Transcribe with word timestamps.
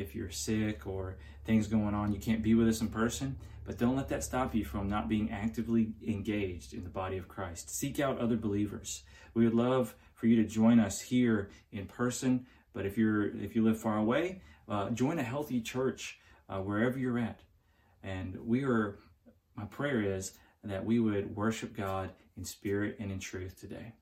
if 0.00 0.14
you're 0.14 0.30
sick 0.30 0.86
or 0.86 1.16
things 1.44 1.66
going 1.66 1.94
on, 1.94 2.12
you 2.12 2.20
can't 2.20 2.42
be 2.42 2.54
with 2.54 2.68
us 2.68 2.80
in 2.80 2.88
person. 2.88 3.36
But 3.64 3.78
don't 3.78 3.96
let 3.96 4.08
that 4.08 4.24
stop 4.24 4.54
you 4.54 4.64
from 4.64 4.88
not 4.88 5.08
being 5.08 5.30
actively 5.30 5.92
engaged 6.06 6.72
in 6.72 6.82
the 6.82 6.90
body 6.90 7.18
of 7.18 7.28
Christ. 7.28 7.70
Seek 7.70 8.00
out 8.00 8.18
other 8.18 8.36
believers. 8.36 9.02
We 9.34 9.44
would 9.44 9.54
love 9.54 9.94
for 10.14 10.26
you 10.26 10.36
to 10.36 10.44
join 10.44 10.80
us 10.80 11.00
here 11.00 11.50
in 11.70 11.86
person. 11.86 12.46
But 12.72 12.86
if 12.86 12.96
you're 12.96 13.28
if 13.36 13.54
you 13.54 13.62
live 13.62 13.78
far 13.78 13.98
away, 13.98 14.42
uh, 14.68 14.90
join 14.90 15.18
a 15.18 15.22
healthy 15.22 15.60
church 15.60 16.18
uh, 16.48 16.58
wherever 16.58 16.98
you're 16.98 17.18
at. 17.18 17.40
And 18.02 18.36
we 18.44 18.64
are. 18.64 18.98
My 19.56 19.66
prayer 19.66 20.00
is 20.00 20.32
that 20.64 20.84
we 20.84 21.00
would 21.00 21.36
worship 21.36 21.76
God 21.76 22.10
in 22.36 22.44
spirit 22.44 22.96
and 22.98 23.12
in 23.12 23.18
truth 23.18 23.60
today. 23.60 23.94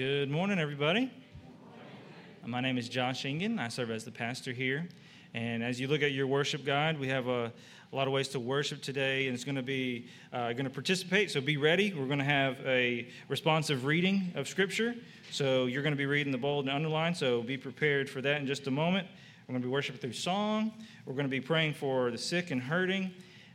Good 0.00 0.30
morning, 0.30 0.58
everybody. 0.58 1.12
My 2.46 2.62
name 2.62 2.78
is 2.78 2.88
Josh 2.88 3.26
Ingen. 3.26 3.58
I 3.58 3.68
serve 3.68 3.90
as 3.90 4.02
the 4.02 4.10
pastor 4.10 4.50
here. 4.50 4.88
And 5.34 5.62
as 5.62 5.78
you 5.78 5.88
look 5.88 6.00
at 6.00 6.12
your 6.12 6.26
worship 6.26 6.64
guide, 6.64 6.98
we 6.98 7.06
have 7.08 7.26
a, 7.26 7.52
a 7.92 7.94
lot 7.94 8.06
of 8.06 8.14
ways 8.14 8.28
to 8.28 8.40
worship 8.40 8.80
today, 8.80 9.26
and 9.26 9.34
it's 9.34 9.44
going 9.44 9.56
to 9.56 9.62
be 9.62 10.06
uh, 10.32 10.54
going 10.54 10.64
to 10.64 10.70
participate. 10.70 11.30
So 11.30 11.42
be 11.42 11.58
ready. 11.58 11.92
We're 11.92 12.06
going 12.06 12.18
to 12.18 12.24
have 12.24 12.56
a 12.64 13.08
responsive 13.28 13.84
reading 13.84 14.32
of 14.36 14.48
Scripture. 14.48 14.94
So 15.32 15.66
you're 15.66 15.82
going 15.82 15.92
to 15.92 15.98
be 15.98 16.06
reading 16.06 16.32
the 16.32 16.38
bold 16.38 16.64
and 16.64 16.74
underlined. 16.74 17.18
So 17.18 17.42
be 17.42 17.58
prepared 17.58 18.08
for 18.08 18.22
that 18.22 18.40
in 18.40 18.46
just 18.46 18.68
a 18.68 18.70
moment. 18.70 19.06
We're 19.46 19.52
going 19.52 19.60
to 19.60 19.68
be 19.68 19.72
worshiping 19.72 20.00
through 20.00 20.14
song. 20.14 20.72
We're 21.04 21.12
going 21.12 21.26
to 21.26 21.30
be 21.30 21.42
praying 21.42 21.74
for 21.74 22.10
the 22.10 22.16
sick 22.16 22.52
and 22.52 22.62
hurting. 22.62 23.10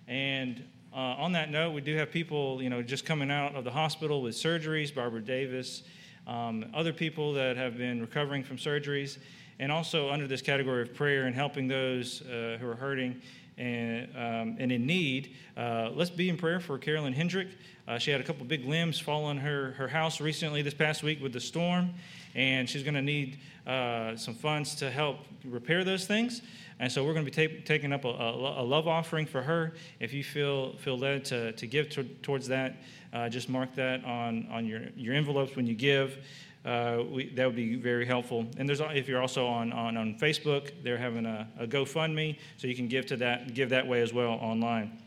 And 0.07 0.63
uh, 0.93 0.97
on 0.97 1.31
that 1.31 1.49
note, 1.49 1.71
we 1.71 1.81
do 1.81 1.95
have 1.95 2.11
people, 2.11 2.61
you 2.61 2.69
know, 2.69 2.83
just 2.83 3.03
coming 3.03 3.31
out 3.31 3.55
of 3.55 3.63
the 3.63 3.71
hospital 3.71 4.21
with 4.21 4.35
surgeries. 4.35 4.93
Barbara 4.93 5.21
Davis 5.21 5.81
um, 6.27 6.65
other 6.73 6.93
people 6.93 7.33
that 7.33 7.57
have 7.57 7.77
been 7.77 8.01
recovering 8.01 8.43
from 8.43 8.57
surgeries, 8.57 9.17
and 9.59 9.71
also 9.71 10.09
under 10.09 10.27
this 10.27 10.41
category 10.41 10.81
of 10.81 10.93
prayer 10.93 11.25
and 11.25 11.35
helping 11.35 11.67
those 11.67 12.21
uh, 12.23 12.57
who 12.59 12.67
are 12.67 12.75
hurting 12.75 13.21
and, 13.57 14.09
um, 14.15 14.57
and 14.59 14.71
in 14.71 14.85
need. 14.85 15.35
Uh, 15.55 15.89
let's 15.93 16.09
be 16.09 16.29
in 16.29 16.37
prayer 16.37 16.59
for 16.59 16.77
Carolyn 16.77 17.13
Hendrick. 17.13 17.49
Uh, 17.87 17.97
she 17.97 18.11
had 18.11 18.19
a 18.19 18.23
couple 18.23 18.45
big 18.45 18.65
limbs 18.65 18.99
fall 18.99 19.25
on 19.25 19.37
her, 19.37 19.71
her 19.73 19.87
house 19.87 20.19
recently 20.19 20.61
this 20.61 20.73
past 20.73 21.03
week 21.03 21.21
with 21.21 21.33
the 21.33 21.39
storm, 21.39 21.91
and 22.33 22.69
she's 22.69 22.83
going 22.83 22.95
to 22.95 23.01
need 23.01 23.39
uh, 23.67 24.15
some 24.15 24.33
funds 24.33 24.75
to 24.75 24.89
help 24.89 25.19
repair 25.45 25.83
those 25.83 26.05
things. 26.05 26.41
And 26.79 26.91
so 26.91 27.05
we're 27.05 27.13
going 27.13 27.25
to 27.25 27.31
be 27.31 27.47
ta- 27.47 27.61
taking 27.63 27.93
up 27.93 28.03
a, 28.03 28.09
a, 28.09 28.61
a, 28.61 28.65
love 28.65 28.87
offering 28.87 29.25
for 29.25 29.41
her. 29.41 29.73
If 29.99 30.13
you 30.13 30.23
feel, 30.23 30.75
feel 30.77 30.97
led 30.97 31.23
to, 31.25 31.53
to 31.53 31.67
give 31.67 31.89
to, 31.91 32.03
towards 32.03 32.47
that, 32.49 32.75
uh, 33.15 33.29
just 33.29 33.47
mark 33.47 33.73
that 33.75 34.03
on, 34.03 34.45
on 34.51 34.65
your, 34.65 34.81
your 34.95 35.13
envelopes 35.13 35.55
when 35.55 35.65
you 35.65 35.73
give. 35.73 36.17
Uh, 36.65 37.03
we, 37.09 37.29
that 37.29 37.45
would 37.45 37.55
be 37.55 37.75
very 37.75 38.05
helpful. 38.05 38.45
And 38.57 38.67
there's 38.67 38.81
if 38.81 39.07
you're 39.07 39.21
also 39.21 39.47
on, 39.47 39.71
on, 39.71 39.95
on 39.95 40.15
Facebook, 40.15 40.71
they're 40.83 40.97
having 40.97 41.25
a, 41.25 41.47
a 41.57 41.65
GoFundMe, 41.65 42.37
so 42.57 42.67
you 42.67 42.75
can 42.75 42.87
give 42.87 43.05
to 43.07 43.17
that 43.17 43.53
give 43.53 43.69
that 43.69 43.87
way 43.87 44.01
as 44.01 44.11
well 44.11 44.31
online. 44.31 44.99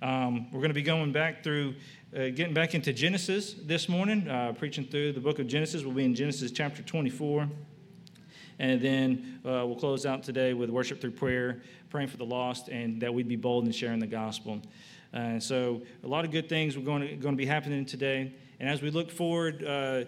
Um, 0.00 0.50
we're 0.52 0.60
going 0.60 0.70
to 0.70 0.74
be 0.74 0.82
going 0.82 1.10
back 1.10 1.42
through, 1.42 1.74
uh, 2.14 2.28
getting 2.28 2.54
back 2.54 2.74
into 2.74 2.92
Genesis 2.92 3.54
this 3.54 3.88
morning, 3.88 4.28
uh, 4.28 4.52
preaching 4.52 4.84
through 4.84 5.12
the 5.12 5.20
book 5.20 5.38
of 5.38 5.46
Genesis. 5.46 5.82
We'll 5.82 5.94
be 5.94 6.04
in 6.04 6.14
Genesis 6.14 6.52
chapter 6.52 6.82
24. 6.82 7.48
And 8.58 8.80
then 8.80 9.40
uh, 9.44 9.64
we'll 9.66 9.76
close 9.76 10.04
out 10.04 10.22
today 10.22 10.52
with 10.52 10.68
worship 10.68 11.00
through 11.00 11.12
prayer, 11.12 11.62
praying 11.88 12.08
for 12.08 12.18
the 12.18 12.26
lost, 12.26 12.68
and 12.68 13.00
that 13.00 13.12
we'd 13.12 13.28
be 13.28 13.36
bold 13.36 13.64
in 13.64 13.72
sharing 13.72 13.98
the 13.98 14.06
gospel. 14.06 14.60
And 15.12 15.38
uh, 15.38 15.40
so, 15.40 15.82
a 16.04 16.06
lot 16.06 16.24
of 16.24 16.30
good 16.30 16.48
things 16.48 16.76
are 16.76 16.80
going 16.80 17.02
to, 17.02 17.16
going 17.16 17.34
to 17.34 17.38
be 17.38 17.46
happening 17.46 17.84
today. 17.84 18.32
And 18.60 18.68
as 18.68 18.80
we 18.80 18.90
look 18.90 19.10
forward 19.10 19.64
uh, 19.64 20.04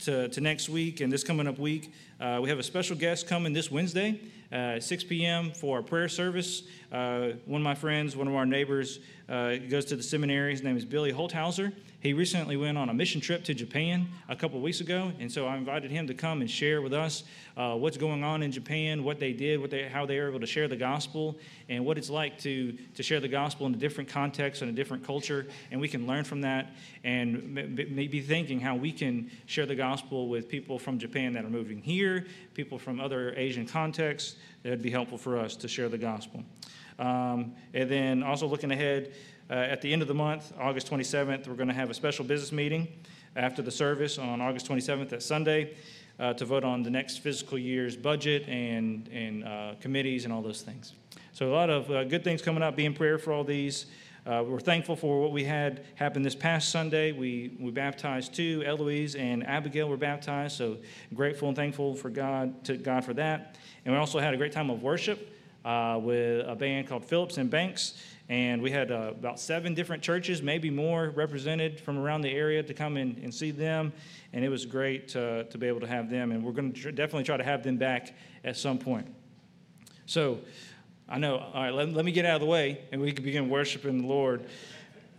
to, 0.00 0.28
to 0.28 0.40
next 0.40 0.68
week 0.68 1.00
and 1.00 1.12
this 1.12 1.24
coming 1.24 1.46
up 1.46 1.58
week, 1.58 1.92
uh, 2.20 2.38
we 2.42 2.48
have 2.48 2.58
a 2.58 2.62
special 2.62 2.96
guest 2.96 3.26
coming 3.26 3.52
this 3.52 3.70
Wednesday, 3.70 4.20
uh, 4.52 4.78
6 4.78 5.04
p.m. 5.04 5.50
for 5.50 5.78
our 5.78 5.82
prayer 5.82 6.08
service. 6.08 6.62
Uh, 6.92 7.30
one 7.46 7.60
of 7.60 7.64
my 7.64 7.74
friends, 7.74 8.16
one 8.16 8.28
of 8.28 8.34
our 8.34 8.46
neighbors, 8.46 9.00
goes 9.28 9.86
to 9.86 9.96
the 9.96 10.02
seminary. 10.02 10.52
His 10.52 10.62
name 10.62 10.76
is 10.76 10.84
Billy 10.84 11.12
Holthauser. 11.12 11.72
He 12.04 12.12
recently 12.12 12.58
went 12.58 12.76
on 12.76 12.90
a 12.90 12.92
mission 12.92 13.22
trip 13.22 13.44
to 13.44 13.54
Japan 13.54 14.08
a 14.28 14.36
couple 14.36 14.60
weeks 14.60 14.82
ago, 14.82 15.10
and 15.20 15.32
so 15.32 15.46
I 15.46 15.56
invited 15.56 15.90
him 15.90 16.06
to 16.08 16.12
come 16.12 16.42
and 16.42 16.50
share 16.50 16.82
with 16.82 16.92
us 16.92 17.24
uh, 17.56 17.76
what's 17.76 17.96
going 17.96 18.22
on 18.22 18.42
in 18.42 18.52
Japan, 18.52 19.04
what 19.04 19.18
they 19.18 19.32
did, 19.32 19.58
what 19.58 19.70
they, 19.70 19.84
how 19.84 20.04
they 20.04 20.20
were 20.20 20.28
able 20.28 20.40
to 20.40 20.46
share 20.46 20.68
the 20.68 20.76
gospel, 20.76 21.38
and 21.70 21.82
what 21.86 21.96
it's 21.96 22.10
like 22.10 22.36
to, 22.40 22.76
to 22.96 23.02
share 23.02 23.20
the 23.20 23.28
gospel 23.28 23.66
in 23.66 23.72
a 23.72 23.78
different 23.78 24.10
context 24.10 24.60
and 24.60 24.70
a 24.70 24.74
different 24.74 25.02
culture. 25.02 25.46
And 25.70 25.80
we 25.80 25.88
can 25.88 26.06
learn 26.06 26.24
from 26.24 26.42
that 26.42 26.74
and 27.04 27.54
maybe 27.54 28.20
thinking 28.20 28.60
how 28.60 28.76
we 28.76 28.92
can 28.92 29.30
share 29.46 29.64
the 29.64 29.74
gospel 29.74 30.28
with 30.28 30.46
people 30.46 30.78
from 30.78 30.98
Japan 30.98 31.32
that 31.32 31.46
are 31.46 31.50
moving 31.50 31.80
here, 31.80 32.26
people 32.52 32.78
from 32.78 33.00
other 33.00 33.32
Asian 33.34 33.66
contexts. 33.66 34.36
That 34.62 34.68
would 34.68 34.82
be 34.82 34.90
helpful 34.90 35.16
for 35.16 35.38
us 35.38 35.56
to 35.56 35.68
share 35.68 35.88
the 35.88 35.96
gospel. 35.96 36.44
Um, 36.98 37.54
and 37.72 37.90
then 37.90 38.22
also 38.22 38.46
looking 38.46 38.70
ahead, 38.70 39.14
uh, 39.50 39.54
at 39.54 39.82
the 39.82 39.92
end 39.92 40.00
of 40.00 40.08
the 40.08 40.14
month, 40.14 40.52
August 40.58 40.90
27th, 40.90 41.46
we're 41.46 41.54
going 41.54 41.68
to 41.68 41.74
have 41.74 41.90
a 41.90 41.94
special 41.94 42.24
business 42.24 42.50
meeting 42.50 42.88
after 43.36 43.60
the 43.60 43.70
service 43.70 44.18
on 44.18 44.40
August 44.40 44.66
27th, 44.66 45.10
that 45.10 45.22
Sunday, 45.22 45.76
uh, 46.18 46.32
to 46.32 46.44
vote 46.44 46.64
on 46.64 46.82
the 46.82 46.90
next 46.90 47.18
fiscal 47.18 47.58
year's 47.58 47.96
budget 47.96 48.48
and, 48.48 49.08
and 49.08 49.44
uh, 49.44 49.74
committees 49.80 50.24
and 50.24 50.32
all 50.32 50.40
those 50.40 50.62
things. 50.62 50.94
So, 51.32 51.50
a 51.50 51.52
lot 51.52 51.68
of 51.68 51.90
uh, 51.90 52.04
good 52.04 52.24
things 52.24 52.40
coming 52.40 52.62
up. 52.62 52.76
Be 52.76 52.86
in 52.86 52.94
prayer 52.94 53.18
for 53.18 53.32
all 53.32 53.44
these. 53.44 53.86
Uh, 54.24 54.42
we're 54.46 54.60
thankful 54.60 54.96
for 54.96 55.20
what 55.20 55.32
we 55.32 55.44
had 55.44 55.84
happen 55.96 56.22
this 56.22 56.34
past 56.34 56.70
Sunday. 56.70 57.12
We, 57.12 57.54
we 57.60 57.70
baptized 57.70 58.34
two, 58.34 58.62
Eloise 58.64 59.16
and 59.16 59.46
Abigail 59.46 59.86
were 59.86 59.98
baptized, 59.98 60.56
so 60.56 60.78
grateful 61.12 61.48
and 61.48 61.56
thankful 61.56 61.94
for 61.94 62.08
God 62.08 62.64
to 62.64 62.78
God 62.78 63.04
for 63.04 63.12
that. 63.14 63.58
And 63.84 63.92
we 63.92 63.98
also 63.98 64.20
had 64.20 64.32
a 64.32 64.38
great 64.38 64.52
time 64.52 64.70
of 64.70 64.82
worship 64.82 65.33
uh, 65.64 65.98
with 66.02 66.46
a 66.46 66.54
band 66.54 66.88
called 66.88 67.04
Phillips 67.04 67.38
and 67.38 67.50
Banks. 67.50 67.94
And 68.28 68.62
we 68.62 68.70
had 68.70 68.90
uh, 68.90 69.10
about 69.10 69.38
seven 69.38 69.74
different 69.74 70.02
churches, 70.02 70.40
maybe 70.40 70.70
more, 70.70 71.10
represented 71.10 71.78
from 71.78 71.98
around 71.98 72.22
the 72.22 72.30
area 72.30 72.62
to 72.62 72.72
come 72.72 72.96
in 72.96 73.20
and 73.22 73.32
see 73.32 73.50
them. 73.50 73.92
And 74.32 74.44
it 74.44 74.48
was 74.48 74.64
great 74.64 75.08
to, 75.08 75.44
to 75.44 75.58
be 75.58 75.66
able 75.66 75.80
to 75.80 75.86
have 75.86 76.08
them. 76.08 76.32
And 76.32 76.42
we're 76.42 76.52
going 76.52 76.72
to 76.72 76.80
tr- 76.80 76.90
definitely 76.90 77.24
try 77.24 77.36
to 77.36 77.44
have 77.44 77.62
them 77.62 77.76
back 77.76 78.14
at 78.42 78.56
some 78.56 78.78
point. 78.78 79.06
So 80.06 80.38
I 81.08 81.18
know, 81.18 81.36
all 81.38 81.62
right, 81.62 81.74
let, 81.74 81.92
let 81.92 82.04
me 82.04 82.12
get 82.12 82.24
out 82.24 82.36
of 82.36 82.40
the 82.40 82.46
way 82.46 82.80
and 82.92 83.00
we 83.00 83.12
can 83.12 83.24
begin 83.24 83.50
worshiping 83.50 84.02
the 84.02 84.06
Lord. 84.06 84.46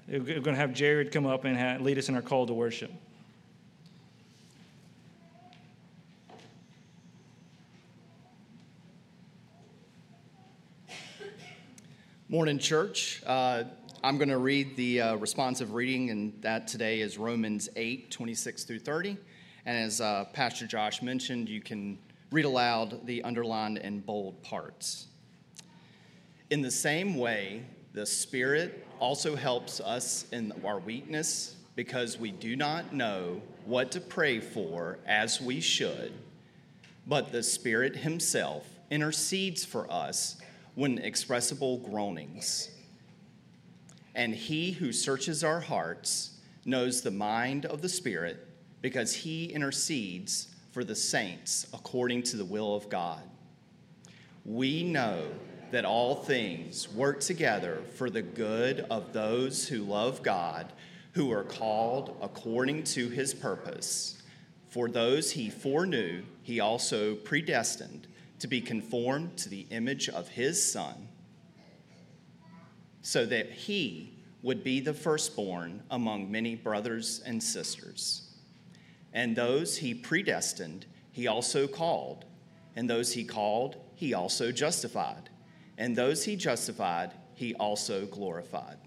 We're 0.07 0.19
going 0.19 0.43
to 0.43 0.55
have 0.55 0.73
Jared 0.73 1.11
come 1.11 1.27
up 1.27 1.45
and 1.45 1.55
have, 1.55 1.81
lead 1.81 1.97
us 1.97 2.09
in 2.09 2.15
our 2.15 2.21
call 2.21 2.47
to 2.47 2.53
worship. 2.53 2.91
Morning, 12.35 12.59
church. 12.59 13.23
Uh, 13.25 13.63
I'm 14.03 14.17
going 14.17 14.27
to 14.27 14.39
read 14.39 14.75
the 14.75 14.99
uh, 14.99 15.15
responsive 15.15 15.73
reading, 15.73 16.09
and 16.09 16.33
that 16.41 16.67
today 16.67 16.99
is 16.99 17.17
Romans 17.17 17.69
8 17.77 18.11
26 18.11 18.65
through 18.65 18.79
30. 18.79 19.15
And 19.65 19.77
as 19.77 20.01
uh, 20.01 20.25
Pastor 20.33 20.67
Josh 20.67 21.01
mentioned, 21.01 21.47
you 21.47 21.61
can 21.61 21.97
read 22.31 22.43
aloud 22.43 23.07
the 23.07 23.23
underlined 23.23 23.77
and 23.77 24.05
bold 24.05 24.43
parts. 24.43 25.07
In 26.49 26.61
the 26.61 26.69
same 26.69 27.15
way, 27.15 27.63
the 27.93 28.05
Spirit 28.05 28.85
also 28.99 29.37
helps 29.37 29.79
us 29.79 30.25
in 30.33 30.51
our 30.65 30.79
weakness 30.79 31.55
because 31.77 32.19
we 32.19 32.31
do 32.31 32.57
not 32.57 32.91
know 32.91 33.41
what 33.63 33.93
to 33.93 34.01
pray 34.01 34.41
for 34.41 34.99
as 35.07 35.39
we 35.39 35.61
should, 35.61 36.11
but 37.07 37.31
the 37.31 37.41
Spirit 37.41 37.95
Himself 37.95 38.67
intercedes 38.91 39.63
for 39.63 39.89
us 39.89 40.35
when 40.75 40.99
expressible 40.99 41.77
groanings. 41.79 42.69
And 44.13 44.35
he 44.35 44.71
who 44.71 44.91
searches 44.91 45.43
our 45.43 45.59
hearts 45.59 46.31
knows 46.65 47.01
the 47.01 47.11
mind 47.11 47.65
of 47.65 47.81
the 47.81 47.89
Spirit 47.89 48.47
because 48.81 49.13
he 49.13 49.45
intercedes 49.45 50.49
for 50.71 50.83
the 50.83 50.95
saints 50.95 51.67
according 51.73 52.23
to 52.23 52.37
the 52.37 52.45
will 52.45 52.75
of 52.75 52.89
God. 52.89 53.23
We 54.45 54.83
know 54.83 55.23
that 55.71 55.85
all 55.85 56.15
things 56.15 56.91
work 56.93 57.19
together 57.19 57.81
for 57.95 58.09
the 58.09 58.21
good 58.21 58.81
of 58.89 59.13
those 59.13 59.67
who 59.67 59.83
love 59.83 60.21
God, 60.21 60.71
who 61.13 61.31
are 61.31 61.43
called 61.43 62.17
according 62.21 62.83
to 62.83 63.09
his 63.09 63.33
purpose. 63.33 64.21
For 64.69 64.89
those 64.89 65.31
he 65.31 65.49
foreknew, 65.49 66.23
he 66.43 66.59
also 66.59 67.15
predestined 67.15 68.07
to 68.39 68.47
be 68.47 68.61
conformed 68.61 69.37
to 69.37 69.49
the 69.49 69.65
image 69.69 70.09
of 70.09 70.27
his 70.27 70.71
Son, 70.71 71.07
so 73.01 73.25
that 73.25 73.51
he 73.51 74.17
would 74.41 74.63
be 74.63 74.79
the 74.79 74.93
firstborn 74.93 75.81
among 75.89 76.31
many 76.31 76.55
brothers 76.55 77.21
and 77.25 77.41
sisters. 77.41 78.29
And 79.13 79.35
those 79.35 79.77
he 79.77 79.93
predestined, 79.93 80.85
he 81.11 81.27
also 81.27 81.67
called. 81.67 82.25
And 82.75 82.89
those 82.89 83.13
he 83.13 83.23
called, 83.23 83.77
he 83.95 84.13
also 84.13 84.51
justified. 84.51 85.29
And 85.77 85.95
those 85.95 86.25
he 86.25 86.35
justified, 86.35 87.11
he 87.33 87.55
also 87.55 88.05
glorified. 88.05 88.77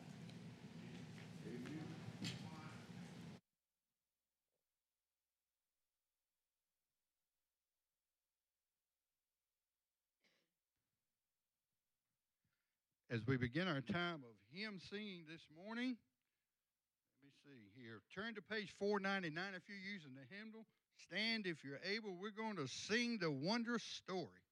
As 13.11 13.27
we 13.27 13.37
begin 13.37 13.69
our 13.69 13.81
time 13.81 14.21
of 14.21 14.35
hymn 14.53 14.79
singing 14.91 15.25
this 15.31 15.41
morning. 15.65 15.97
Let 15.97 17.25
me 17.25 17.33
see 17.45 17.81
here. 17.81 18.01
Turn 18.15 18.35
to 18.35 18.43
page 18.43 18.75
499 18.79 19.55
if 19.57 19.63
you're 19.69 19.93
using 19.93 20.13
the 20.15 20.27
hymnal. 20.37 20.67
Stand 21.09 21.47
if 21.47 21.65
you're 21.65 21.81
able. 21.89 22.17
We're 22.21 22.37
going 22.37 22.57
to 22.57 22.69
sing 22.69 23.19
the 23.19 23.31
wondrous 23.31 23.83
story. 23.83 24.45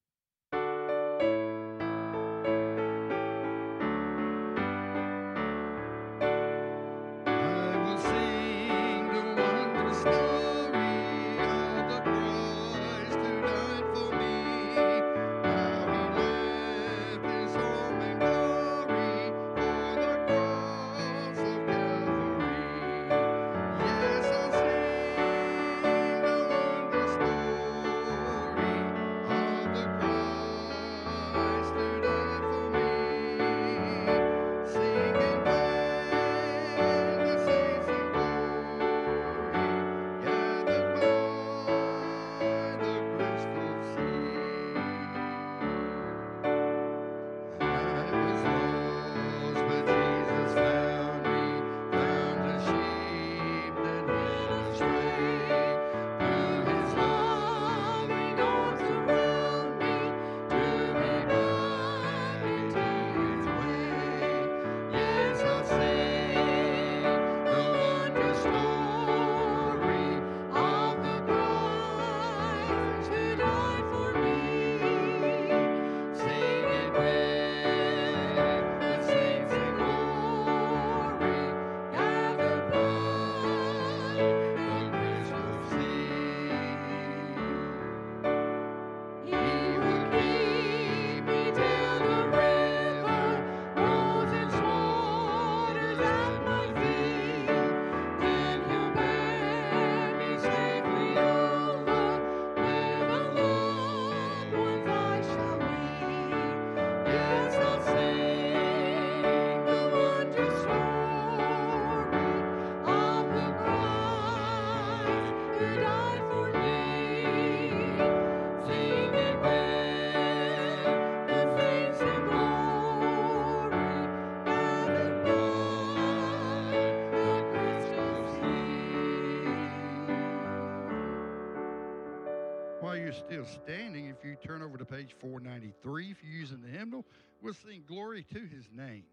Still 133.12 133.44
standing, 133.44 134.06
if 134.06 134.24
you 134.24 134.36
turn 134.36 134.62
over 134.62 134.76
to 134.76 134.84
page 134.84 135.14
493, 135.20 136.10
if 136.10 136.16
you're 136.22 136.32
using 136.32 136.60
the 136.62 136.68
hymnal, 136.68 137.04
we'll 137.42 137.54
sing 137.54 137.84
Glory 137.86 138.24
to 138.32 138.40
His 138.40 138.64
Name. 138.74 139.04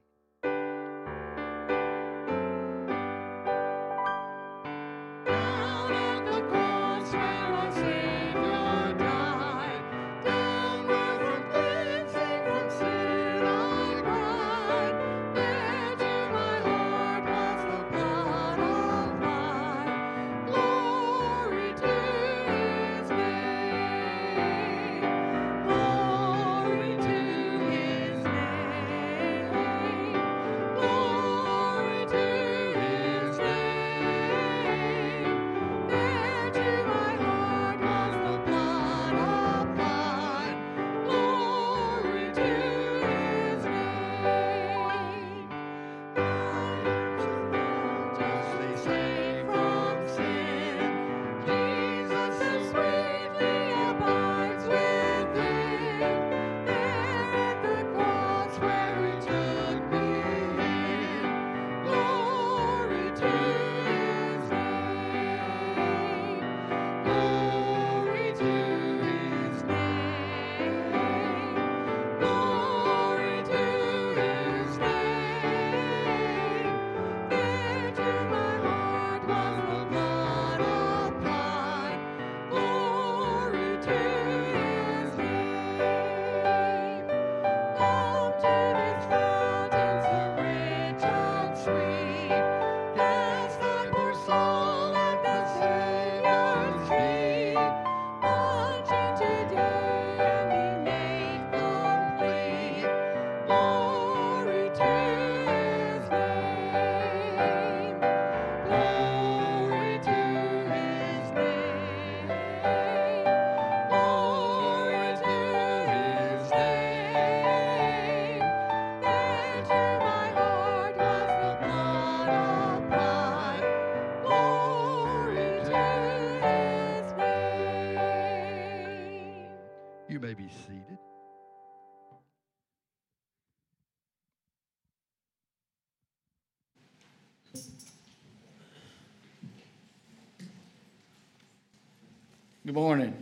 Good 142.66 142.76
morning. 142.76 143.14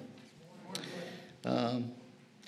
Um, 1.45 1.91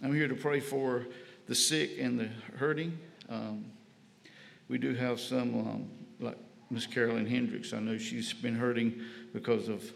I'm 0.04 0.14
here 0.14 0.28
to 0.28 0.36
pray 0.36 0.60
for 0.60 1.08
the 1.48 1.56
sick 1.56 1.94
and 2.00 2.20
the 2.20 2.30
hurting. 2.60 2.96
Um, 3.30 3.66
we 4.70 4.78
do 4.78 4.94
have 4.94 5.20
some, 5.20 5.58
um, 5.58 5.90
like 6.20 6.38
Miss 6.70 6.86
Carolyn 6.86 7.26
Hendricks. 7.26 7.74
I 7.74 7.80
know 7.80 7.98
she's 7.98 8.32
been 8.32 8.54
hurting 8.54 9.02
because 9.34 9.70
of 9.70 9.92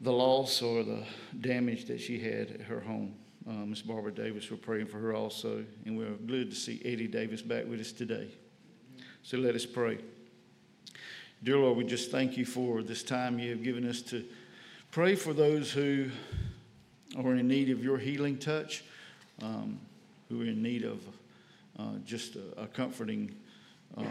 the 0.00 0.12
loss 0.12 0.62
or 0.62 0.84
the 0.84 1.02
damage 1.40 1.86
that 1.86 2.00
she 2.00 2.20
had 2.20 2.52
at 2.52 2.60
her 2.60 2.78
home. 2.78 3.16
Uh, 3.44 3.66
Miss 3.66 3.82
Barbara 3.82 4.12
Davis, 4.12 4.48
we're 4.48 4.58
praying 4.58 4.86
for 4.86 5.00
her 5.00 5.16
also, 5.16 5.64
and 5.86 5.98
we're 5.98 6.14
glad 6.28 6.50
to 6.50 6.56
see 6.56 6.80
Eddie 6.84 7.08
Davis 7.08 7.42
back 7.42 7.66
with 7.66 7.80
us 7.80 7.90
today. 7.90 8.28
So 9.24 9.38
let 9.38 9.56
us 9.56 9.66
pray. 9.66 9.98
Dear 11.42 11.56
Lord, 11.56 11.76
we 11.76 11.82
just 11.82 12.12
thank 12.12 12.36
you 12.36 12.44
for 12.44 12.84
this 12.84 13.02
time 13.02 13.40
you 13.40 13.50
have 13.50 13.64
given 13.64 13.84
us 13.88 14.02
to 14.02 14.24
pray 14.92 15.14
for 15.14 15.32
those 15.32 15.72
who 15.72 16.10
are 17.16 17.34
in 17.34 17.48
need 17.48 17.70
of 17.70 17.82
your 17.82 17.96
healing 17.96 18.36
touch, 18.36 18.84
um, 19.40 19.80
who 20.28 20.42
are 20.42 20.44
in 20.44 20.62
need 20.62 20.84
of 20.84 21.00
uh, 21.78 21.94
just 22.04 22.36
a, 22.36 22.60
a 22.60 22.66
comforting 22.66 23.34
uh, 23.96 24.04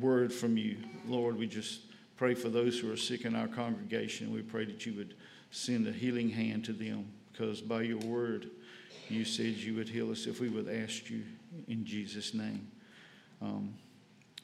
word 0.00 0.32
from 0.32 0.56
you. 0.56 0.76
Lord, 1.08 1.36
we 1.36 1.48
just 1.48 1.80
pray 2.16 2.34
for 2.34 2.50
those 2.50 2.78
who 2.78 2.90
are 2.92 2.96
sick 2.96 3.24
in 3.24 3.34
our 3.34 3.48
congregation. 3.48 4.32
We 4.32 4.42
pray 4.42 4.64
that 4.64 4.86
you 4.86 4.94
would 4.94 5.16
send 5.50 5.88
a 5.88 5.92
healing 5.92 6.28
hand 6.30 6.64
to 6.66 6.72
them 6.72 7.04
because 7.32 7.60
by 7.60 7.82
your 7.82 7.98
word, 7.98 8.48
you 9.08 9.24
said 9.24 9.56
you 9.56 9.74
would 9.74 9.88
heal 9.88 10.12
us 10.12 10.26
if 10.26 10.40
we 10.40 10.48
would 10.48 10.68
ask 10.68 11.10
you 11.10 11.24
in 11.66 11.84
Jesus' 11.84 12.32
name. 12.32 12.68
Um, 13.42 13.74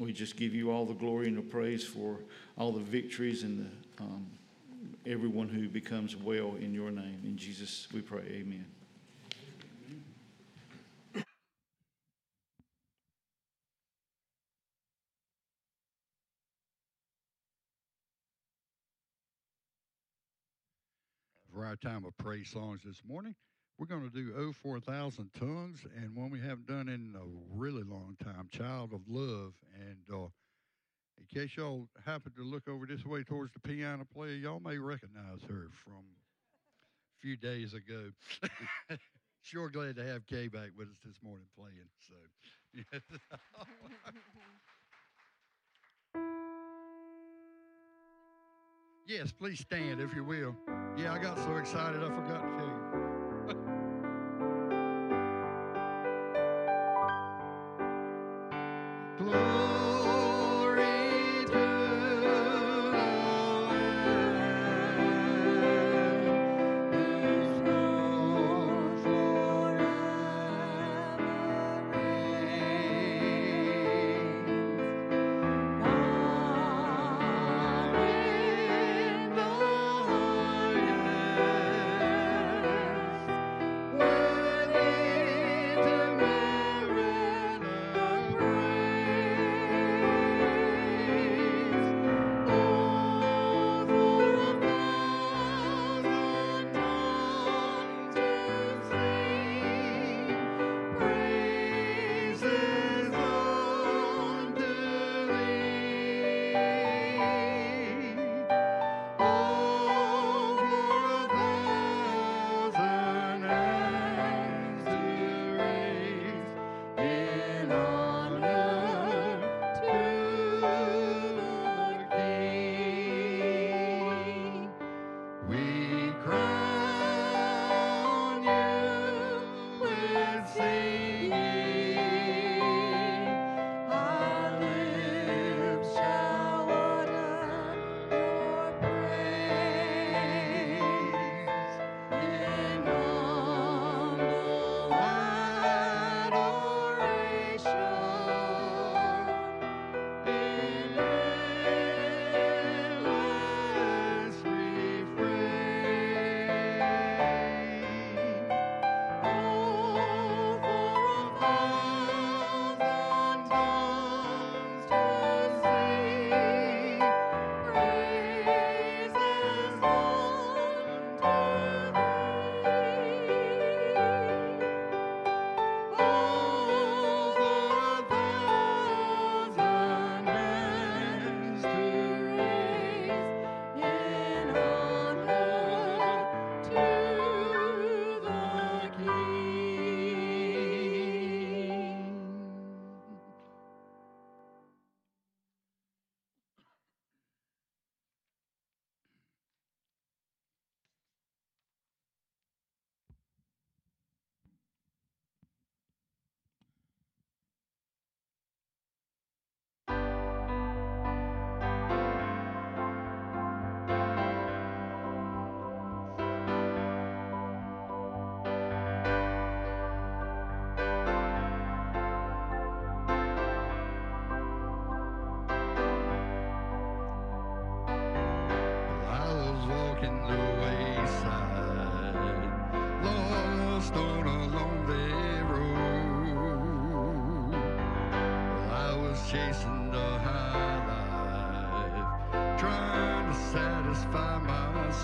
we 0.01 0.13
just 0.13 0.37
give 0.37 0.57
you 0.57 0.73
all 0.73 0.85
the 0.85 0.95
glory 0.95 1.29
and 1.29 1.39
the 1.39 1.43
praise 1.43 1.85
for 1.85 2.19
all 2.57 2.73
the 2.73 2.81
victories 2.81 3.45
and 3.45 3.61
the, 3.61 4.03
um, 4.03 4.27
everyone 5.07 5.49
who 5.49 5.69
becomes 5.69 6.17
well 6.17 6.55
in 6.61 6.75
your 6.75 6.91
name. 6.91 7.21
In 7.25 7.37
Jesus, 7.37 7.89
we 7.93 8.01
pray. 8.01 8.23
Amen. 8.23 8.67
For 21.53 21.65
our 21.65 21.77
time 21.77 22.05
of 22.05 22.17
praise 22.19 22.51
songs 22.51 22.83
this 22.85 23.03
morning, 23.09 23.35
we're 23.79 23.87
going 23.87 24.09
to 24.09 24.15
do 24.15 24.33
Oh 24.37 24.53
4000 24.53 25.31
Tongues 25.39 25.87
and 25.97 26.15
one 26.15 26.31
we 26.31 26.41
haven't 26.41 26.67
done 26.67 26.89
in 26.89 27.15
a 27.17 27.25
really 27.57 27.83
long 27.83 28.17
time, 28.23 28.49
Child 28.51 28.93
of 28.93 29.01
Love. 29.09 29.55
And 29.81 29.99
uh, 30.13 30.29
in 31.19 31.41
case 31.41 31.57
y'all 31.57 31.89
happen 32.07 32.33
to 32.37 32.43
look 32.43 32.69
over 32.69 32.87
this 32.87 33.05
way 33.05 33.23
towards 33.23 33.53
the 33.53 33.61
piano 33.61 34.07
player, 34.13 34.35
y'all 34.35 34.61
may 34.61 34.79
recognize 34.79 35.43
her 35.49 35.69
from 35.85 35.93
a 35.95 37.21
few 37.21 37.37
days 37.37 37.75
ago. 37.75 38.11
sure 39.43 39.69
glad 39.69 39.97
to 39.97 40.05
have 40.05 40.27
Kay 40.27 40.49
back 40.49 40.71
with 40.77 40.89
us 40.89 40.97
this 41.05 41.17
morning 41.23 41.47
playing. 41.57 41.89
So, 42.09 42.15
yes, 49.07 49.33
please 49.33 49.61
stand 49.61 50.01
if 50.01 50.15
you 50.15 50.25
will. 50.25 50.57
Yeah, 50.97 51.13
I 51.13 51.19
got 51.19 51.39
so 51.39 51.57
excited 51.57 52.03
I 52.03 52.09
forgot 52.09 52.48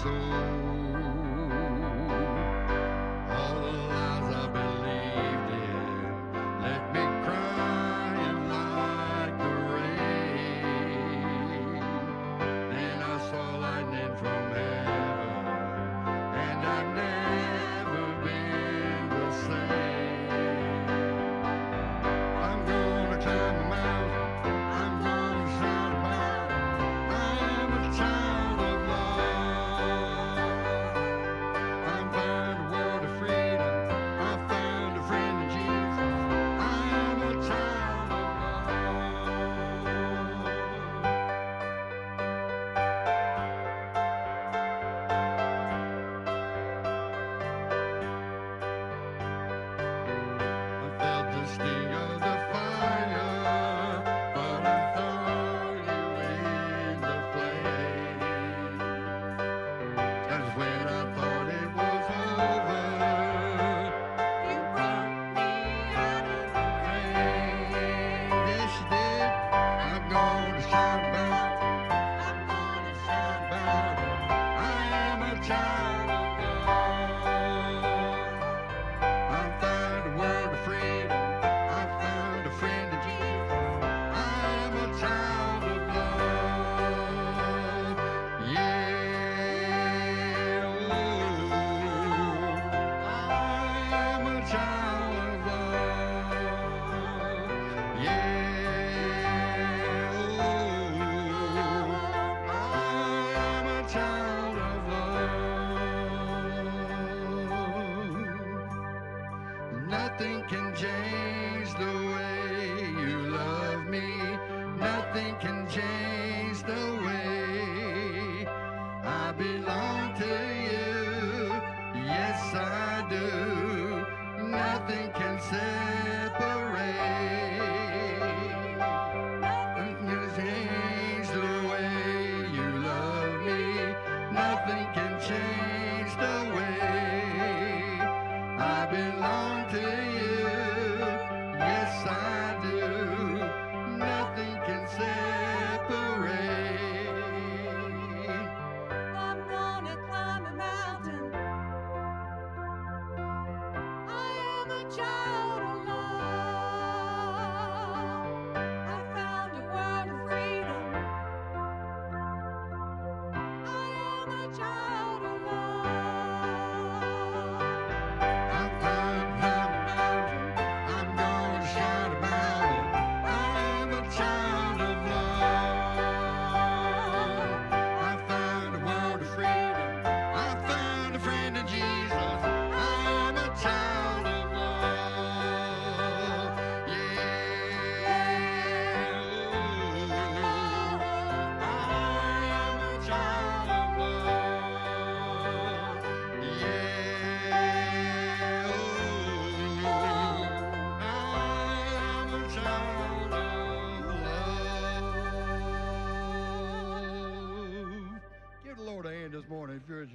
soul. 0.05 0.34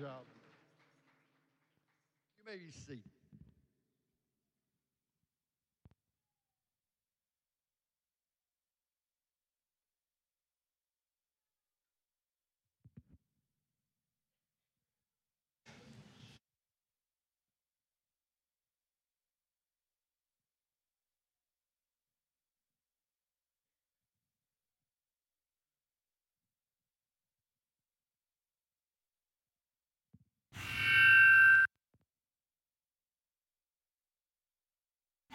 job. 0.10 0.26
You 2.39 2.52
may 2.52 2.58
be 2.58 2.72
seated. 2.72 3.04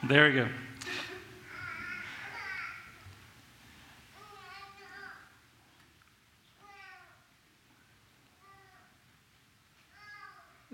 There 0.06 0.28
we 0.28 0.34
go. 0.34 0.48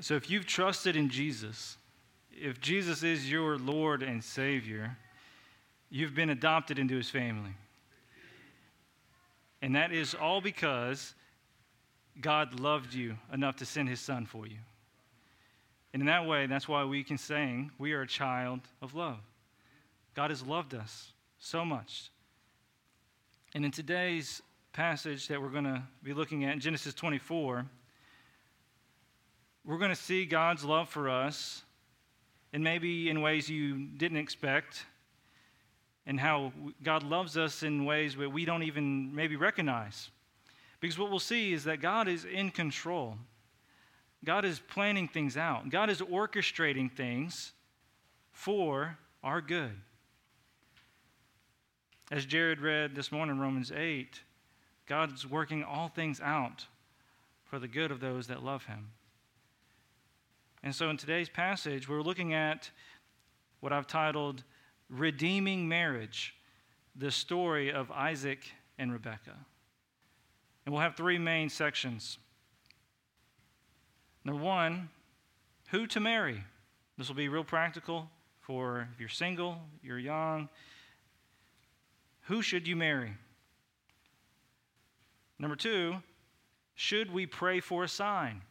So, 0.01 0.17
if 0.17 0.29
you've 0.29 0.47
trusted 0.47 0.97
in 0.97 1.11
Jesus, 1.11 1.77
if 2.33 2.61
Jesus 2.61 3.05
is 3.05 3.31
your 3.31 3.57
Lord 3.57 4.03
and 4.03 4.25
Savior, 4.25 4.97
you've 5.91 6.15
been 6.15 6.31
adopted 6.31 6.81
into 6.81 6.97
his 6.97 7.09
family. 7.09 7.55
And 9.63 9.77
that 9.77 9.93
is 9.93 10.15
all 10.15 10.41
because 10.41 11.15
God 12.21 12.59
loved 12.59 12.95
you 12.95 13.17
enough 13.33 13.57
to 13.57 13.67
send 13.67 13.89
his 13.89 14.01
son 14.01 14.27
for 14.27 14.47
you. 14.47 14.57
And 15.93 16.03
in 16.03 16.07
that 16.07 16.27
way, 16.27 16.47
that's 16.47 16.69
why 16.69 16.85
we 16.85 17.03
can 17.03 17.19
sing, 17.19 17.73
we 17.79 17.93
are 17.93 18.03
a 18.03 18.07
child 18.07 18.61
of 18.81 18.95
love. 18.95 19.19
God 20.15 20.31
has 20.31 20.43
loved 20.43 20.75
us 20.75 21.13
so 21.39 21.65
much. 21.65 22.11
And 23.55 23.65
in 23.65 23.71
today's 23.71 24.43
passage 24.73 25.27
that 25.29 25.41
we're 25.41 25.49
going 25.49 25.65
to 25.65 25.83
be 26.03 26.13
looking 26.13 26.45
at 26.45 26.53
in 26.55 26.61
Genesis 26.61 26.95
24, 26.95 27.67
we're 29.65 29.79
going 29.79 29.91
to 29.91 29.97
see 29.97 30.25
God's 30.25 30.65
love 30.65 30.89
for 30.89 31.09
us, 31.09 31.63
and 32.53 32.63
maybe 32.63 33.11
in 33.11 33.21
ways 33.21 33.49
you 33.49 33.87
didn't 33.97 34.19
expect, 34.19 34.85
and 36.07 36.19
how 36.19 36.53
God 36.83 37.03
loves 37.03 37.37
us 37.37 37.63
in 37.63 37.85
ways 37.85 38.17
that 38.17 38.31
we 38.31 38.45
don't 38.45 38.63
even 38.63 39.15
maybe 39.15 39.37
recognize. 39.37 40.11
Because 40.81 40.99
what 40.99 41.11
we'll 41.11 41.19
see 41.19 41.53
is 41.53 41.65
that 41.65 41.81
God 41.81 42.09
is 42.09 42.25
in 42.25 42.51
control. 42.51 43.17
God 44.25 44.45
is 44.45 44.61
planning 44.61 45.09
things 45.09 45.37
out. 45.37 45.71
God 45.71 45.89
is 45.89 46.01
orchestrating 46.01 46.93
things 46.93 47.53
for 48.33 48.99
our 49.23 49.41
good. 49.41 49.73
As 52.11 52.27
Jared 52.27 52.61
read 52.61 52.95
this 52.95 53.13
morning, 53.13 53.39
Romans 53.39 53.73
8, 53.73 54.21
God's 54.87 55.27
working 55.27 55.63
all 55.63 55.89
things 55.89 56.21
out 56.21 56.67
for 57.45 57.59
the 57.59 57.69
good 57.69 57.91
of 57.91 58.01
those 58.01 58.27
that 58.27 58.43
love 58.43 58.65
him. 58.65 58.91
And 60.63 60.75
so 60.75 60.91
in 60.91 60.97
today's 60.97 61.29
passage, 61.29 61.89
we're 61.89 62.03
looking 62.03 62.35
at 62.35 62.71
what 63.61 63.73
I've 63.73 63.87
titled 63.87 64.43
Redeeming 64.89 65.69
Marriage, 65.69 66.35
the 66.97 67.11
story 67.11 67.73
of 67.73 67.91
Isaac 67.91 68.41
and 68.79 68.93
Rebekah. 68.93 69.39
And 70.67 70.73
we'll 70.73 70.83
have 70.83 70.97
three 70.97 71.19
main 71.19 71.49
sections. 71.49 72.19
Number 74.25 74.43
one, 74.43 74.89
who 75.71 75.87
to 75.89 76.01
marry. 76.01 76.43
This 76.99 77.09
will 77.09 77.17
be 77.17 77.29
real 77.29 77.45
practical 77.45 78.09
for 78.41 78.89
if 78.93 79.01
you're 79.01 79.09
single, 79.09 79.59
you're 79.83 79.99
young. 79.99 80.49
Who 82.23 82.43
should 82.43 82.67
you 82.67 82.77
marry? 82.77 83.13
Number 85.39 85.57
two, 85.57 85.97
should 86.75 87.13
we 87.13 87.27
pray 87.27 87.61
for 87.61 87.85
a 87.85 87.89
sign? 87.89 88.43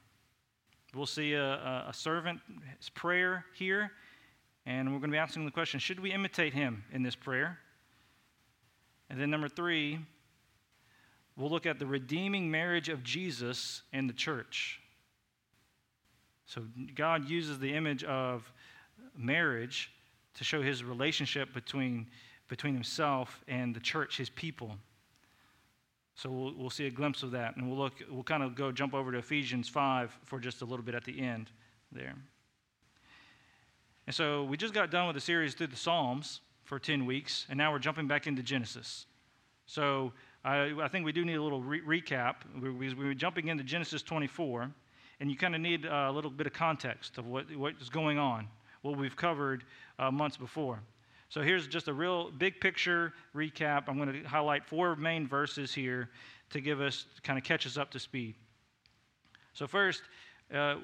We'll 0.96 1.06
see 1.06 1.34
a, 1.34 1.44
a, 1.44 1.86
a 1.90 1.94
servant's 1.94 2.90
prayer 2.96 3.46
here, 3.54 3.92
and 4.66 4.88
we're 4.88 5.00
going 5.00 5.12
to 5.12 5.16
be 5.16 5.20
asking 5.20 5.46
the 5.46 5.52
question 5.52 5.80
should 5.80 6.00
we 6.00 6.12
imitate 6.12 6.54
him 6.54 6.84
in 6.92 7.04
this 7.04 7.16
prayer? 7.16 7.60
And 9.10 9.20
then 9.20 9.30
number 9.30 9.50
three, 9.50 10.00
we'll 11.36 11.50
look 11.50 11.66
at 11.66 11.78
the 11.78 11.86
redeeming 11.86 12.50
marriage 12.50 12.90
of 12.90 13.04
Jesus 13.04 13.84
and 13.94 14.10
the 14.10 14.14
church. 14.14 14.79
So 16.50 16.64
God 16.96 17.30
uses 17.30 17.60
the 17.60 17.72
image 17.76 18.04
of 18.06 18.52
marriage 19.16 19.92
to 20.34 20.44
show 20.44 20.64
his 20.64 20.84
relationship 20.84 21.54
between, 21.54 22.08
between 22.48 22.74
himself 22.74 23.44
and 23.48 23.76
the 23.76 23.80
church, 23.80 24.18
his 24.18 24.32
people. 24.32 24.76
So 26.16 26.32
we'll, 26.32 26.56
we'll 26.58 26.70
see 26.72 26.88
a 26.88 26.90
glimpse 26.90 27.22
of 27.22 27.30
that. 27.32 27.56
And 27.56 27.70
we'll 27.70 27.78
look, 27.78 28.02
we'll 28.10 28.24
kind 28.24 28.42
of 28.42 28.56
go 28.56 28.72
jump 28.72 28.96
over 28.96 29.12
to 29.12 29.20
Ephesians 29.20 29.70
5 29.70 30.18
for 30.26 30.40
just 30.40 30.64
a 30.64 30.66
little 30.66 30.84
bit 30.84 30.96
at 30.96 31.04
the 31.04 31.22
end 31.22 31.52
there. 31.92 32.16
And 34.08 34.16
so 34.16 34.44
we 34.46 34.58
just 34.58 34.74
got 34.74 34.90
done 34.90 35.06
with 35.06 35.14
the 35.14 35.22
series 35.22 35.54
through 35.54 35.68
the 35.68 35.76
Psalms 35.76 36.42
for 36.64 36.80
10 36.80 37.06
weeks, 37.06 37.46
and 37.50 37.60
now 37.60 37.72
we're 37.72 37.78
jumping 37.78 38.08
back 38.08 38.26
into 38.26 38.42
Genesis. 38.42 39.06
So 39.68 40.14
I, 40.44 40.74
I 40.82 40.88
think 40.88 41.06
we 41.06 41.12
do 41.12 41.24
need 41.24 41.36
a 41.36 41.44
little 41.44 41.62
re- 41.62 42.02
recap. 42.02 42.38
We, 42.60 42.72
we, 42.72 42.94
we're 42.96 43.14
jumping 43.14 43.50
into 43.50 43.64
Genesis 43.64 44.02
24 44.02 44.72
and 45.20 45.30
you 45.30 45.38
kind 45.38 45.56
of 45.56 45.62
need 45.62 45.86
a 45.86 46.12
little 46.12 46.32
bit 46.32 46.48
of 46.48 46.54
context 46.54 47.18
of 47.18 47.26
what, 47.26 47.54
what 47.56 47.74
is 47.82 47.90
going 47.90 48.18
on, 48.18 48.48
what 48.82 48.98
we've 48.98 49.16
covered 49.16 49.64
uh, 49.98 50.10
months 50.10 50.38
before. 50.38 50.80
So 51.30 51.42
here's 51.42 51.68
just 51.68 51.88
a 51.88 51.94
real 51.94 52.32
big 52.32 52.60
picture 52.60 53.14
recap. 53.36 53.84
I'm 53.88 53.98
going 53.98 54.24
to 54.24 54.28
highlight 54.28 54.66
four 54.66 54.96
main 54.96 55.28
verses 55.28 55.74
here 55.74 56.10
to 56.50 56.62
give 56.62 56.82
us, 56.82 57.06
kind 57.22 57.38
of 57.38 57.44
catch 57.44 57.68
us 57.68 57.78
up 57.78 57.92
to 57.92 58.00
speed. 58.00 58.36
So 59.54 59.68
first, 59.68 60.02
uh, 60.54 60.76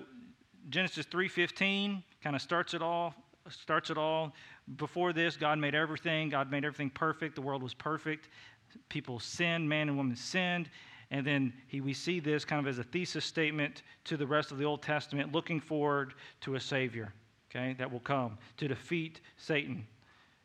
Genesis 0.69 1.05
3:15 1.05 2.03
kind 2.23 2.35
of 2.35 2.41
starts 2.41 2.73
it 2.73 2.81
all. 2.81 3.15
Starts 3.49 3.89
it 3.89 3.97
all. 3.97 4.33
Before 4.75 5.13
this, 5.13 5.37
God 5.37 5.59
made 5.59 5.75
everything. 5.75 6.29
God 6.29 6.51
made 6.51 6.65
everything 6.65 6.89
perfect. 6.89 7.35
The 7.35 7.41
world 7.41 7.61
was 7.61 7.73
perfect. 7.73 8.29
People 8.89 9.19
sinned. 9.19 9.69
Man 9.69 9.87
and 9.87 9.97
woman 9.97 10.15
sinned. 10.15 10.69
And 11.11 11.25
then 11.25 11.53
he, 11.67 11.81
we 11.81 11.93
see 11.93 12.19
this 12.19 12.45
kind 12.45 12.59
of 12.59 12.67
as 12.67 12.79
a 12.79 12.83
thesis 12.83 13.25
statement 13.25 13.83
to 14.05 14.17
the 14.17 14.25
rest 14.25 14.51
of 14.51 14.57
the 14.57 14.65
Old 14.65 14.81
Testament, 14.81 15.31
looking 15.31 15.59
forward 15.59 16.13
to 16.41 16.55
a 16.55 16.59
Savior, 16.59 17.13
okay, 17.49 17.75
that 17.77 17.91
will 17.91 17.99
come 17.99 18.37
to 18.57 18.67
defeat 18.67 19.21
Satan. 19.37 19.85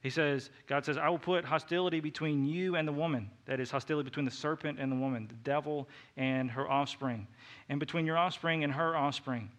He 0.02 0.10
says, 0.10 0.50
God 0.66 0.84
says, 0.84 0.96
I 0.96 1.08
will 1.10 1.18
put 1.18 1.44
hostility 1.44 2.00
between 2.00 2.46
you 2.46 2.76
and 2.76 2.88
the 2.88 2.92
woman. 2.92 3.30
That 3.44 3.60
is, 3.60 3.70
hostility 3.70 4.08
between 4.08 4.24
the 4.24 4.30
serpent 4.30 4.78
and 4.78 4.90
the 4.90 4.96
woman, 4.96 5.26
the 5.28 5.34
devil 5.34 5.88
and 6.16 6.50
her 6.50 6.70
offspring, 6.70 7.26
and 7.68 7.78
between 7.78 8.06
your 8.06 8.16
offspring 8.16 8.64
and 8.64 8.72
her 8.72 8.96
offspring. 8.96 9.50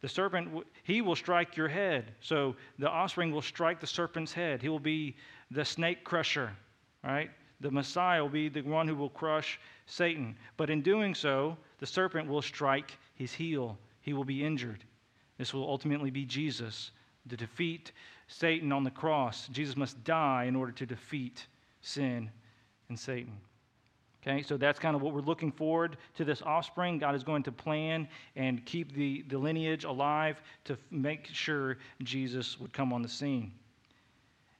The 0.00 0.08
serpent, 0.08 0.64
he 0.84 1.00
will 1.00 1.16
strike 1.16 1.56
your 1.56 1.68
head. 1.68 2.12
So 2.20 2.54
the 2.78 2.88
offspring 2.88 3.32
will 3.32 3.42
strike 3.42 3.80
the 3.80 3.86
serpent's 3.86 4.32
head. 4.32 4.62
He 4.62 4.68
will 4.68 4.78
be 4.78 5.16
the 5.50 5.64
snake 5.64 6.04
crusher, 6.04 6.52
right? 7.02 7.30
The 7.60 7.70
Messiah 7.70 8.22
will 8.22 8.30
be 8.30 8.48
the 8.48 8.62
one 8.62 8.86
who 8.86 8.94
will 8.94 9.10
crush 9.10 9.58
Satan. 9.86 10.36
But 10.56 10.70
in 10.70 10.82
doing 10.82 11.14
so, 11.14 11.56
the 11.78 11.86
serpent 11.86 12.28
will 12.28 12.42
strike 12.42 12.96
his 13.14 13.32
heel. 13.32 13.78
He 14.00 14.12
will 14.12 14.24
be 14.24 14.44
injured. 14.44 14.84
This 15.38 15.52
will 15.52 15.68
ultimately 15.68 16.10
be 16.10 16.24
Jesus. 16.24 16.92
To 17.28 17.36
defeat 17.36 17.92
Satan 18.26 18.72
on 18.72 18.84
the 18.84 18.90
cross, 18.90 19.48
Jesus 19.48 19.76
must 19.76 20.02
die 20.04 20.44
in 20.44 20.56
order 20.56 20.72
to 20.72 20.86
defeat 20.86 21.46
sin 21.82 22.30
and 22.88 22.98
Satan. 22.98 23.38
Okay, 24.22 24.42
so 24.42 24.56
that's 24.56 24.78
kind 24.78 24.96
of 24.96 25.02
what 25.02 25.14
we're 25.14 25.20
looking 25.20 25.52
forward 25.52 25.96
to 26.16 26.24
this 26.24 26.42
offspring. 26.42 26.98
God 26.98 27.14
is 27.14 27.22
going 27.22 27.42
to 27.44 27.52
plan 27.52 28.08
and 28.34 28.64
keep 28.66 28.92
the, 28.92 29.24
the 29.28 29.38
lineage 29.38 29.84
alive 29.84 30.42
to 30.64 30.76
make 30.90 31.28
sure 31.32 31.78
Jesus 32.02 32.58
would 32.58 32.72
come 32.72 32.92
on 32.92 33.00
the 33.00 33.08
scene. 33.08 33.52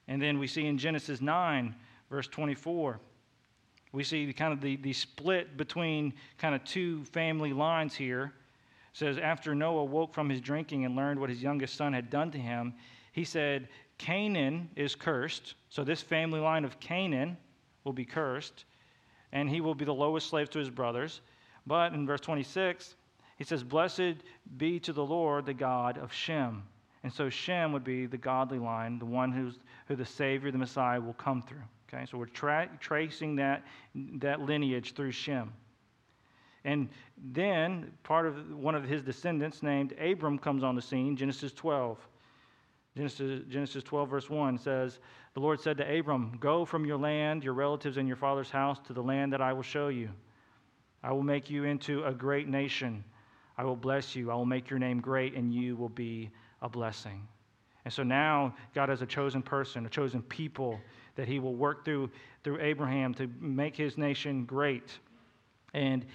And 0.07 0.21
then 0.21 0.39
we 0.39 0.47
see 0.47 0.65
in 0.65 0.77
Genesis 0.77 1.21
9, 1.21 1.75
verse 2.09 2.27
24, 2.27 2.99
we 3.91 4.03
see 4.03 4.31
kind 4.33 4.53
of 4.53 4.61
the, 4.61 4.75
the 4.77 4.93
split 4.93 5.57
between 5.57 6.13
kind 6.37 6.53
of 6.53 6.63
two 6.63 7.03
family 7.05 7.53
lines 7.53 7.95
here. 7.95 8.33
It 8.93 8.97
says, 8.97 9.17
After 9.17 9.55
Noah 9.55 9.85
woke 9.85 10.13
from 10.13 10.29
his 10.29 10.41
drinking 10.41 10.85
and 10.85 10.95
learned 10.95 11.19
what 11.19 11.29
his 11.29 11.41
youngest 11.41 11.75
son 11.75 11.93
had 11.93 12.09
done 12.09 12.31
to 12.31 12.37
him, 12.37 12.73
he 13.11 13.23
said, 13.23 13.67
Canaan 13.97 14.69
is 14.75 14.95
cursed. 14.95 15.55
So 15.69 15.83
this 15.83 16.01
family 16.01 16.39
line 16.39 16.65
of 16.65 16.79
Canaan 16.79 17.37
will 17.83 17.93
be 17.93 18.05
cursed, 18.05 18.65
and 19.31 19.49
he 19.49 19.61
will 19.61 19.75
be 19.75 19.85
the 19.85 19.93
lowest 19.93 20.29
slave 20.29 20.49
to 20.51 20.59
his 20.59 20.69
brothers. 20.69 21.21
But 21.65 21.93
in 21.93 22.05
verse 22.05 22.21
26, 22.21 22.95
he 23.37 23.43
says, 23.43 23.63
Blessed 23.63 24.15
be 24.57 24.79
to 24.81 24.93
the 24.93 25.05
Lord, 25.05 25.45
the 25.45 25.53
God 25.53 25.97
of 25.97 26.13
Shem. 26.13 26.63
And 27.03 27.11
so 27.11 27.29
Shem 27.29 27.71
would 27.71 27.83
be 27.83 28.05
the 28.05 28.17
godly 28.17 28.59
line, 28.59 28.99
the 28.99 29.05
one 29.05 29.31
who's, 29.31 29.59
who 29.87 29.95
the 29.95 30.05
Savior, 30.05 30.51
the 30.51 30.57
Messiah, 30.57 30.99
will 30.99 31.13
come 31.13 31.41
through. 31.41 31.63
Okay, 31.91 32.05
so 32.05 32.17
we're 32.17 32.27
tra- 32.27 32.69
tracing 32.79 33.35
that, 33.37 33.63
that 33.95 34.41
lineage 34.41 34.93
through 34.93 35.11
Shem. 35.11 35.51
And 36.63 36.89
then 37.31 37.91
part 38.03 38.27
of 38.27 38.55
one 38.55 38.75
of 38.75 38.83
his 38.83 39.01
descendants 39.01 39.63
named 39.63 39.93
Abram 39.99 40.37
comes 40.37 40.63
on 40.63 40.75
the 40.75 40.81
scene, 40.81 41.15
Genesis 41.15 41.51
12. 41.53 41.97
Genesis, 42.95 43.41
Genesis 43.49 43.83
12, 43.83 44.09
verse 44.09 44.29
1 44.29 44.57
says, 44.57 44.99
The 45.33 45.39
Lord 45.39 45.59
said 45.61 45.77
to 45.77 45.99
Abram, 45.99 46.37
Go 46.39 46.65
from 46.65 46.85
your 46.85 46.97
land, 46.97 47.43
your 47.43 47.53
relatives, 47.53 47.97
and 47.97 48.07
your 48.07 48.17
father's 48.17 48.49
house 48.49 48.77
to 48.87 48.93
the 48.93 49.01
land 49.01 49.33
that 49.33 49.41
I 49.41 49.53
will 49.53 49.63
show 49.63 49.87
you. 49.87 50.09
I 51.01 51.11
will 51.11 51.23
make 51.23 51.49
you 51.49 51.63
into 51.63 52.03
a 52.03 52.13
great 52.13 52.47
nation. 52.47 53.03
I 53.57 53.63
will 53.63 53.75
bless 53.75 54.15
you. 54.15 54.31
I 54.31 54.35
will 54.35 54.45
make 54.45 54.69
your 54.69 54.79
name 54.79 54.99
great, 54.99 55.33
and 55.33 55.53
you 55.53 55.75
will 55.75 55.89
be 55.89 56.29
a 56.61 56.69
blessing. 56.69 57.25
And 57.85 57.93
so 57.93 58.03
now 58.03 58.53
God 58.75 58.89
has 58.89 59.01
a 59.01 59.05
chosen 59.05 59.41
person, 59.41 59.85
a 59.85 59.89
chosen 59.89 60.21
people 60.21 60.79
that 61.19 61.27
he 61.27 61.37
will 61.37 61.55
work 61.55 61.83
through 61.83 62.09
through 62.45 62.61
Abraham 62.61 63.13
to 63.15 63.29
make 63.41 63.75
his 63.75 63.97
nation 63.97 64.45
great. 64.45 64.97
And 65.73 66.05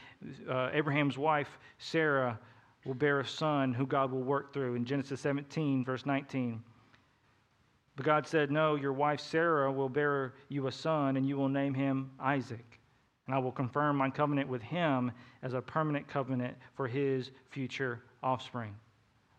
uh, 0.49 0.71
Abraham's 0.73 1.19
wife, 1.19 1.59
Sarah, 1.79 2.38
will 2.87 2.95
bear 2.95 3.21
a 3.21 3.27
son 3.27 3.75
who 3.75 3.87
God 3.87 4.11
will 4.11 4.23
work 4.23 4.55
through 4.55 4.77
in 4.77 4.87
Genesis 4.87 5.21
17, 5.21 5.85
verse 5.85 6.07
19. 6.07 6.62
But 7.97 8.07
God 8.07 8.27
said, 8.27 8.51
No, 8.51 8.77
your 8.77 8.95
wife 8.95 9.21
Sarah 9.21 9.71
will 9.71 9.90
bear 9.90 10.33
you 10.49 10.69
a 10.69 10.73
son, 10.73 11.19
and 11.19 11.29
you 11.29 11.37
will 11.37 11.51
name 11.51 11.75
him 11.75 12.11
Isaac. 12.19 12.81
And 13.27 13.35
I 13.35 13.38
will 13.38 13.53
confirm 13.53 13.99
my 13.99 14.09
covenant 14.09 14.49
with 14.49 14.62
him 14.62 15.12
as 15.43 15.53
a 15.53 15.61
permanent 15.61 16.09
covenant 16.09 16.57
for 16.77 16.88
his 16.88 17.31
future 17.51 18.01
offspring. 18.23 18.75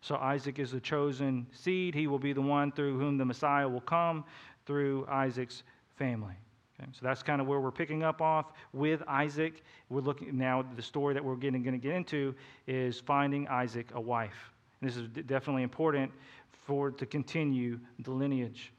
So 0.01 0.17
Isaac 0.17 0.59
is 0.59 0.71
the 0.71 0.79
chosen 0.79 1.47
seed. 1.51 1.95
He 1.95 2.05
will 2.05 2.19
be 2.19 2.33
the 2.33 2.41
one 2.41 2.71
through 2.71 2.99
whom 2.99 3.17
the 3.17 3.25
Messiah 3.25 3.67
will 3.67 3.81
come 3.81 4.23
through 4.65 5.05
Isaac's 5.09 5.63
family. 5.95 6.35
Okay, 6.79 6.89
so 6.91 6.99
that's 7.03 7.23
kind 7.23 7.39
of 7.39 7.47
where 7.47 7.59
we're 7.59 7.71
picking 7.71 8.03
up 8.03 8.21
off 8.21 8.51
with 8.73 9.01
Isaac. 9.07 9.63
We're 9.89 10.01
looking 10.01 10.37
now, 10.37 10.65
the 10.75 10.81
story 10.81 11.13
that 11.13 11.23
we're 11.23 11.35
getting, 11.35 11.63
going 11.63 11.79
to 11.79 11.81
get 11.81 11.95
into 11.95 12.35
is 12.67 12.99
finding 12.99 13.47
Isaac 13.47 13.91
a 13.93 14.01
wife. 14.01 14.51
And 14.81 14.89
this 14.89 14.97
is 14.97 15.07
definitely 15.07 15.63
important 15.63 16.11
for 16.65 16.91
to 16.91 17.05
continue 17.05 17.79
the 17.99 18.11
lineage. 18.11 18.73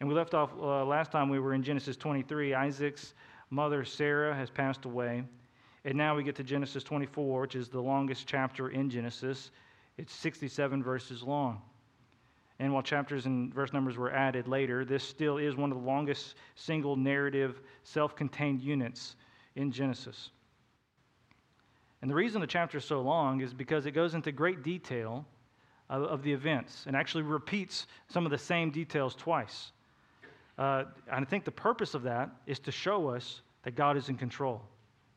And 0.00 0.08
we 0.08 0.14
left 0.14 0.34
off 0.34 0.50
uh, 0.58 0.84
last 0.84 1.12
time 1.12 1.28
we 1.28 1.38
were 1.38 1.54
in 1.54 1.62
Genesis 1.62 1.96
23. 1.96 2.54
Isaac's 2.54 3.14
mother, 3.50 3.84
Sarah, 3.84 4.34
has 4.34 4.50
passed 4.50 4.84
away. 4.84 5.22
And 5.84 5.98
now 5.98 6.16
we 6.16 6.22
get 6.22 6.36
to 6.36 6.44
Genesis 6.44 6.82
24, 6.82 7.42
which 7.42 7.56
is 7.56 7.68
the 7.68 7.80
longest 7.80 8.26
chapter 8.26 8.70
in 8.70 8.88
Genesis. 8.88 9.50
It's 9.98 10.14
67 10.14 10.82
verses 10.82 11.22
long. 11.22 11.60
And 12.58 12.72
while 12.72 12.82
chapters 12.82 13.26
and 13.26 13.52
verse 13.52 13.72
numbers 13.72 13.96
were 13.96 14.12
added 14.12 14.46
later, 14.46 14.84
this 14.84 15.02
still 15.02 15.38
is 15.38 15.56
one 15.56 15.72
of 15.72 15.78
the 15.78 15.84
longest 15.84 16.36
single 16.54 16.96
narrative, 16.96 17.60
self 17.82 18.14
contained 18.14 18.60
units 18.60 19.16
in 19.56 19.72
Genesis. 19.72 20.30
And 22.00 22.10
the 22.10 22.14
reason 22.14 22.40
the 22.40 22.46
chapter 22.46 22.78
is 22.78 22.84
so 22.84 23.00
long 23.00 23.40
is 23.40 23.54
because 23.54 23.86
it 23.86 23.92
goes 23.92 24.14
into 24.14 24.32
great 24.32 24.62
detail 24.62 25.24
of, 25.88 26.02
of 26.02 26.22
the 26.22 26.32
events 26.32 26.84
and 26.86 26.96
actually 26.96 27.22
repeats 27.22 27.86
some 28.08 28.24
of 28.24 28.32
the 28.32 28.38
same 28.38 28.70
details 28.70 29.14
twice. 29.14 29.72
Uh, 30.58 30.84
and 31.10 31.24
I 31.24 31.28
think 31.28 31.44
the 31.44 31.52
purpose 31.52 31.94
of 31.94 32.02
that 32.02 32.30
is 32.46 32.58
to 32.60 32.72
show 32.72 33.08
us 33.08 33.40
that 33.62 33.76
God 33.76 33.96
is 33.96 34.08
in 34.08 34.16
control, 34.16 34.60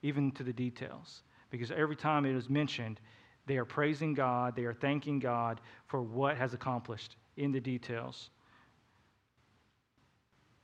even 0.04 0.32
to 0.34 0.44
the 0.44 0.54
details. 0.54 1.24
Because 1.50 1.72
every 1.72 1.96
time 1.96 2.26
it 2.26 2.36
is 2.36 2.50
mentioned, 2.50 3.00
they 3.48 3.58
are 3.58 3.66
praising 3.66 4.14
God, 4.14 4.56
they 4.56 4.64
are 4.64 4.74
thanking 4.74 5.20
God 5.20 5.62
for 5.88 6.02
what 6.02 6.38
has 6.38 6.54
accomplished 6.54 7.18
in 7.38 7.52
the 7.52 7.60
details. 7.60 8.30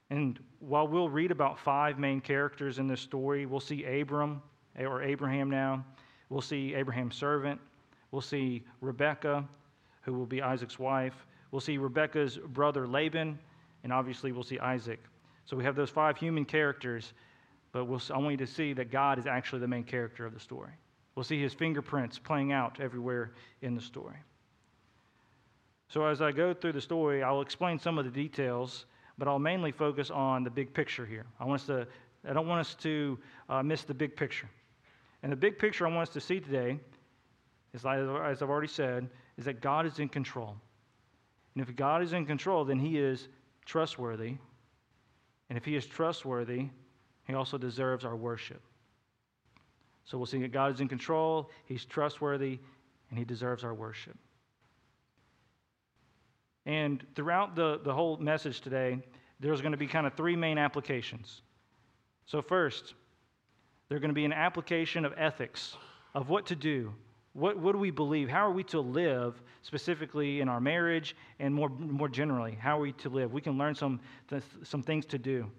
And 0.10 0.40
while 0.60 0.88
we'll 0.88 1.10
read 1.10 1.32
about 1.32 1.58
five 1.58 1.98
main 1.98 2.20
characters 2.20 2.80
in 2.80 2.88
this 2.88 3.00
story, 3.00 3.46
we'll 3.46 3.62
see 3.62 3.86
Abram, 3.86 4.42
or 4.78 5.02
Abraham 5.02 5.50
now. 5.50 5.86
We'll 6.30 6.42
see 6.42 6.74
Abraham's 6.74 7.16
servant. 7.16 7.60
We'll 8.12 8.22
see 8.22 8.64
Rebekah, 8.82 9.48
who 10.02 10.14
will 10.14 10.26
be 10.26 10.42
Isaac's 10.42 10.78
wife. 10.78 11.26
We'll 11.52 11.62
see 11.62 11.78
Rebekah's 11.78 12.38
brother 12.38 12.88
Laban, 12.88 13.40
and 13.84 13.94
obviously 13.94 14.32
we'll 14.32 14.44
see 14.44 14.60
Isaac. 14.60 15.00
So 15.46 15.56
we 15.56 15.64
have 15.64 15.76
those 15.76 15.90
five 15.90 16.18
human 16.18 16.46
characters, 16.46 17.14
but 17.72 17.86
we'll, 17.86 18.02
I 18.14 18.18
want 18.18 18.32
you 18.32 18.46
to 18.46 18.48
see 18.48 18.74
that 18.74 18.92
God 18.92 19.18
is 19.18 19.28
actually 19.28 19.60
the 19.60 19.68
main 19.68 19.84
character 19.84 20.26
of 20.26 20.34
the 20.34 20.40
story. 20.40 20.72
We'll 21.16 21.24
see 21.24 21.42
his 21.42 21.54
fingerprints 21.54 22.20
playing 22.20 22.52
out 22.52 22.80
everywhere 22.80 23.32
in 23.62 23.76
the 23.76 23.82
story. 23.82 24.18
So, 25.92 26.06
as 26.06 26.22
I 26.22 26.32
go 26.32 26.54
through 26.54 26.72
the 26.72 26.80
story, 26.80 27.22
I'll 27.22 27.42
explain 27.42 27.78
some 27.78 27.98
of 27.98 28.06
the 28.06 28.12
details, 28.12 28.86
but 29.18 29.28
I'll 29.28 29.40
mainly 29.40 29.74
focus 29.74 30.10
on 30.10 30.42
the 30.42 30.50
big 30.50 30.74
picture 30.74 31.06
here. 31.06 31.26
I, 31.38 31.44
want 31.44 31.60
us 31.60 31.68
to, 31.68 31.86
I 32.26 32.32
don't 32.32 32.48
want 32.48 32.62
us 32.62 32.76
to 32.76 33.20
uh, 33.50 33.62
miss 33.62 33.84
the 33.84 33.94
big 33.94 34.16
picture. 34.16 34.50
And 35.22 35.34
the 35.34 35.36
big 35.36 35.60
picture 35.60 35.86
I 35.86 35.94
want 35.94 36.08
us 36.08 36.14
to 36.14 36.22
see 36.22 36.40
today, 36.40 36.80
is, 37.74 37.82
as 37.82 38.42
I've 38.42 38.50
already 38.50 38.70
said, 38.70 39.10
is 39.38 39.44
that 39.44 39.60
God 39.60 39.86
is 39.86 40.00
in 40.00 40.08
control. 40.08 40.56
And 41.56 41.68
if 41.68 41.76
God 41.76 42.02
is 42.02 42.14
in 42.14 42.26
control, 42.26 42.64
then 42.64 42.80
He 42.80 42.98
is 42.98 43.28
trustworthy. 43.66 44.36
And 45.50 45.58
if 45.58 45.66
He 45.66 45.76
is 45.76 45.86
trustworthy, 45.86 46.70
He 47.28 47.34
also 47.34 47.58
deserves 47.58 48.06
our 48.06 48.16
worship. 48.16 48.62
So 50.06 50.18
we'll 50.18 50.26
see 50.26 50.40
that 50.40 50.54
God 50.54 50.74
is 50.74 50.80
in 50.80 50.88
control, 50.88 51.50
He's 51.66 51.84
trustworthy, 51.84 52.60
and 53.10 53.20
He 53.20 53.26
deserves 53.26 53.66
our 53.66 53.74
worship. 53.74 54.18
And 56.66 57.06
throughout 57.16 57.56
the, 57.56 57.80
the 57.84 57.94
whole 57.94 58.18
message 58.18 58.62
today, 58.62 59.00
there's 59.40 59.62
going 59.62 59.72
to 59.72 59.78
be 59.78 59.88
kind 59.88 60.06
of 60.06 60.14
three 60.14 60.36
main 60.36 60.58
applications. 60.58 61.42
So, 62.26 62.42
first, 62.42 62.94
there's 63.90 64.00
going 64.00 64.10
to 64.10 64.16
be 64.16 64.26
an 64.26 64.34
application 64.34 65.04
of 65.04 65.14
ethics, 65.18 65.76
of 66.14 66.30
what 66.30 66.46
to 66.48 66.56
do. 66.56 66.94
What, 67.34 67.58
what 67.58 67.72
do 67.72 67.78
we 67.78 67.92
believe? 67.92 68.30
How 68.30 68.48
are 68.48 68.52
we 68.52 68.64
to 68.66 68.80
live, 68.80 69.42
specifically 69.62 70.42
in 70.42 70.50
our 70.50 70.60
marriage 70.60 71.16
and 71.40 71.54
more, 71.54 71.70
more 71.70 72.10
generally? 72.10 72.58
How 72.60 72.78
are 72.78 72.82
we 72.82 72.92
to 72.94 73.10
live? 73.10 73.32
We 73.34 73.42
can 73.42 73.58
learn 73.58 73.74
some, 73.74 74.00
some 74.64 74.84
things 74.84 75.06
to 75.08 75.18
do, 75.18 75.50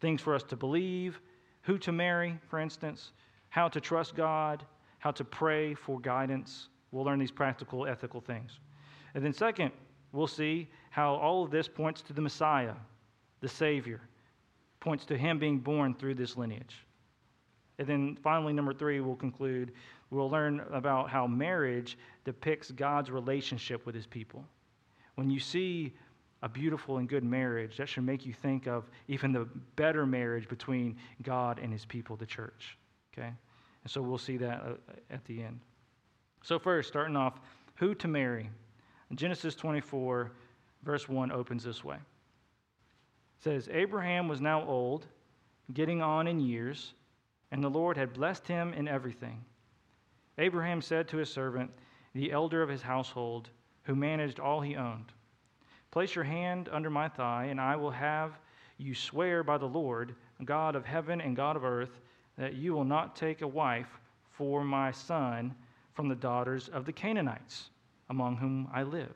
things 0.00 0.20
for 0.20 0.34
us 0.34 0.42
to 0.44 0.56
believe, 0.56 1.20
who 1.62 1.78
to 1.78 1.92
marry, 1.92 2.38
for 2.48 2.58
instance, 2.60 3.12
how 3.48 3.68
to 3.68 3.80
trust 3.80 4.14
God, 4.14 4.64
how 4.98 5.10
to 5.10 5.24
pray 5.24 5.74
for 5.74 5.98
guidance. 6.00 6.68
We'll 6.92 7.04
learn 7.04 7.18
these 7.18 7.30
practical, 7.30 7.86
ethical 7.86 8.20
things. 8.20 8.58
And 9.14 9.24
then, 9.24 9.32
second, 9.32 9.72
we'll 10.16 10.26
see 10.26 10.68
how 10.90 11.14
all 11.14 11.44
of 11.44 11.50
this 11.50 11.68
points 11.68 12.02
to 12.02 12.12
the 12.12 12.20
Messiah, 12.20 12.74
the 13.40 13.48
Savior, 13.48 14.00
points 14.80 15.04
to 15.06 15.16
him 15.16 15.38
being 15.38 15.58
born 15.58 15.94
through 15.94 16.14
this 16.14 16.36
lineage. 16.36 16.86
And 17.78 17.86
then 17.86 18.18
finally, 18.22 18.52
number 18.52 18.72
three, 18.72 19.00
we'll 19.00 19.16
conclude. 19.16 19.72
We'll 20.10 20.30
learn 20.30 20.62
about 20.72 21.10
how 21.10 21.26
marriage 21.26 21.98
depicts 22.24 22.70
God's 22.70 23.10
relationship 23.10 23.84
with 23.84 23.94
his 23.94 24.06
people. 24.06 24.44
When 25.16 25.30
you 25.30 25.40
see 25.40 25.92
a 26.42 26.48
beautiful 26.48 26.98
and 26.98 27.08
good 27.08 27.24
marriage, 27.24 27.76
that 27.76 27.88
should 27.88 28.04
make 28.04 28.24
you 28.24 28.32
think 28.32 28.66
of 28.66 28.84
even 29.08 29.32
the 29.32 29.46
better 29.74 30.06
marriage 30.06 30.48
between 30.48 30.96
God 31.22 31.58
and 31.58 31.72
his 31.72 31.84
people, 31.84 32.16
the 32.16 32.26
church. 32.26 32.78
Okay? 33.12 33.28
And 33.82 33.90
so 33.90 34.00
we'll 34.00 34.18
see 34.18 34.36
that 34.38 34.62
uh, 34.62 34.92
at 35.10 35.24
the 35.24 35.42
end. 35.42 35.60
So, 36.42 36.58
first, 36.58 36.88
starting 36.88 37.16
off, 37.16 37.40
who 37.76 37.94
to 37.96 38.08
marry. 38.08 38.50
Genesis 39.14 39.54
24, 39.54 40.32
verse 40.82 41.08
1 41.08 41.30
opens 41.30 41.64
this 41.64 41.84
way. 41.84 41.96
It 41.96 43.42
says, 43.42 43.68
Abraham 43.70 44.28
was 44.28 44.40
now 44.40 44.64
old, 44.66 45.06
getting 45.72 46.02
on 46.02 46.26
in 46.26 46.40
years, 46.40 46.94
and 47.52 47.62
the 47.62 47.68
Lord 47.68 47.96
had 47.96 48.12
blessed 48.12 48.46
him 48.48 48.72
in 48.74 48.88
everything. 48.88 49.44
Abraham 50.38 50.82
said 50.82 51.08
to 51.08 51.16
his 51.16 51.30
servant, 51.30 51.70
the 52.14 52.32
elder 52.32 52.62
of 52.62 52.68
his 52.68 52.82
household, 52.82 53.50
who 53.84 53.94
managed 53.94 54.40
all 54.40 54.60
he 54.60 54.74
owned, 54.74 55.12
Place 55.92 56.14
your 56.14 56.24
hand 56.24 56.68
under 56.72 56.90
my 56.90 57.08
thigh, 57.08 57.44
and 57.44 57.60
I 57.60 57.76
will 57.76 57.92
have 57.92 58.38
you 58.76 58.94
swear 58.94 59.42
by 59.42 59.56
the 59.56 59.66
Lord, 59.66 60.14
God 60.44 60.74
of 60.74 60.84
heaven 60.84 61.20
and 61.20 61.36
God 61.36 61.56
of 61.56 61.64
earth, 61.64 62.00
that 62.36 62.54
you 62.54 62.74
will 62.74 62.84
not 62.84 63.16
take 63.16 63.40
a 63.40 63.46
wife 63.46 64.00
for 64.30 64.64
my 64.64 64.90
son 64.90 65.54
from 65.94 66.08
the 66.08 66.14
daughters 66.14 66.68
of 66.68 66.84
the 66.84 66.92
Canaanites 66.92 67.70
among 68.10 68.36
whom 68.36 68.68
I 68.72 68.82
live, 68.82 69.14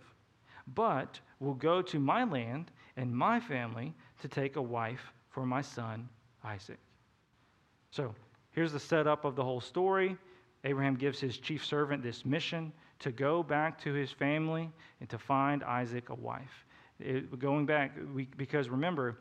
but 0.74 1.20
will 1.38 1.54
go 1.54 1.82
to 1.82 1.98
my 1.98 2.24
land 2.24 2.70
and 2.96 3.14
my 3.14 3.40
family 3.40 3.94
to 4.20 4.28
take 4.28 4.56
a 4.56 4.62
wife 4.62 5.12
for 5.30 5.46
my 5.46 5.62
son 5.62 6.08
Isaac. 6.44 6.78
So 7.90 8.14
here's 8.52 8.72
the 8.72 8.80
setup 8.80 9.24
of 9.24 9.36
the 9.36 9.44
whole 9.44 9.60
story. 9.60 10.16
Abraham 10.64 10.94
gives 10.94 11.18
his 11.20 11.38
chief 11.38 11.64
servant 11.64 12.02
this 12.02 12.24
mission 12.24 12.72
to 13.00 13.10
go 13.10 13.42
back 13.42 13.80
to 13.82 13.92
his 13.92 14.10
family 14.10 14.70
and 15.00 15.08
to 15.08 15.18
find 15.18 15.64
Isaac 15.64 16.10
a 16.10 16.14
wife. 16.14 16.66
It, 16.98 17.38
going 17.38 17.64
back, 17.64 17.96
we, 18.14 18.28
because 18.36 18.68
remember, 18.68 19.20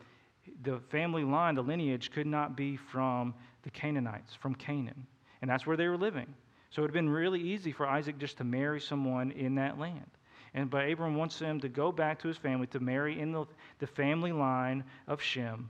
the 0.63 0.79
family 0.89 1.23
line, 1.23 1.55
the 1.55 1.62
lineage, 1.62 2.12
could 2.12 2.27
not 2.27 2.58
be 2.58 2.75
from 2.75 3.34
the 3.63 3.69
Canaanites, 3.69 4.36
from 4.36 4.55
Canaan. 4.55 5.08
And 5.41 5.49
that's 5.49 5.65
where 5.65 5.77
they 5.77 5.88
were 5.88 5.97
living. 5.97 6.27
So 6.69 6.79
it 6.79 6.84
would 6.84 6.89
have 6.89 6.93
been 6.93 7.10
really 7.10 7.41
easy 7.41 7.71
for 7.71 7.88
Isaac 7.88 8.17
just 8.17 8.38
to 8.38 8.43
marry 8.43 8.79
someone 8.79 9.32
in 9.32 9.55
that 9.55 9.79
land. 9.79 10.10
And 10.53 10.69
but 10.69 10.89
Abram 10.89 11.15
wants 11.15 11.39
him 11.39 11.60
to 11.62 11.69
go 11.69 11.91
back 11.91 12.19
to 12.21 12.27
his 12.27 12.38
family 12.38 12.67
to 12.67 12.79
marry 12.79 13.19
in 13.19 13.32
the, 13.32 13.45
the 13.79 13.88
family 13.88 14.32
line 14.32 14.84
of 15.08 15.21
Shem. 15.21 15.69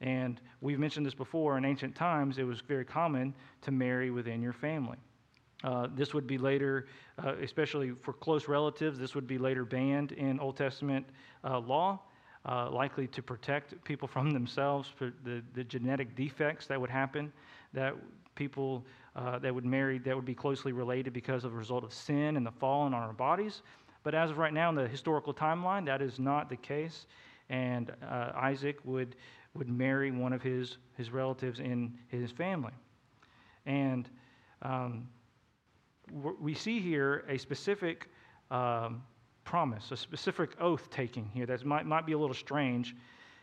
And 0.00 0.40
we've 0.60 0.78
mentioned 0.78 1.04
this 1.06 1.14
before. 1.14 1.58
In 1.58 1.64
ancient 1.64 1.94
times, 1.94 2.38
it 2.38 2.44
was 2.44 2.60
very 2.60 2.84
common 2.84 3.34
to 3.62 3.70
marry 3.70 4.10
within 4.10 4.40
your 4.40 4.52
family. 4.52 4.98
Uh, 5.64 5.88
this 5.94 6.14
would 6.14 6.26
be 6.26 6.38
later, 6.38 6.86
uh, 7.24 7.34
especially 7.42 7.92
for 8.02 8.12
close 8.12 8.46
relatives, 8.46 8.98
this 8.98 9.14
would 9.14 9.26
be 9.26 9.38
later 9.38 9.64
banned 9.64 10.12
in 10.12 10.38
Old 10.38 10.56
Testament 10.56 11.04
uh, 11.42 11.58
law, 11.58 11.98
uh, 12.46 12.70
likely 12.70 13.08
to 13.08 13.22
protect 13.22 13.82
people 13.82 14.06
from 14.06 14.30
themselves 14.30 14.88
for 14.96 15.12
the, 15.24 15.42
the 15.54 15.64
genetic 15.64 16.14
defects 16.14 16.68
that 16.68 16.80
would 16.80 16.90
happen, 16.90 17.32
that 17.74 17.94
people 18.36 18.84
uh, 19.18 19.36
that 19.40 19.52
would 19.52 19.64
marry 19.64 19.98
that 19.98 20.14
would 20.14 20.24
be 20.24 20.34
closely 20.34 20.70
related 20.70 21.12
because 21.12 21.44
of 21.44 21.50
the 21.50 21.56
result 21.56 21.82
of 21.82 21.92
sin 21.92 22.36
and 22.36 22.46
the 22.46 22.52
fall 22.52 22.82
on 22.82 22.94
our 22.94 23.12
bodies. 23.12 23.62
But 24.04 24.14
as 24.14 24.30
of 24.30 24.38
right 24.38 24.52
now 24.52 24.68
in 24.68 24.76
the 24.76 24.86
historical 24.86 25.34
timeline, 25.34 25.84
that 25.86 26.00
is 26.00 26.20
not 26.20 26.48
the 26.48 26.56
case. 26.56 27.06
And 27.50 27.90
uh, 28.08 28.30
Isaac 28.36 28.78
would, 28.84 29.16
would 29.54 29.68
marry 29.68 30.12
one 30.12 30.32
of 30.32 30.40
his, 30.40 30.78
his 30.96 31.10
relatives 31.10 31.58
in 31.58 31.98
his 32.06 32.30
family. 32.30 32.72
And 33.66 34.08
um, 34.62 35.08
we 36.40 36.54
see 36.54 36.78
here 36.78 37.24
a 37.28 37.38
specific 37.38 38.08
um, 38.52 39.02
promise, 39.42 39.90
a 39.90 39.96
specific 39.96 40.50
oath 40.60 40.90
taking 40.90 41.28
here 41.34 41.46
that 41.46 41.64
might, 41.64 41.86
might 41.86 42.06
be 42.06 42.12
a 42.12 42.18
little 42.18 42.34
strange. 42.34 42.94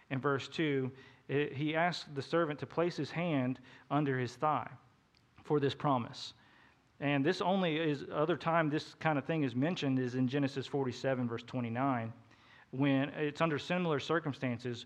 In 0.09 0.19
verse 0.19 0.47
2, 0.47 0.89
it, 1.27 1.51
he 1.51 1.75
asks 1.75 2.05
the 2.13 2.21
servant 2.21 2.59
to 2.59 2.65
place 2.65 2.95
his 2.95 3.11
hand 3.11 3.59
under 3.91 4.17
his 4.17 4.35
thigh 4.35 4.69
for 5.45 5.60
this 5.60 5.73
promise. 5.73 6.34
And 6.99 7.25
this 7.25 7.39
only 7.39 7.77
is, 7.77 8.05
other 8.13 8.36
time 8.36 8.69
this 8.69 8.95
kind 8.99 9.17
of 9.17 9.25
thing 9.25 9.43
is 9.43 9.55
mentioned 9.55 9.99
is 9.99 10.15
in 10.15 10.27
Genesis 10.27 10.65
47, 10.65 11.27
verse 11.27 11.43
29, 11.43 12.12
when 12.71 13.10
it's 13.10 13.41
under 13.41 13.60
similar 13.60 13.99
circumstances. 13.99 14.86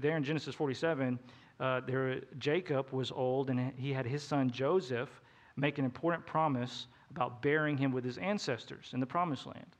There 0.00 0.16
in 0.16 0.22
Genesis 0.22 0.54
47, 0.54 1.18
uh, 1.60 1.80
there, 1.86 2.20
Jacob 2.38 2.90
was 2.92 3.10
old 3.10 3.50
and 3.50 3.72
he 3.76 3.92
had 3.92 4.06
his 4.06 4.22
son 4.22 4.50
Joseph 4.50 5.08
make 5.56 5.78
an 5.78 5.84
important 5.84 6.26
promise 6.26 6.86
about 7.10 7.40
burying 7.42 7.78
him 7.78 7.92
with 7.92 8.04
his 8.04 8.18
ancestors 8.18 8.90
in 8.92 9.00
the 9.00 9.06
promised 9.06 9.46
land. 9.46 9.76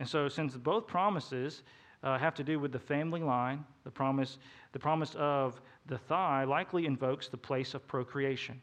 And 0.00 0.08
so, 0.08 0.28
since 0.28 0.56
both 0.56 0.86
promises 0.86 1.62
uh, 2.02 2.18
have 2.18 2.34
to 2.34 2.44
do 2.44 2.58
with 2.58 2.72
the 2.72 2.78
family 2.78 3.20
line, 3.20 3.64
the 3.84 3.90
promise, 3.90 4.38
the 4.72 4.78
promise 4.78 5.14
of 5.16 5.60
the 5.86 5.98
thigh 5.98 6.44
likely 6.44 6.86
invokes 6.86 7.28
the 7.28 7.36
place 7.36 7.74
of 7.74 7.86
procreation 7.86 8.60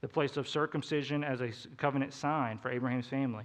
the 0.00 0.08
place 0.08 0.36
of 0.36 0.48
circumcision 0.48 1.24
as 1.24 1.40
a 1.40 1.50
covenant 1.76 2.12
sign 2.12 2.58
for 2.58 2.70
Abraham's 2.70 3.06
family. 3.06 3.44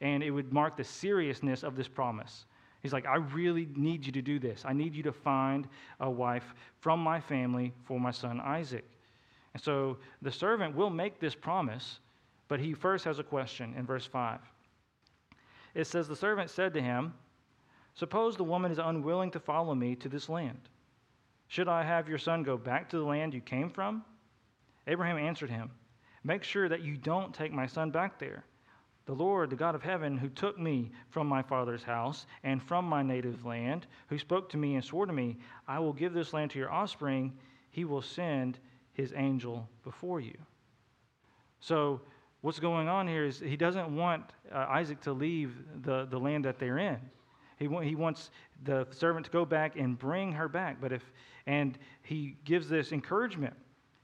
And 0.00 0.22
it 0.22 0.30
would 0.30 0.52
mark 0.52 0.76
the 0.76 0.84
seriousness 0.84 1.62
of 1.62 1.76
this 1.76 1.88
promise. 1.88 2.46
He's 2.82 2.92
like, 2.92 3.06
I 3.06 3.16
really 3.16 3.68
need 3.74 4.04
you 4.04 4.12
to 4.12 4.22
do 4.22 4.38
this. 4.38 4.62
I 4.64 4.72
need 4.72 4.94
you 4.94 5.02
to 5.04 5.12
find 5.12 5.66
a 6.00 6.10
wife 6.10 6.54
from 6.80 7.00
my 7.00 7.20
family 7.20 7.72
for 7.84 7.98
my 7.98 8.10
son 8.10 8.40
Isaac. 8.40 8.84
And 9.54 9.62
so 9.62 9.96
the 10.22 10.30
servant 10.30 10.76
will 10.76 10.90
make 10.90 11.18
this 11.18 11.34
promise, 11.34 12.00
but 12.48 12.60
he 12.60 12.74
first 12.74 13.04
has 13.04 13.18
a 13.18 13.24
question 13.24 13.74
in 13.76 13.86
verse 13.86 14.06
5. 14.06 14.38
It 15.74 15.86
says, 15.86 16.08
The 16.08 16.16
servant 16.16 16.50
said 16.50 16.74
to 16.74 16.82
him, 16.82 17.14
Suppose 17.94 18.36
the 18.36 18.44
woman 18.44 18.70
is 18.70 18.78
unwilling 18.78 19.30
to 19.30 19.40
follow 19.40 19.74
me 19.74 19.94
to 19.96 20.08
this 20.08 20.28
land. 20.28 20.68
Should 21.48 21.68
I 21.68 21.82
have 21.82 22.08
your 22.08 22.18
son 22.18 22.42
go 22.42 22.56
back 22.56 22.90
to 22.90 22.98
the 22.98 23.04
land 23.04 23.32
you 23.32 23.40
came 23.40 23.70
from? 23.70 24.04
Abraham 24.86 25.18
answered 25.18 25.50
him, 25.50 25.70
Make 26.24 26.42
sure 26.42 26.68
that 26.68 26.82
you 26.82 26.96
don't 26.96 27.34
take 27.34 27.52
my 27.52 27.66
son 27.66 27.90
back 27.90 28.18
there. 28.18 28.44
The 29.06 29.14
Lord, 29.14 29.50
the 29.50 29.56
God 29.56 29.76
of 29.76 29.82
heaven, 29.82 30.18
who 30.18 30.28
took 30.28 30.58
me 30.58 30.90
from 31.10 31.28
my 31.28 31.40
father's 31.40 31.84
house 31.84 32.26
and 32.42 32.60
from 32.60 32.84
my 32.84 33.02
native 33.02 33.46
land, 33.46 33.86
who 34.08 34.18
spoke 34.18 34.48
to 34.50 34.56
me 34.56 34.74
and 34.74 34.84
swore 34.84 35.06
to 35.06 35.12
me, 35.12 35.36
I 35.68 35.78
will 35.78 35.92
give 35.92 36.12
this 36.12 36.32
land 36.32 36.50
to 36.52 36.58
your 36.58 36.72
offspring, 36.72 37.32
he 37.70 37.84
will 37.84 38.02
send 38.02 38.58
his 38.94 39.12
angel 39.14 39.68
before 39.84 40.20
you. 40.20 40.36
So, 41.60 42.00
what's 42.40 42.58
going 42.58 42.88
on 42.88 43.06
here 43.06 43.24
is 43.24 43.38
he 43.38 43.56
doesn't 43.56 43.94
want 43.94 44.24
uh, 44.52 44.66
Isaac 44.68 45.00
to 45.02 45.12
leave 45.12 45.54
the, 45.82 46.06
the 46.06 46.18
land 46.18 46.44
that 46.44 46.58
they're 46.58 46.78
in. 46.78 46.98
He, 47.58 47.68
he 47.84 47.94
wants 47.94 48.30
the 48.64 48.86
servant 48.90 49.26
to 49.26 49.32
go 49.32 49.44
back 49.44 49.76
and 49.76 49.98
bring 49.98 50.32
her 50.32 50.48
back. 50.48 50.80
But 50.80 50.92
if, 50.92 51.02
and 51.46 51.78
he 52.02 52.36
gives 52.44 52.68
this 52.68 52.92
encouragement 52.92 53.54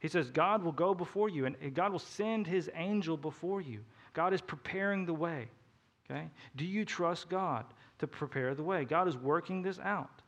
he 0.02 0.08
says, 0.08 0.30
God 0.30 0.64
will 0.64 0.72
go 0.72 0.94
before 0.94 1.28
you 1.28 1.46
and 1.46 1.56
God 1.74 1.92
will 1.92 2.00
send 2.00 2.44
his 2.44 2.68
angel 2.74 3.16
before 3.16 3.60
you. 3.60 3.84
God 4.14 4.34
is 4.34 4.40
preparing 4.40 5.06
the 5.06 5.14
way. 5.14 5.48
Okay? 6.10 6.28
Do 6.56 6.64
you 6.64 6.84
trust 6.84 7.28
God 7.28 7.64
to 8.00 8.08
prepare 8.08 8.56
the 8.56 8.64
way? 8.64 8.84
God 8.84 9.06
is 9.06 9.16
working 9.16 9.62
this 9.62 9.78
out. 9.78 10.22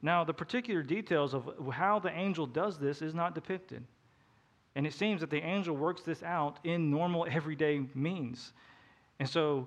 Now, 0.00 0.22
the 0.22 0.32
particular 0.32 0.84
details 0.84 1.34
of 1.34 1.50
how 1.72 1.98
the 1.98 2.16
angel 2.16 2.46
does 2.46 2.78
this 2.78 3.02
is 3.02 3.14
not 3.14 3.34
depicted. 3.34 3.82
And 4.76 4.86
it 4.86 4.92
seems 4.92 5.20
that 5.22 5.30
the 5.30 5.42
angel 5.42 5.76
works 5.76 6.02
this 6.02 6.22
out 6.22 6.60
in 6.62 6.88
normal, 6.88 7.26
everyday 7.30 7.82
means. 7.96 8.52
And 9.18 9.28
so 9.28 9.66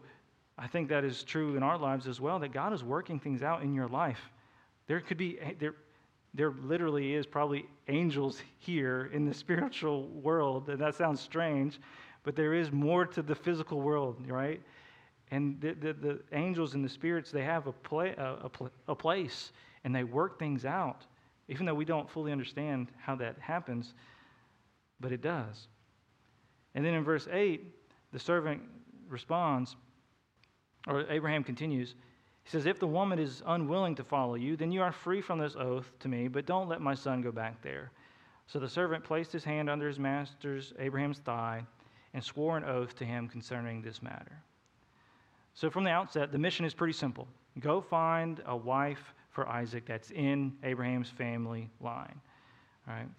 I 0.57 0.67
think 0.67 0.87
that 0.87 1.03
is 1.03 1.23
true 1.23 1.57
in 1.57 1.63
our 1.63 1.77
lives 1.77 2.07
as 2.07 2.21
well, 2.21 2.39
that 2.39 2.53
God 2.53 2.71
is 2.71 2.81
working 2.81 3.19
things 3.19 3.43
out 3.43 3.61
in 3.61 3.73
your 3.73 3.89
life. 3.89 4.21
There 4.87 5.01
could 5.01 5.17
be, 5.17 5.37
there, 5.59 5.75
there 6.37 6.53
literally 6.63 7.15
is 7.15 7.25
probably 7.25 7.65
angels 7.87 8.41
here 8.59 9.09
in 9.11 9.25
the 9.25 9.33
spiritual 9.43 10.07
world, 10.07 10.69
and 10.69 10.79
that 10.79 10.95
sounds 10.95 11.19
strange, 11.19 11.79
but 12.23 12.35
there 12.35 12.53
is 12.53 12.71
more 12.71 13.05
to 13.05 13.21
the 13.21 13.35
physical 13.35 13.81
world, 13.81 14.23
right? 14.27 14.61
And 15.31 15.59
the, 15.59 15.73
the, 15.73 15.93
the 15.93 16.19
angels 16.31 16.75
and 16.75 16.85
the 16.85 16.89
spirits, 16.89 17.31
they 17.31 17.43
have 17.43 17.67
a, 17.67 17.73
a, 17.91 18.37
a, 18.45 18.51
a 18.89 18.95
place, 18.95 19.51
and 19.83 19.93
they 19.93 20.03
work 20.03 20.37
things 20.37 20.63
out, 20.63 21.05
even 21.49 21.65
though 21.65 21.73
we 21.73 21.85
don't 21.85 22.09
fully 22.09 22.31
understand 22.31 22.91
how 22.97 23.15
that 23.15 23.37
happens, 23.39 23.93
but 24.99 25.11
it 25.11 25.21
does. 25.21 25.67
And 26.75 26.85
then 26.85 26.93
in 26.93 27.03
verse 27.03 27.27
8, 27.31 27.65
the 28.13 28.19
servant 28.19 28.61
responds, 29.09 29.75
or 30.87 31.09
Abraham 31.09 31.43
continues, 31.43 31.95
he 32.47 32.51
says, 32.51 32.65
If 32.65 32.79
the 32.79 32.87
woman 32.87 33.19
is 33.19 33.43
unwilling 33.45 33.95
to 33.95 34.05
follow 34.05 34.35
you, 34.35 34.55
then 34.55 34.71
you 34.71 34.81
are 34.81 34.93
free 34.93 35.19
from 35.19 35.37
this 35.37 35.57
oath 35.57 35.91
to 35.99 36.07
me, 36.07 36.29
but 36.29 36.45
don't 36.45 36.69
let 36.69 36.79
my 36.79 36.95
son 36.95 37.21
go 37.21 37.29
back 37.29 37.61
there. 37.61 37.91
So 38.47 38.57
the 38.57 38.69
servant 38.69 39.03
placed 39.03 39.33
his 39.33 39.43
hand 39.43 39.69
under 39.69 39.85
his 39.85 39.99
master's, 39.99 40.71
Abraham's 40.79 41.19
thigh, 41.19 41.65
and 42.13 42.23
swore 42.23 42.55
an 42.55 42.63
oath 42.63 42.95
to 42.99 43.05
him 43.05 43.27
concerning 43.27 43.81
this 43.81 44.01
matter. 44.01 44.41
So 45.55 45.69
from 45.69 45.83
the 45.83 45.89
outset, 45.89 46.31
the 46.31 46.37
mission 46.37 46.65
is 46.65 46.73
pretty 46.73 46.93
simple 46.93 47.27
go 47.59 47.81
find 47.81 48.41
a 48.45 48.55
wife 48.55 49.13
for 49.29 49.45
Isaac 49.49 49.85
that's 49.85 50.11
in 50.11 50.53
Abraham's 50.63 51.09
family 51.09 51.69
line. 51.81 52.21
All 52.87 52.93
right? 52.93 53.09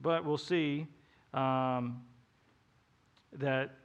But 0.00 0.24
we'll 0.24 0.38
see 0.38 0.86
um, 1.34 2.02
that 3.32 3.79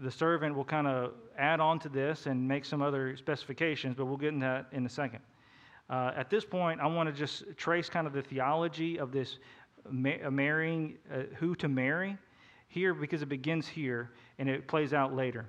the 0.00 0.10
servant 0.10 0.54
will 0.54 0.64
kind 0.64 0.86
of 0.86 1.12
add 1.38 1.60
on 1.60 1.78
to 1.80 1.88
this 1.88 2.26
and 2.26 2.46
make 2.46 2.64
some 2.64 2.82
other 2.82 3.16
specifications, 3.16 3.94
but 3.96 4.06
we'll 4.06 4.16
get 4.16 4.28
into 4.28 4.46
that 4.46 4.66
in 4.72 4.86
a 4.86 4.88
second. 4.88 5.20
Uh, 5.90 6.12
at 6.16 6.30
this 6.30 6.44
point, 6.44 6.80
I 6.80 6.86
want 6.86 7.08
to 7.08 7.12
just 7.12 7.44
trace 7.56 7.88
kind 7.88 8.06
of 8.06 8.12
the 8.12 8.22
theology 8.22 8.98
of 8.98 9.12
this 9.12 9.38
ma- 9.90 10.30
marrying, 10.30 10.96
uh, 11.12 11.22
who 11.36 11.54
to 11.56 11.68
marry 11.68 12.16
here, 12.68 12.94
because 12.94 13.22
it 13.22 13.28
begins 13.28 13.68
here 13.68 14.12
and 14.38 14.48
it 14.48 14.66
plays 14.66 14.94
out 14.94 15.14
later. 15.14 15.46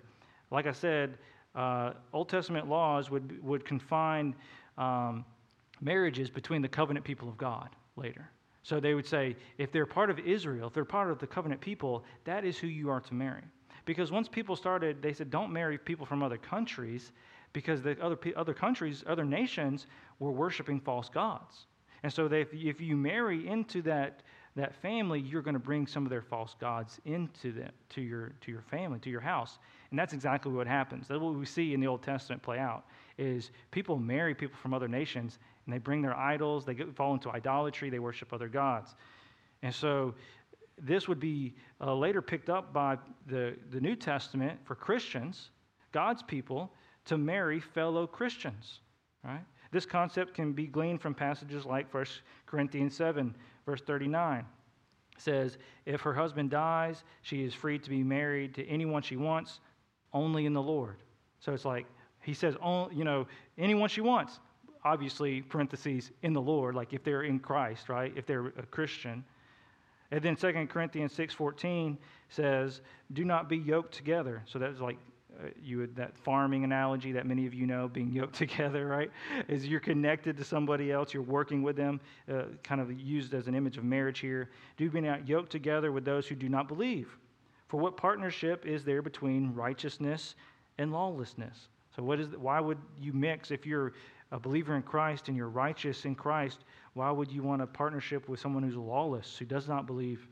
Like 0.51 0.67
I 0.67 0.73
said, 0.73 1.17
uh, 1.55 1.93
Old 2.11 2.29
Testament 2.29 2.67
laws 2.67 3.09
would, 3.09 3.41
would 3.43 3.63
confine 3.63 4.35
um, 4.77 5.23
marriages 5.81 6.29
between 6.29 6.61
the 6.61 6.67
covenant 6.67 7.05
people 7.05 7.29
of 7.29 7.37
God 7.37 7.69
later. 7.95 8.29
So 8.63 8.79
they 8.79 8.93
would 8.93 9.05
say, 9.05 9.35
if 9.57 9.71
they're 9.71 9.85
part 9.85 10.09
of 10.09 10.19
Israel, 10.19 10.67
if 10.67 10.73
they're 10.73 10.85
part 10.85 11.11
of 11.11 11.19
the 11.19 11.27
covenant 11.27 11.61
people, 11.61 12.03
that 12.23 12.45
is 12.45 12.57
who 12.57 12.67
you 12.67 12.89
are 12.89 13.01
to 13.01 13.13
marry. 13.13 13.43
Because 13.85 14.11
once 14.11 14.27
people 14.27 14.55
started, 14.55 15.01
they 15.01 15.13
said, 15.13 15.29
don't 15.29 15.51
marry 15.51 15.77
people 15.77 16.05
from 16.05 16.23
other 16.23 16.37
countries 16.37 17.11
because 17.51 17.81
the 17.81 17.99
other, 18.01 18.17
other 18.35 18.53
countries, 18.53 19.03
other 19.07 19.25
nations 19.25 19.87
were 20.19 20.31
worshiping 20.31 20.79
false 20.79 21.09
gods. 21.09 21.65
And 22.03 22.11
so 22.11 22.27
they, 22.27 22.41
if 22.51 22.81
you 22.81 22.97
marry 22.97 23.47
into 23.47 23.81
that, 23.83 24.23
that 24.55 24.75
family, 24.81 25.19
you're 25.19 25.41
going 25.41 25.53
to 25.53 25.59
bring 25.59 25.87
some 25.87 26.03
of 26.05 26.09
their 26.09 26.21
false 26.21 26.55
gods 26.59 26.99
into 27.05 27.51
the, 27.51 27.69
to, 27.89 28.01
your, 28.01 28.33
to 28.41 28.51
your 28.51 28.61
family, 28.61 28.99
to 28.99 29.09
your 29.09 29.21
house. 29.21 29.57
And 29.89 29.97
that's 29.97 30.13
exactly 30.13 30.51
what 30.51 30.67
happens. 30.67 31.07
That's 31.07 31.21
what 31.21 31.35
we 31.35 31.45
see 31.45 31.73
in 31.73 31.79
the 31.79 31.87
Old 31.87 32.03
Testament 32.03 32.41
play 32.41 32.59
out, 32.59 32.85
is 33.17 33.51
people 33.71 33.97
marry 33.97 34.33
people 34.35 34.57
from 34.61 34.73
other 34.73 34.87
nations, 34.87 35.39
and 35.65 35.73
they 35.73 35.77
bring 35.77 36.01
their 36.01 36.17
idols, 36.17 36.65
they 36.65 36.75
fall 36.95 37.13
into 37.13 37.29
idolatry, 37.31 37.89
they 37.89 37.99
worship 37.99 38.33
other 38.33 38.47
gods. 38.47 38.95
And 39.61 39.73
so 39.73 40.13
this 40.81 41.07
would 41.07 41.19
be 41.19 41.53
uh, 41.81 41.93
later 41.93 42.21
picked 42.21 42.49
up 42.49 42.73
by 42.73 42.97
the, 43.27 43.55
the 43.71 43.79
New 43.79 43.95
Testament 43.95 44.59
for 44.65 44.75
Christians, 44.75 45.49
God's 45.91 46.23
people, 46.23 46.71
to 47.05 47.17
marry 47.17 47.59
fellow 47.59 48.07
Christians, 48.07 48.79
right? 49.23 49.43
This 49.71 49.85
concept 49.85 50.33
can 50.33 50.53
be 50.53 50.67
gleaned 50.67 51.01
from 51.01 51.13
passages 51.13 51.65
like 51.65 51.91
1 51.93 52.05
Corinthians 52.45 52.95
7, 52.95 53.35
verse 53.65 53.81
39. 53.81 54.39
It 54.39 55.21
says, 55.21 55.57
If 55.85 56.01
her 56.01 56.13
husband 56.13 56.51
dies, 56.51 57.03
she 57.21 57.43
is 57.43 57.53
free 57.53 57.79
to 57.79 57.89
be 57.89 58.03
married 58.03 58.53
to 58.55 58.67
anyone 58.67 59.01
she 59.01 59.15
wants, 59.15 59.59
only 60.13 60.45
in 60.45 60.53
the 60.53 60.61
Lord. 60.61 60.97
So 61.39 61.53
it's 61.53 61.65
like, 61.65 61.85
He 62.21 62.33
says, 62.33 62.55
oh, 62.63 62.89
you 62.91 63.03
know, 63.03 63.27
anyone 63.57 63.89
she 63.89 64.01
wants. 64.01 64.39
Obviously, 64.85 65.41
parentheses, 65.41 66.11
in 66.21 66.33
the 66.33 66.41
Lord, 66.41 66.75
like 66.75 66.93
if 66.93 67.03
they're 67.03 67.23
in 67.23 67.39
Christ, 67.39 67.89
right? 67.89 68.13
If 68.15 68.25
they're 68.25 68.47
a 68.47 68.65
Christian. 68.69 69.23
And 70.13 70.21
then 70.21 70.35
2 70.35 70.67
Corinthians 70.67 71.11
6.14 71.17 71.97
says, 72.29 72.81
do 73.13 73.25
not 73.25 73.49
be 73.49 73.57
yoked 73.57 73.95
together. 73.95 74.43
So 74.45 74.59
that's 74.59 74.79
like 74.79 74.99
uh, 75.39 75.47
you 75.59 75.79
would, 75.79 75.95
that 75.95 76.15
farming 76.15 76.63
analogy 76.63 77.11
that 77.13 77.25
many 77.25 77.47
of 77.47 77.53
you 77.55 77.65
know, 77.65 77.87
being 77.87 78.11
yoked 78.11 78.35
together, 78.45 78.85
right? 78.85 79.09
Is 79.47 79.65
you're 79.65 79.79
connected 79.79 80.37
to 80.37 80.43
somebody 80.43 80.91
else, 80.91 81.15
you're 81.15 81.23
working 81.23 81.63
with 81.63 81.75
them, 81.75 81.99
uh, 82.31 82.43
kind 82.61 82.79
of 82.79 82.91
used 82.93 83.33
as 83.33 83.47
an 83.47 83.55
image 83.55 83.79
of 83.79 83.85
marriage 83.85 84.19
here. 84.19 84.51
Do 84.77 84.87
be 84.91 85.01
not 85.01 85.27
yoked 85.27 85.51
together 85.51 85.91
with 85.91 86.05
those 86.05 86.27
who 86.27 86.35
do 86.35 86.47
not 86.47 86.67
believe. 86.67 87.17
For 87.67 87.79
what 87.79 87.97
partnership 87.97 88.67
is 88.67 88.83
there 88.83 89.01
between 89.01 89.51
righteousness 89.55 90.35
and 90.77 90.91
lawlessness? 90.91 91.69
So, 91.95 92.03
what 92.03 92.19
is 92.19 92.27
why 92.37 92.59
would 92.59 92.77
you 93.01 93.13
mix 93.13 93.49
if 93.49 93.65
you're 93.65 93.93
a 94.31 94.39
believer 94.39 94.75
in 94.75 94.83
Christ 94.83 95.27
and 95.27 95.35
you're 95.35 95.49
righteous 95.49 96.05
in 96.05 96.13
Christ? 96.13 96.65
Why 96.93 97.09
would 97.11 97.31
you 97.31 97.41
want 97.41 97.61
a 97.61 97.67
partnership 97.67 98.29
with 98.29 98.39
someone 98.39 98.63
who's 98.63 98.75
lawless, 98.75 99.37
who 99.37 99.45
does 99.45 99.67
not 99.67 99.87
believe? 99.87 100.27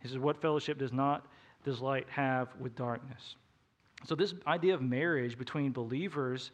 He 0.00 0.08
says, 0.08 0.18
What 0.18 0.40
fellowship 0.40 0.78
does 0.78 0.92
not 0.92 1.26
does 1.64 1.80
light 1.80 2.06
have 2.10 2.48
with 2.60 2.76
darkness? 2.76 3.36
So, 4.04 4.14
this 4.14 4.34
idea 4.46 4.74
of 4.74 4.82
marriage 4.82 5.38
between 5.38 5.72
believers, 5.72 6.50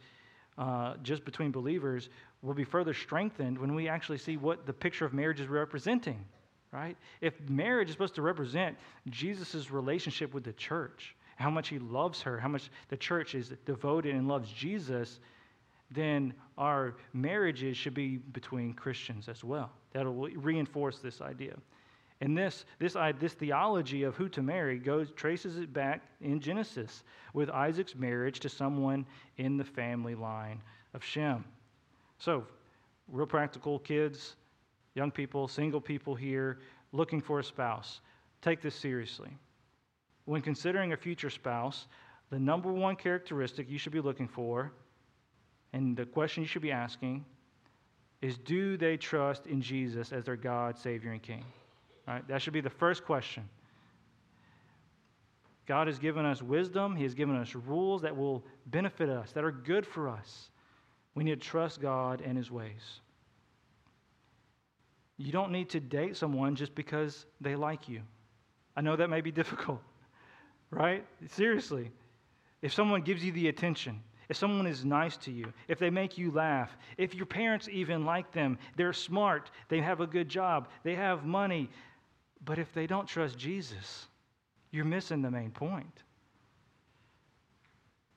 uh, 0.57 0.95
just 1.03 1.25
between 1.25 1.51
believers, 1.51 2.09
will 2.41 2.53
be 2.53 2.63
further 2.63 2.93
strengthened 2.93 3.57
when 3.57 3.75
we 3.75 3.89
actually 3.89 4.17
see 4.17 4.37
what 4.37 4.65
the 4.65 4.73
picture 4.73 5.05
of 5.05 5.13
marriage 5.13 5.41
is 5.41 5.47
representing, 5.47 6.23
right? 6.71 6.95
If 7.19 7.33
marriage 7.49 7.89
is 7.89 7.93
supposed 7.93 8.15
to 8.15 8.21
represent 8.21 8.77
Jesus' 9.09 9.69
relationship 9.69 10.33
with 10.33 10.45
the 10.45 10.53
church, 10.53 11.15
how 11.35 11.49
much 11.49 11.67
he 11.67 11.79
loves 11.79 12.21
her, 12.21 12.39
how 12.39 12.47
much 12.47 12.69
the 12.87 12.97
church 12.97 13.35
is 13.35 13.53
devoted 13.65 14.15
and 14.15 14.27
loves 14.27 14.49
Jesus, 14.51 15.19
then 15.91 16.33
our 16.57 16.95
marriages 17.13 17.75
should 17.77 17.93
be 17.93 18.17
between 18.17 18.73
Christians 18.73 19.27
as 19.27 19.43
well. 19.43 19.71
That'll 19.93 20.13
reinforce 20.13 20.99
this 20.99 21.21
idea. 21.21 21.55
And 22.21 22.37
this, 22.37 22.65
this, 22.79 22.95
this 23.19 23.33
theology 23.33 24.03
of 24.03 24.15
who 24.15 24.29
to 24.29 24.41
marry 24.41 24.77
goes, 24.77 25.11
traces 25.15 25.57
it 25.57 25.73
back 25.73 26.03
in 26.21 26.39
Genesis 26.39 27.03
with 27.33 27.49
Isaac's 27.49 27.95
marriage 27.95 28.39
to 28.41 28.49
someone 28.49 29.05
in 29.37 29.57
the 29.57 29.63
family 29.63 30.13
line 30.13 30.61
of 30.93 31.03
Shem. 31.03 31.43
So, 32.19 32.45
real 33.07 33.25
practical 33.25 33.79
kids, 33.79 34.35
young 34.93 35.09
people, 35.09 35.47
single 35.47 35.81
people 35.81 36.13
here 36.13 36.59
looking 36.91 37.21
for 37.21 37.39
a 37.39 37.43
spouse. 37.43 38.01
Take 38.41 38.61
this 38.61 38.75
seriously. 38.75 39.31
When 40.25 40.41
considering 40.41 40.93
a 40.93 40.97
future 40.97 41.31
spouse, 41.31 41.87
the 42.29 42.39
number 42.39 42.71
one 42.71 42.95
characteristic 42.95 43.69
you 43.69 43.79
should 43.79 43.93
be 43.93 43.99
looking 43.99 44.27
for, 44.27 44.71
and 45.73 45.95
the 45.95 46.05
question 46.05 46.43
you 46.43 46.47
should 46.47 46.61
be 46.61 46.71
asking, 46.71 47.25
is 48.21 48.37
do 48.37 48.77
they 48.77 48.97
trust 48.97 49.47
in 49.47 49.61
Jesus 49.61 50.11
as 50.11 50.25
their 50.25 50.35
God, 50.35 50.77
Savior, 50.77 51.11
and 51.11 51.21
King? 51.21 51.43
Right? 52.07 52.27
That 52.27 52.41
should 52.41 52.53
be 52.53 52.61
the 52.61 52.69
first 52.69 53.05
question. 53.05 53.47
God 55.65 55.87
has 55.87 55.99
given 55.99 56.25
us 56.25 56.41
wisdom, 56.41 56.95
He 56.95 57.03
has 57.03 57.13
given 57.13 57.35
us 57.35 57.55
rules 57.55 58.01
that 58.01 58.15
will 58.15 58.43
benefit 58.67 59.09
us, 59.09 59.31
that 59.31 59.43
are 59.43 59.51
good 59.51 59.85
for 59.85 60.09
us. 60.09 60.49
We 61.15 61.23
need 61.23 61.41
to 61.41 61.47
trust 61.47 61.81
God 61.81 62.21
and 62.21 62.37
His 62.37 62.51
ways. 62.51 62.99
You 65.17 65.31
don't 65.31 65.51
need 65.51 65.69
to 65.69 65.79
date 65.79 66.17
someone 66.17 66.55
just 66.55 66.73
because 66.73 67.25
they 67.39 67.55
like 67.55 67.87
you. 67.87 68.01
I 68.75 68.81
know 68.81 68.95
that 68.95 69.09
may 69.09 69.21
be 69.21 69.31
difficult, 69.41 69.81
right? 70.71 71.05
Seriously. 71.29 71.91
If 72.61 72.73
someone 72.73 73.01
gives 73.01 73.23
you 73.23 73.31
the 73.31 73.47
attention, 73.47 74.01
if 74.31 74.37
someone 74.37 74.65
is 74.65 74.85
nice 74.85 75.17
to 75.17 75.29
you, 75.29 75.51
if 75.67 75.77
they 75.77 75.89
make 75.89 76.17
you 76.17 76.31
laugh, 76.31 76.77
if 76.97 77.13
your 77.13 77.25
parents 77.25 77.67
even 77.69 78.05
like 78.05 78.31
them, 78.31 78.57
they're 78.77 78.93
smart, 78.93 79.51
they 79.67 79.81
have 79.81 79.99
a 79.99 80.07
good 80.07 80.29
job, 80.29 80.69
they 80.83 80.95
have 80.95 81.25
money, 81.25 81.69
but 82.45 82.57
if 82.57 82.73
they 82.73 82.87
don't 82.87 83.05
trust 83.05 83.37
Jesus, 83.37 84.07
you're 84.71 84.85
missing 84.85 85.21
the 85.21 85.29
main 85.29 85.51
point. 85.51 86.03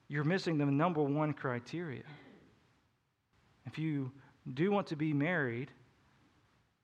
You're 0.07 0.23
missing 0.23 0.57
the 0.57 0.67
number 0.67 1.03
one 1.03 1.33
criteria. 1.33 2.05
If 3.67 3.77
you 3.77 4.13
do 4.55 4.71
want 4.71 4.87
to 4.87 4.97
be 4.97 5.13
married, 5.13 5.73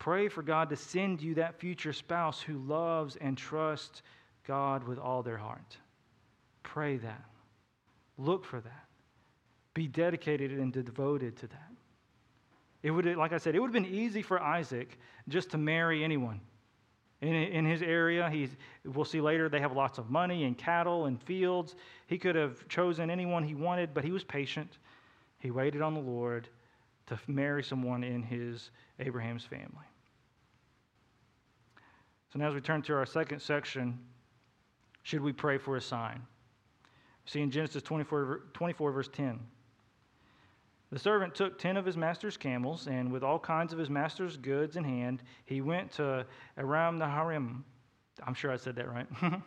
pray 0.00 0.28
for 0.28 0.42
God 0.42 0.68
to 0.70 0.76
send 0.76 1.22
you 1.22 1.36
that 1.36 1.60
future 1.60 1.92
spouse 1.92 2.40
who 2.40 2.58
loves 2.58 3.14
and 3.20 3.38
trusts 3.38 4.02
God 4.44 4.82
with 4.88 4.98
all 4.98 5.22
their 5.22 5.38
heart. 5.38 5.76
Pray 6.64 6.96
that. 6.96 7.24
Look 8.18 8.44
for 8.44 8.60
that. 8.60 8.89
Be 9.74 9.86
dedicated 9.86 10.52
and 10.52 10.72
devoted 10.72 11.36
to 11.38 11.46
that. 11.48 11.70
It 12.82 12.90
would, 12.90 13.04
like 13.16 13.32
I 13.32 13.38
said, 13.38 13.54
it 13.54 13.60
would 13.60 13.74
have 13.74 13.84
been 13.84 13.94
easy 13.94 14.22
for 14.22 14.40
Isaac 14.40 14.98
just 15.28 15.50
to 15.50 15.58
marry 15.58 16.02
anyone. 16.02 16.40
In, 17.20 17.34
in 17.34 17.66
his 17.66 17.82
area, 17.82 18.30
he's, 18.30 18.56
we'll 18.84 19.04
see 19.04 19.20
later, 19.20 19.50
they 19.50 19.60
have 19.60 19.72
lots 19.72 19.98
of 19.98 20.10
money 20.10 20.44
and 20.44 20.56
cattle 20.56 21.04
and 21.04 21.22
fields. 21.22 21.74
He 22.06 22.16
could 22.16 22.34
have 22.34 22.66
chosen 22.68 23.10
anyone 23.10 23.44
he 23.44 23.54
wanted, 23.54 23.92
but 23.92 24.04
he 24.04 24.10
was 24.10 24.24
patient. 24.24 24.78
He 25.38 25.50
waited 25.50 25.82
on 25.82 25.92
the 25.92 26.00
Lord 26.00 26.48
to 27.06 27.18
marry 27.26 27.62
someone 27.62 28.02
in 28.02 28.22
his 28.22 28.70
Abraham's 28.98 29.44
family. 29.44 29.86
So 32.32 32.38
now, 32.38 32.48
as 32.48 32.54
we 32.54 32.60
turn 32.60 32.80
to 32.82 32.94
our 32.94 33.06
second 33.06 33.40
section, 33.40 33.98
should 35.02 35.20
we 35.20 35.32
pray 35.32 35.58
for 35.58 35.76
a 35.76 35.80
sign? 35.80 36.22
See 37.26 37.40
in 37.40 37.50
Genesis 37.50 37.82
24, 37.82 38.42
24 38.54 38.92
verse 38.92 39.08
10. 39.12 39.40
The 40.90 40.98
servant 40.98 41.34
took 41.34 41.58
ten 41.58 41.76
of 41.76 41.86
his 41.86 41.96
master's 41.96 42.36
camels, 42.36 42.88
and 42.88 43.12
with 43.12 43.22
all 43.22 43.38
kinds 43.38 43.72
of 43.72 43.78
his 43.78 43.88
master's 43.88 44.36
goods 44.36 44.76
in 44.76 44.82
hand, 44.82 45.22
he 45.44 45.60
went 45.60 45.92
to 45.92 46.26
Aram 46.56 46.98
Naharim. 46.98 47.62
I'm 48.26 48.34
sure 48.34 48.50
I 48.50 48.56
said 48.56 48.74
that 48.76 48.90
right. 48.90 49.06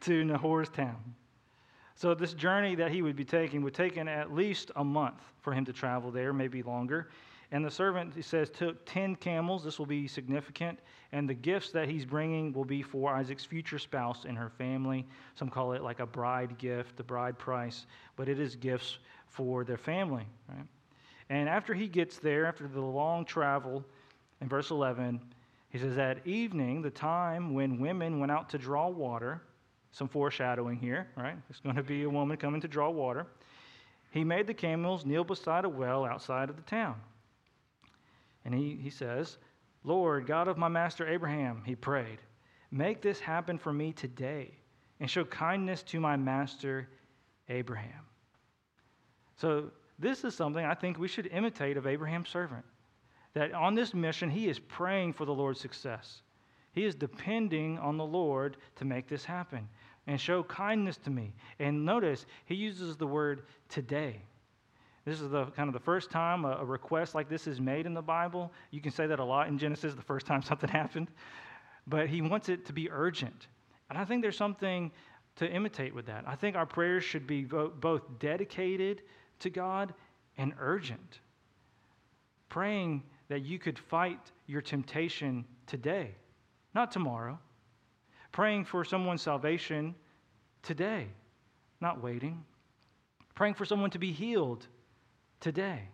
to 0.00 0.24
Nahor's 0.24 0.68
town. 0.68 1.14
So, 1.94 2.14
this 2.14 2.34
journey 2.34 2.74
that 2.74 2.90
he 2.90 3.02
would 3.02 3.14
be 3.14 3.24
taking 3.24 3.62
would 3.62 3.74
take 3.74 3.96
at 3.96 4.34
least 4.34 4.72
a 4.74 4.84
month 4.84 5.22
for 5.40 5.52
him 5.52 5.64
to 5.66 5.72
travel 5.72 6.10
there, 6.10 6.32
maybe 6.32 6.62
longer. 6.62 7.08
And 7.52 7.62
the 7.62 7.70
servant, 7.70 8.14
he 8.14 8.22
says, 8.22 8.48
took 8.48 8.84
10 8.86 9.16
camels. 9.16 9.62
This 9.62 9.78
will 9.78 9.86
be 9.86 10.08
significant. 10.08 10.78
And 11.12 11.28
the 11.28 11.34
gifts 11.34 11.70
that 11.72 11.86
he's 11.86 12.06
bringing 12.06 12.50
will 12.54 12.64
be 12.64 12.80
for 12.80 13.14
Isaac's 13.14 13.44
future 13.44 13.78
spouse 13.78 14.24
and 14.26 14.38
her 14.38 14.48
family. 14.48 15.06
Some 15.34 15.50
call 15.50 15.74
it 15.74 15.82
like 15.82 16.00
a 16.00 16.06
bride 16.06 16.56
gift, 16.56 16.96
the 16.96 17.02
bride 17.02 17.38
price, 17.38 17.84
but 18.16 18.30
it 18.30 18.40
is 18.40 18.56
gifts 18.56 18.98
for 19.32 19.64
their 19.64 19.76
family. 19.76 20.26
Right? 20.48 20.66
And 21.28 21.48
after 21.48 21.74
he 21.74 21.88
gets 21.88 22.18
there, 22.18 22.46
after 22.46 22.68
the 22.68 22.80
long 22.80 23.24
travel, 23.24 23.84
in 24.40 24.48
verse 24.48 24.70
11, 24.70 25.20
he 25.70 25.78
says, 25.78 25.96
At 25.96 26.26
evening, 26.26 26.82
the 26.82 26.90
time 26.90 27.54
when 27.54 27.80
women 27.80 28.20
went 28.20 28.30
out 28.30 28.50
to 28.50 28.58
draw 28.58 28.88
water, 28.88 29.40
some 29.92 30.08
foreshadowing 30.08 30.78
here, 30.78 31.08
right? 31.16 31.36
There's 31.48 31.60
going 31.60 31.76
to 31.76 31.82
be 31.82 32.02
a 32.02 32.10
woman 32.10 32.36
coming 32.36 32.60
to 32.60 32.68
draw 32.68 32.90
water. 32.90 33.26
He 34.10 34.24
made 34.24 34.46
the 34.46 34.54
camels 34.54 35.06
kneel 35.06 35.24
beside 35.24 35.64
a 35.64 35.68
well 35.68 36.04
outside 36.04 36.50
of 36.50 36.56
the 36.56 36.62
town. 36.62 36.96
And 38.44 38.54
he, 38.54 38.78
he 38.82 38.90
says, 38.90 39.38
Lord, 39.84 40.26
God 40.26 40.48
of 40.48 40.58
my 40.58 40.68
master 40.68 41.08
Abraham, 41.08 41.62
he 41.64 41.74
prayed, 41.74 42.18
make 42.70 43.00
this 43.00 43.20
happen 43.20 43.58
for 43.58 43.72
me 43.72 43.92
today 43.92 44.50
and 45.00 45.10
show 45.10 45.24
kindness 45.24 45.82
to 45.84 46.00
my 46.00 46.16
master 46.16 46.88
Abraham. 47.48 48.04
So, 49.42 49.72
this 49.98 50.22
is 50.22 50.36
something 50.36 50.64
I 50.64 50.74
think 50.74 51.00
we 51.00 51.08
should 51.08 51.26
imitate 51.26 51.76
of 51.76 51.84
Abraham's 51.84 52.28
servant. 52.28 52.64
That 53.34 53.52
on 53.52 53.74
this 53.74 53.92
mission, 53.92 54.30
he 54.30 54.48
is 54.48 54.60
praying 54.60 55.14
for 55.14 55.24
the 55.24 55.34
Lord's 55.34 55.58
success. 55.58 56.22
He 56.74 56.84
is 56.84 56.94
depending 56.94 57.76
on 57.80 57.96
the 57.96 58.04
Lord 58.04 58.56
to 58.76 58.84
make 58.84 59.08
this 59.08 59.24
happen 59.24 59.68
and 60.06 60.20
show 60.20 60.44
kindness 60.44 60.96
to 60.98 61.10
me. 61.10 61.34
And 61.58 61.84
notice, 61.84 62.24
he 62.44 62.54
uses 62.54 62.96
the 62.96 63.06
word 63.06 63.42
today. 63.68 64.22
This 65.04 65.20
is 65.20 65.30
the 65.30 65.46
kind 65.46 65.68
of 65.68 65.72
the 65.72 65.80
first 65.80 66.12
time 66.12 66.44
a, 66.44 66.58
a 66.60 66.64
request 66.64 67.16
like 67.16 67.28
this 67.28 67.48
is 67.48 67.60
made 67.60 67.84
in 67.84 67.94
the 67.94 68.00
Bible. 68.00 68.52
You 68.70 68.80
can 68.80 68.92
say 68.92 69.08
that 69.08 69.18
a 69.18 69.24
lot 69.24 69.48
in 69.48 69.58
Genesis, 69.58 69.94
the 69.94 70.02
first 70.02 70.24
time 70.24 70.42
something 70.44 70.70
happened. 70.70 71.10
But 71.88 72.06
he 72.06 72.22
wants 72.22 72.48
it 72.48 72.64
to 72.66 72.72
be 72.72 72.88
urgent. 72.92 73.48
And 73.90 73.98
I 73.98 74.04
think 74.04 74.22
there's 74.22 74.36
something 74.36 74.92
to 75.34 75.50
imitate 75.50 75.92
with 75.92 76.06
that. 76.06 76.22
I 76.28 76.36
think 76.36 76.54
our 76.54 76.66
prayers 76.66 77.02
should 77.02 77.26
be 77.26 77.42
both 77.42 78.02
dedicated 78.20 79.02
to 79.42 79.50
God 79.50 79.94
and 80.38 80.54
urgent. 80.58 81.20
Praying 82.48 83.02
that 83.28 83.44
you 83.44 83.58
could 83.58 83.78
fight 83.78 84.32
your 84.46 84.60
temptation 84.60 85.44
today, 85.66 86.14
not 86.74 86.90
tomorrow. 86.90 87.38
Praying 88.32 88.64
for 88.64 88.84
someone's 88.84 89.22
salvation 89.22 89.94
today, 90.62 91.06
not 91.80 92.02
waiting. 92.02 92.44
Praying 93.34 93.54
for 93.54 93.64
someone 93.64 93.90
to 93.90 93.98
be 93.98 94.12
healed 94.12 94.66
today. 95.40 95.88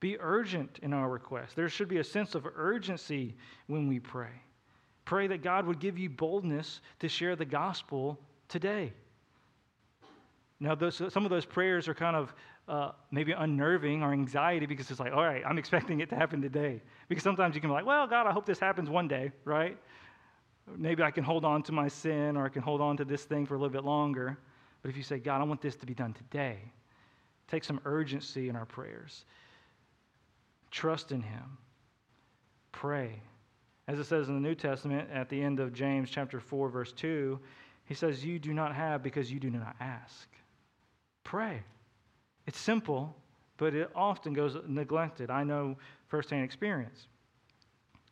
Be 0.00 0.16
urgent 0.18 0.78
in 0.82 0.92
our 0.92 1.08
request. 1.08 1.54
There 1.54 1.68
should 1.68 1.88
be 1.88 1.98
a 1.98 2.04
sense 2.04 2.34
of 2.34 2.46
urgency 2.56 3.36
when 3.66 3.86
we 3.86 3.98
pray. 3.98 4.42
Pray 5.04 5.26
that 5.26 5.42
God 5.42 5.66
would 5.66 5.78
give 5.78 5.98
you 5.98 6.08
boldness 6.08 6.80
to 7.00 7.08
share 7.08 7.36
the 7.36 7.44
gospel 7.44 8.18
today. 8.48 8.92
Now, 10.60 10.74
those, 10.74 11.02
some 11.12 11.24
of 11.24 11.30
those 11.30 11.46
prayers 11.46 11.88
are 11.88 11.94
kind 11.94 12.16
of 12.16 12.34
uh, 12.68 12.92
maybe 13.10 13.32
unnerving 13.32 14.02
or 14.02 14.12
anxiety 14.12 14.66
because 14.66 14.90
it's 14.90 15.00
like, 15.00 15.12
all 15.12 15.24
right, 15.24 15.42
I'm 15.46 15.58
expecting 15.58 16.00
it 16.00 16.08
to 16.10 16.16
happen 16.16 16.40
today. 16.40 16.82
Because 17.08 17.24
sometimes 17.24 17.54
you 17.54 17.60
can 17.60 17.70
be 17.70 17.74
like, 17.74 17.86
well, 17.86 18.06
God, 18.06 18.26
I 18.26 18.32
hope 18.32 18.46
this 18.46 18.60
happens 18.60 18.88
one 18.88 19.08
day, 19.08 19.32
right? 19.44 19.76
Maybe 20.76 21.02
I 21.02 21.10
can 21.10 21.24
hold 21.24 21.44
on 21.44 21.62
to 21.64 21.72
my 21.72 21.88
sin 21.88 22.36
or 22.36 22.46
I 22.46 22.48
can 22.48 22.62
hold 22.62 22.80
on 22.80 22.96
to 22.98 23.04
this 23.04 23.24
thing 23.24 23.46
for 23.46 23.54
a 23.54 23.58
little 23.58 23.72
bit 23.72 23.84
longer. 23.84 24.38
But 24.82 24.90
if 24.90 24.96
you 24.96 25.02
say, 25.02 25.18
God, 25.18 25.40
I 25.40 25.44
want 25.44 25.60
this 25.60 25.76
to 25.76 25.86
be 25.86 25.94
done 25.94 26.12
today, 26.12 26.58
take 27.48 27.64
some 27.64 27.80
urgency 27.84 28.48
in 28.48 28.56
our 28.56 28.66
prayers. 28.66 29.24
Trust 30.70 31.10
in 31.12 31.22
Him. 31.22 31.58
Pray. 32.72 33.20
As 33.88 33.98
it 33.98 34.04
says 34.04 34.28
in 34.28 34.34
the 34.34 34.48
New 34.48 34.54
Testament 34.54 35.08
at 35.12 35.28
the 35.28 35.42
end 35.42 35.58
of 35.58 35.72
James 35.72 36.08
chapter 36.10 36.38
4, 36.38 36.68
verse 36.68 36.92
2, 36.92 37.40
he 37.84 37.94
says, 37.94 38.24
You 38.24 38.38
do 38.38 38.54
not 38.54 38.72
have 38.74 39.02
because 39.02 39.32
you 39.32 39.40
do 39.40 39.50
not 39.50 39.74
ask. 39.80 40.28
Pray. 41.24 41.62
It's 42.46 42.58
simple, 42.58 43.16
but 43.56 43.74
it 43.74 43.90
often 43.94 44.32
goes 44.32 44.56
neglected. 44.66 45.30
I 45.30 45.44
know 45.44 45.76
firsthand 46.08 46.44
experience. 46.44 47.06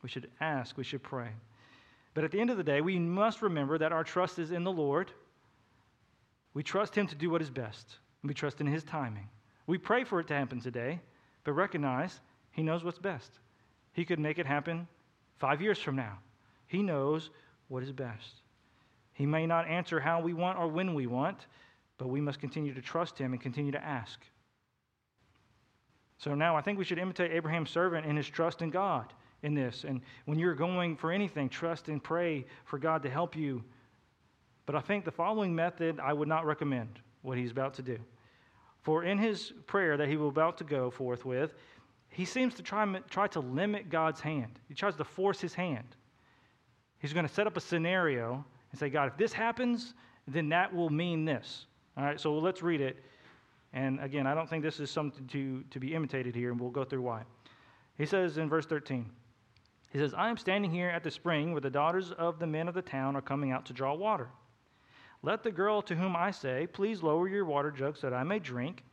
We 0.02 0.08
should 0.08 0.30
ask, 0.40 0.76
we 0.76 0.84
should 0.84 1.02
pray. 1.02 1.30
But 2.14 2.24
at 2.24 2.30
the 2.30 2.40
end 2.40 2.50
of 2.50 2.56
the 2.56 2.64
day, 2.64 2.80
we 2.80 2.98
must 2.98 3.42
remember 3.42 3.78
that 3.78 3.92
our 3.92 4.04
trust 4.04 4.38
is 4.38 4.50
in 4.50 4.64
the 4.64 4.72
Lord. 4.72 5.10
We 6.54 6.62
trust 6.62 6.94
Him 6.94 7.06
to 7.06 7.14
do 7.14 7.30
what 7.30 7.42
is 7.42 7.50
best, 7.50 7.96
we 8.22 8.34
trust 8.34 8.60
in 8.60 8.66
His 8.66 8.84
timing. 8.84 9.28
We 9.66 9.78
pray 9.78 10.04
for 10.04 10.18
it 10.20 10.26
to 10.28 10.34
happen 10.34 10.60
today, 10.60 11.00
but 11.44 11.52
recognize 11.52 12.20
He 12.50 12.62
knows 12.62 12.84
what's 12.84 12.98
best. 12.98 13.38
He 13.92 14.04
could 14.04 14.18
make 14.18 14.38
it 14.38 14.46
happen 14.46 14.86
five 15.38 15.60
years 15.60 15.78
from 15.78 15.96
now. 15.96 16.18
He 16.66 16.82
knows 16.82 17.30
what 17.68 17.82
is 17.82 17.92
best. 17.92 18.42
He 19.12 19.26
may 19.26 19.46
not 19.46 19.66
answer 19.66 19.98
how 19.98 20.20
we 20.20 20.32
want 20.32 20.58
or 20.58 20.68
when 20.68 20.94
we 20.94 21.06
want, 21.06 21.46
but 21.98 22.08
we 22.08 22.20
must 22.20 22.40
continue 22.40 22.72
to 22.72 22.80
trust 22.80 23.18
Him 23.18 23.32
and 23.32 23.42
continue 23.42 23.72
to 23.72 23.84
ask. 23.84 24.20
So 26.18 26.34
now 26.34 26.56
I 26.56 26.60
think 26.60 26.78
we 26.78 26.84
should 26.84 26.98
imitate 26.98 27.30
Abraham's 27.30 27.70
servant 27.70 28.04
in 28.04 28.16
his 28.16 28.28
trust 28.28 28.60
in 28.60 28.70
God 28.70 29.12
in 29.42 29.54
this. 29.54 29.84
And 29.84 30.00
when 30.24 30.38
you're 30.38 30.54
going 30.54 30.96
for 30.96 31.12
anything, 31.12 31.48
trust 31.48 31.88
and 31.88 32.02
pray 32.02 32.44
for 32.64 32.78
God 32.78 33.02
to 33.04 33.10
help 33.10 33.36
you. 33.36 33.62
But 34.66 34.74
I 34.74 34.80
think 34.80 35.04
the 35.04 35.12
following 35.12 35.54
method 35.54 36.00
I 36.00 36.12
would 36.12 36.28
not 36.28 36.44
recommend 36.44 36.98
what 37.22 37.38
he's 37.38 37.52
about 37.52 37.74
to 37.74 37.82
do. 37.82 37.98
For 38.82 39.04
in 39.04 39.16
his 39.16 39.52
prayer 39.66 39.96
that 39.96 40.08
he 40.08 40.16
will 40.16 40.28
about 40.28 40.58
to 40.58 40.64
go 40.64 40.90
forth 40.90 41.24
with, 41.24 41.54
he 42.10 42.24
seems 42.24 42.54
to 42.54 42.62
try, 42.62 42.84
try 43.08 43.28
to 43.28 43.40
limit 43.40 43.90
God's 43.90 44.20
hand. 44.20 44.58
He 44.66 44.74
tries 44.74 44.96
to 44.96 45.04
force 45.04 45.40
his 45.40 45.54
hand. 45.54 45.94
He's 46.98 47.12
going 47.12 47.26
to 47.26 47.32
set 47.32 47.46
up 47.46 47.56
a 47.56 47.60
scenario 47.60 48.44
and 48.72 48.78
say, 48.78 48.90
God, 48.90 49.08
if 49.08 49.16
this 49.16 49.32
happens, 49.32 49.94
then 50.26 50.48
that 50.48 50.74
will 50.74 50.90
mean 50.90 51.24
this. 51.24 51.66
All 51.98 52.04
right, 52.04 52.20
so 52.20 52.32
let's 52.38 52.62
read 52.62 52.80
it. 52.80 53.02
And 53.72 53.98
again, 54.00 54.26
I 54.26 54.34
don't 54.34 54.48
think 54.48 54.62
this 54.62 54.78
is 54.78 54.88
something 54.88 55.26
to, 55.26 55.64
to 55.70 55.80
be 55.80 55.94
imitated 55.94 56.34
here, 56.34 56.52
and 56.52 56.60
we'll 56.60 56.70
go 56.70 56.84
through 56.84 57.02
why. 57.02 57.22
He 57.96 58.06
says 58.06 58.38
in 58.38 58.48
verse 58.48 58.66
13, 58.66 59.04
he 59.90 59.98
says, 59.98 60.14
I 60.14 60.28
am 60.28 60.36
standing 60.36 60.70
here 60.70 60.88
at 60.90 61.02
the 61.02 61.10
spring 61.10 61.52
where 61.52 61.60
the 61.60 61.70
daughters 61.70 62.12
of 62.12 62.38
the 62.38 62.46
men 62.46 62.68
of 62.68 62.74
the 62.74 62.82
town 62.82 63.16
are 63.16 63.20
coming 63.20 63.50
out 63.50 63.66
to 63.66 63.72
draw 63.72 63.94
water. 63.94 64.28
Let 65.22 65.42
the 65.42 65.50
girl 65.50 65.82
to 65.82 65.96
whom 65.96 66.14
I 66.14 66.30
say, 66.30 66.68
Please 66.72 67.02
lower 67.02 67.28
your 67.28 67.44
water 67.44 67.72
jug 67.72 67.96
so 67.96 68.08
that 68.08 68.16
I 68.16 68.22
may 68.22 68.38
drink, 68.38 68.84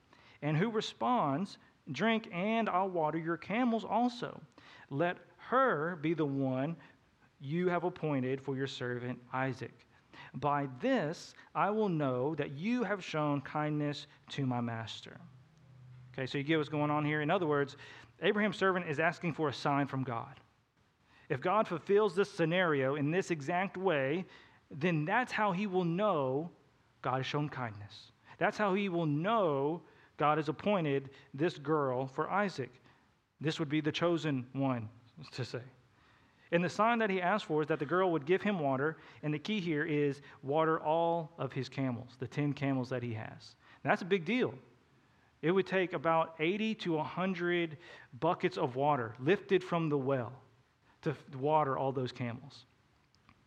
and 0.41 0.57
who 0.57 0.71
responds, 0.71 1.59
Drink, 1.91 2.27
and 2.33 2.67
I'll 2.67 2.89
water 2.89 3.19
your 3.19 3.37
camels 3.37 3.85
also. 3.85 4.41
Let 4.89 5.17
her 5.37 5.99
be 6.01 6.15
the 6.15 6.25
one 6.25 6.75
you 7.39 7.67
have 7.67 7.83
appointed 7.83 8.41
for 8.41 8.55
your 8.55 8.65
servant 8.65 9.19
Isaac. 9.31 9.85
By 10.35 10.67
this 10.81 11.33
I 11.53 11.69
will 11.69 11.89
know 11.89 12.35
that 12.35 12.51
you 12.51 12.83
have 12.83 13.03
shown 13.03 13.41
kindness 13.41 14.07
to 14.31 14.45
my 14.45 14.61
master. 14.61 15.17
Okay, 16.13 16.25
so 16.25 16.37
you 16.37 16.43
get 16.43 16.57
what's 16.57 16.69
going 16.69 16.91
on 16.91 17.03
here. 17.05 17.21
In 17.21 17.29
other 17.29 17.47
words, 17.47 17.77
Abraham's 18.21 18.57
servant 18.57 18.87
is 18.87 18.99
asking 18.99 19.33
for 19.33 19.49
a 19.49 19.53
sign 19.53 19.87
from 19.87 20.03
God. 20.03 20.39
If 21.29 21.41
God 21.41 21.67
fulfills 21.67 22.15
this 22.15 22.31
scenario 22.31 22.95
in 22.95 23.11
this 23.11 23.31
exact 23.31 23.77
way, 23.77 24.25
then 24.71 25.05
that's 25.05 25.31
how 25.31 25.51
he 25.51 25.67
will 25.67 25.83
know 25.83 26.51
God 27.01 27.17
has 27.17 27.25
shown 27.25 27.49
kindness. 27.49 28.11
That's 28.37 28.57
how 28.57 28.73
he 28.73 28.89
will 28.89 29.05
know 29.05 29.81
God 30.17 30.37
has 30.37 30.49
appointed 30.49 31.09
this 31.33 31.57
girl 31.57 32.07
for 32.07 32.29
Isaac. 32.29 32.71
This 33.41 33.59
would 33.59 33.69
be 33.69 33.81
the 33.81 33.91
chosen 33.91 34.45
one, 34.53 34.89
to 35.31 35.43
say. 35.43 35.61
And 36.51 36.63
the 36.63 36.69
sign 36.69 36.99
that 36.99 37.09
he 37.09 37.21
asked 37.21 37.45
for 37.45 37.61
is 37.61 37.67
that 37.67 37.79
the 37.79 37.85
girl 37.85 38.11
would 38.11 38.25
give 38.25 38.41
him 38.41 38.59
water, 38.59 38.97
and 39.23 39.33
the 39.33 39.39
key 39.39 39.59
here 39.59 39.83
is 39.83 40.21
water 40.43 40.79
all 40.79 41.31
of 41.37 41.51
his 41.51 41.69
camels, 41.69 42.15
the 42.19 42.27
10 42.27 42.53
camels 42.53 42.89
that 42.89 43.01
he 43.01 43.13
has. 43.13 43.55
that's 43.83 44.01
a 44.01 44.05
big 44.05 44.25
deal. 44.25 44.53
It 45.41 45.51
would 45.51 45.67
take 45.67 45.93
about 45.93 46.35
80 46.39 46.75
to 46.75 46.93
100 46.93 47.77
buckets 48.19 48.57
of 48.57 48.75
water 48.75 49.15
lifted 49.19 49.63
from 49.63 49.89
the 49.89 49.97
well 49.97 50.33
to 51.03 51.15
water 51.37 51.77
all 51.77 51.91
those 51.91 52.11
camels. 52.11 52.65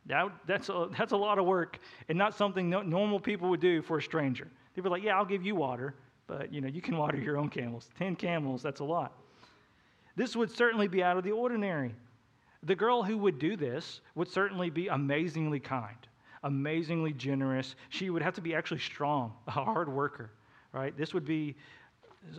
That, 0.07 0.31
that's, 0.47 0.69
a, 0.69 0.89
that's 0.97 1.13
a 1.13 1.17
lot 1.17 1.39
of 1.39 1.45
work 1.45 1.79
and 2.09 2.17
not 2.17 2.35
something 2.35 2.71
no, 2.71 2.83
normal 2.83 3.21
people 3.21 3.51
would 3.51 3.61
do 3.61 3.83
for 3.83 3.99
a 3.99 4.03
stranger. 4.03 4.49
They'd 4.75 4.83
be 4.83 4.89
like, 4.89 5.03
yeah, 5.03 5.17
I'll 5.17 5.25
give 5.25 5.45
you 5.45 5.55
water, 5.55 5.95
but 6.27 6.53
you 6.53 6.61
know, 6.61 6.69
you 6.69 6.81
can 6.81 6.97
water 6.97 7.19
your 7.19 7.37
own 7.37 7.49
camels. 7.49 7.91
10 7.99 8.17
camels, 8.17 8.63
that's 8.63 8.81
a 8.81 8.85
lot. 8.85 9.13
This 10.17 10.35
would 10.35 10.51
certainly 10.51 10.89
be 10.89 11.03
out 11.03 11.17
of 11.17 11.25
the 11.25 11.33
ordinary. 11.33 11.95
The 12.65 12.75
girl 12.75 13.03
who 13.03 13.17
would 13.19 13.39
do 13.39 13.57
this 13.57 14.01
would 14.15 14.29
certainly 14.29 14.71
be 14.71 14.89
amazingly 14.89 15.61
kind, 15.61 15.97
amazingly 16.43 17.13
generous. 17.13 17.77
She 17.89 18.11
would 18.11 18.23
have 18.23 18.35
to 18.35 18.41
be 18.41 18.55
actually 18.55 18.81
strong, 18.81 19.33
a 19.47 19.53
hard 19.53 19.89
worker, 19.89 20.31
right? 20.73 20.97
This 20.97 21.15
would 21.15 21.25
be 21.25 21.55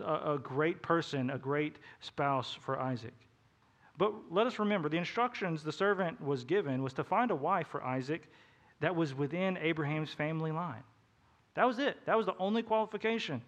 a, 0.00 0.34
a 0.34 0.38
great 0.38 0.82
person, 0.82 1.30
a 1.30 1.38
great 1.38 1.76
spouse 2.00 2.56
for 2.60 2.78
Isaac. 2.78 3.14
But 3.96 4.14
let 4.30 4.46
us 4.46 4.58
remember 4.58 4.88
the 4.88 4.96
instructions 4.96 5.62
the 5.62 5.72
servant 5.72 6.20
was 6.22 6.44
given 6.44 6.82
was 6.82 6.92
to 6.94 7.04
find 7.04 7.30
a 7.30 7.36
wife 7.36 7.68
for 7.68 7.82
Isaac 7.84 8.30
that 8.80 8.94
was 8.96 9.14
within 9.14 9.58
Abraham's 9.58 10.12
family 10.12 10.52
line. 10.52 10.82
That 11.54 11.66
was 11.66 11.78
it. 11.78 11.98
That 12.06 12.16
was 12.16 12.26
the 12.26 12.36
only 12.38 12.62
qualification. 12.62 13.42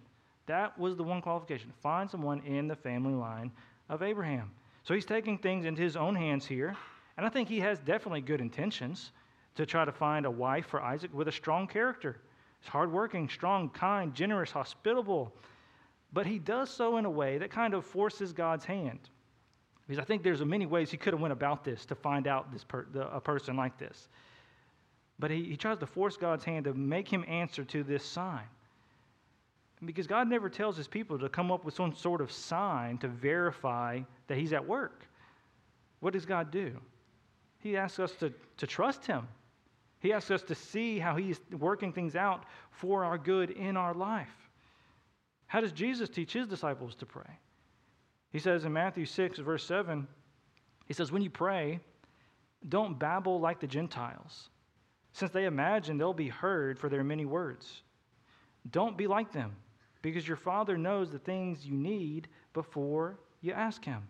That 0.47 0.79
was 0.79 0.97
the 0.97 1.05
one 1.05 1.23
qualification. 1.23 1.73
Find 1.83 2.11
someone 2.11 2.41
in 2.41 2.69
the 2.69 2.77
family 2.77 3.15
line 3.15 3.51
of 3.89 4.03
Abraham. 4.03 4.51
So 4.85 4.95
he's 4.95 5.05
taking 5.05 5.39
things 5.39 5.65
into 5.65 5.83
his 5.83 5.97
own 5.97 6.15
hands 6.15 6.47
here. 6.47 6.77
And 7.17 7.27
I 7.27 7.29
think 7.29 7.49
he 7.49 7.61
has 7.61 7.79
definitely 7.79 8.21
good 8.21 8.41
intentions 8.41 9.13
to 9.55 9.67
try 9.67 9.85
to 9.85 9.93
find 9.93 10.27
a 10.27 10.31
wife 10.31 10.67
for 10.67 10.81
Isaac 10.81 11.13
with 11.15 11.29
a 11.29 11.33
strong 11.33 11.67
character. 11.67 12.17
He's 12.61 12.69
hardworking, 12.69 13.29
strong, 13.29 13.69
kind, 13.71 14.15
generous, 14.15 14.51
hospitable. 14.51 15.35
But 16.13 16.27
he 16.27 16.39
does 16.39 16.71
so 16.71 16.97
in 16.97 17.05
a 17.05 17.11
way 17.11 17.39
that 17.39 17.51
kind 17.51 17.75
of 17.75 17.85
forces 17.85 18.33
God's 18.33 18.65
hand. 18.65 19.11
Because 19.87 20.01
I 20.01 20.05
think 20.05 20.23
there's 20.23 20.45
many 20.45 20.67
ways 20.67 20.91
he 20.91 20.97
could 20.97 21.13
have 21.13 21.21
went 21.21 21.33
about 21.33 21.65
this 21.65 21.85
to 21.87 21.95
find 21.95 22.27
out 22.27 22.53
this 22.53 22.65
per, 22.65 22.87
the, 22.93 23.15
a 23.15 23.21
person 23.21 23.57
like 23.57 23.79
this. 23.79 24.09
But 25.19 25.31
he, 25.31 25.45
he 25.45 25.57
tries 25.57 25.79
to 25.79 25.87
force 25.87 26.17
God's 26.17 26.45
hand 26.45 26.65
to 26.65 26.75
make 26.75 27.09
him 27.09 27.25
answer 27.29 27.65
to 27.65 27.83
this 27.83 28.05
sign. 28.05 28.45
Because 29.85 30.07
God 30.07 30.29
never 30.29 30.49
tells 30.49 30.77
his 30.77 30.87
people 30.87 31.19
to 31.19 31.29
come 31.29 31.51
up 31.51 31.65
with 31.65 31.75
some 31.75 31.95
sort 31.95 32.21
of 32.21 32.31
sign 32.31 32.99
to 32.99 33.09
verify 33.09 34.01
that 34.29 34.39
he's 34.39 34.53
at 34.53 34.67
work. 34.67 35.07
What 36.01 36.13
does 36.13 36.25
God 36.25 36.51
do? 36.51 36.77
He 37.59 37.77
asks 37.77 37.99
us 37.99 38.13
to, 38.21 38.33
to 38.59 38.67
trust 38.67 39.07
him. 39.07 39.27
He 39.99 40.13
asks 40.13 40.31
us 40.31 40.43
to 40.45 40.55
see 40.55 40.99
how 40.99 41.17
he's 41.17 41.41
working 41.59 41.93
things 41.93 42.17
out 42.17 42.45
for 42.71 43.05
our 43.05 43.19
good 43.19 43.51
in 43.51 43.77
our 43.77 43.95
life. 43.95 44.51
How 45.47 45.61
does 45.61 45.73
Jesus 45.73 46.09
teach 46.09 46.33
his 46.33 46.47
disciples 46.47 46.95
to 46.97 47.07
pray? 47.07 47.39
He 48.31 48.39
says 48.39 48.65
in 48.65 48.73
Matthew 48.73 49.05
6, 49.05 49.39
verse 49.39 49.65
7, 49.65 50.07
he 50.87 50.95
says, 50.95 51.13
When 51.13 51.23
you 51.23 51.31
pray, 51.31 51.79
don't 52.69 52.99
babble 52.99 53.39
like 53.39 53.61
the 53.61 53.67
Gentiles, 53.67 54.49
since 55.13 55.31
they 55.31 55.45
imagine 55.45 55.99
they'll 55.99 56.15
be 56.15 56.29
heard 56.29 56.79
for 56.79 56.89
their 56.89 57.05
many 57.05 57.27
words. 57.27 57.83
Don't 58.71 58.97
be 58.97 59.07
like 59.07 59.33
them 59.33 59.55
because 60.03 60.27
your 60.27 60.37
Father 60.37 60.77
knows 60.77 61.11
the 61.11 61.19
things 61.19 61.65
you 61.65 61.75
need 61.75 62.29
before 62.53 63.19
you 63.41 63.53
ask 63.53 63.85
Him. 63.85 64.03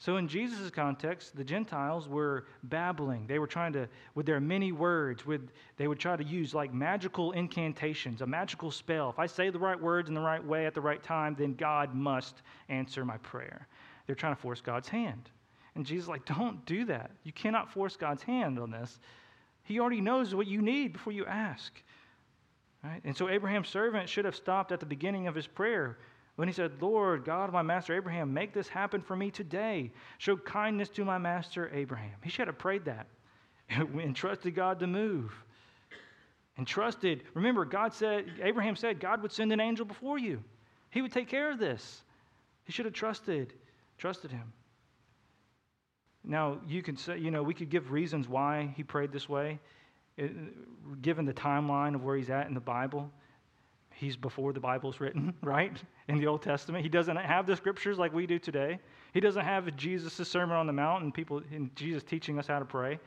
So, 0.00 0.18
in 0.18 0.28
Jesus' 0.28 0.70
context, 0.70 1.34
the 1.34 1.44
Gentiles 1.44 2.08
were 2.08 2.46
babbling. 2.64 3.26
They 3.26 3.38
were 3.38 3.46
trying 3.46 3.72
to, 3.72 3.88
with 4.14 4.26
their 4.26 4.40
many 4.40 4.70
words, 4.70 5.24
with, 5.24 5.48
they 5.78 5.88
would 5.88 5.98
try 5.98 6.14
to 6.14 6.24
use 6.24 6.52
like 6.52 6.74
magical 6.74 7.32
incantations, 7.32 8.20
a 8.20 8.26
magical 8.26 8.70
spell. 8.70 9.08
If 9.08 9.18
I 9.18 9.26
say 9.26 9.48
the 9.48 9.58
right 9.58 9.80
words 9.80 10.10
in 10.10 10.14
the 10.14 10.20
right 10.20 10.44
way 10.44 10.66
at 10.66 10.74
the 10.74 10.80
right 10.80 11.02
time, 11.02 11.36
then 11.38 11.54
God 11.54 11.94
must 11.94 12.42
answer 12.68 13.04
my 13.04 13.16
prayer. 13.18 13.66
They're 14.06 14.14
trying 14.14 14.34
to 14.34 14.42
force 14.42 14.60
God's 14.60 14.88
hand. 14.88 15.30
And 15.74 15.86
Jesus 15.86 16.08
like, 16.08 16.24
don't 16.26 16.64
do 16.66 16.84
that. 16.84 17.10
You 17.22 17.32
cannot 17.32 17.72
force 17.72 17.96
God's 17.96 18.22
hand 18.22 18.58
on 18.58 18.70
this. 18.70 18.98
He 19.62 19.80
already 19.80 20.00
knows 20.00 20.34
what 20.34 20.46
you 20.46 20.60
need 20.60 20.92
before 20.92 21.12
you 21.12 21.24
ask. 21.24 21.82
Right? 22.84 23.00
And 23.04 23.16
so 23.16 23.30
Abraham's 23.30 23.68
servant 23.68 24.08
should 24.08 24.26
have 24.26 24.36
stopped 24.36 24.70
at 24.70 24.78
the 24.78 24.86
beginning 24.86 25.26
of 25.26 25.34
his 25.34 25.46
prayer 25.46 25.96
when 26.36 26.48
he 26.48 26.54
said, 26.54 26.72
Lord, 26.82 27.24
God 27.24 27.50
my 27.52 27.62
master 27.62 27.96
Abraham, 27.96 28.34
make 28.34 28.52
this 28.52 28.68
happen 28.68 29.00
for 29.00 29.16
me 29.16 29.30
today. 29.30 29.90
Show 30.18 30.36
kindness 30.36 30.90
to 30.90 31.04
my 31.04 31.16
master 31.16 31.70
Abraham. 31.72 32.16
He 32.22 32.28
should 32.28 32.46
have 32.46 32.58
prayed 32.58 32.84
that 32.84 33.06
and 33.70 34.14
trusted 34.14 34.54
God 34.54 34.80
to 34.80 34.86
move. 34.86 35.32
and 36.56 36.66
trusted. 36.66 37.22
Remember, 37.34 37.64
God 37.64 37.94
said, 37.94 38.26
Abraham 38.42 38.76
said 38.76 39.00
God 39.00 39.22
would 39.22 39.32
send 39.32 39.52
an 39.52 39.60
angel 39.60 39.86
before 39.86 40.18
you. 40.18 40.42
He 40.90 41.02
would 41.02 41.12
take 41.12 41.28
care 41.28 41.50
of 41.50 41.58
this. 41.58 42.02
He 42.64 42.72
should 42.72 42.84
have 42.84 42.94
trusted, 42.94 43.54
trusted 43.98 44.30
him. 44.30 44.52
Now, 46.22 46.58
you 46.66 46.82
could 46.82 46.98
say, 46.98 47.18
you 47.18 47.30
know, 47.30 47.42
we 47.42 47.54
could 47.54 47.70
give 47.70 47.90
reasons 47.92 48.28
why 48.28 48.72
he 48.76 48.82
prayed 48.82 49.12
this 49.12 49.28
way, 49.28 49.58
it, 50.16 50.32
given 51.02 51.24
the 51.24 51.34
timeline 51.34 51.94
of 51.94 52.04
where 52.04 52.16
he's 52.16 52.30
at 52.30 52.46
in 52.46 52.54
the 52.54 52.60
Bible. 52.60 53.10
He's 53.94 54.16
before 54.16 54.52
the 54.52 54.60
Bible's 54.60 55.00
written, 55.00 55.34
right? 55.42 55.76
In 56.08 56.18
the 56.18 56.26
Old 56.26 56.42
Testament. 56.42 56.82
He 56.82 56.88
doesn't 56.88 57.16
have 57.16 57.46
the 57.46 57.56
scriptures 57.56 57.98
like 57.98 58.12
we 58.12 58.26
do 58.26 58.38
today. 58.38 58.78
He 59.12 59.20
doesn't 59.20 59.44
have 59.44 59.74
Jesus' 59.76 60.28
Sermon 60.28 60.56
on 60.56 60.66
the 60.66 60.72
Mount 60.72 61.04
and 61.04 61.14
people 61.14 61.42
and 61.52 61.74
Jesus 61.76 62.02
teaching 62.02 62.38
us 62.38 62.46
how 62.46 62.58
to 62.58 62.64
pray. 62.64 62.98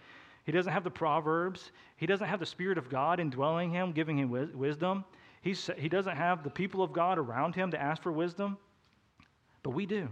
He 0.45 0.53
doesn't 0.53 0.71
have 0.71 0.85
the 0.85 0.89
Proverbs. 0.89 1.71
He 1.97 2.05
doesn't 2.05 2.27
have 2.27 2.39
the 2.39 2.45
Spirit 2.45 2.77
of 2.77 2.89
God 2.89 3.19
indwelling 3.19 3.69
him, 3.69 3.91
giving 3.91 4.17
him 4.17 4.29
wisdom. 4.29 5.03
He's, 5.41 5.69
he 5.77 5.89
doesn't 5.89 6.15
have 6.15 6.43
the 6.43 6.49
people 6.49 6.81
of 6.81 6.93
God 6.93 7.17
around 7.17 7.53
him 7.53 7.69
to 7.71 7.81
ask 7.81 8.01
for 8.01 8.13
wisdom. 8.13 8.57
But 9.63 9.71
we 9.71 9.85
do. 9.85 10.07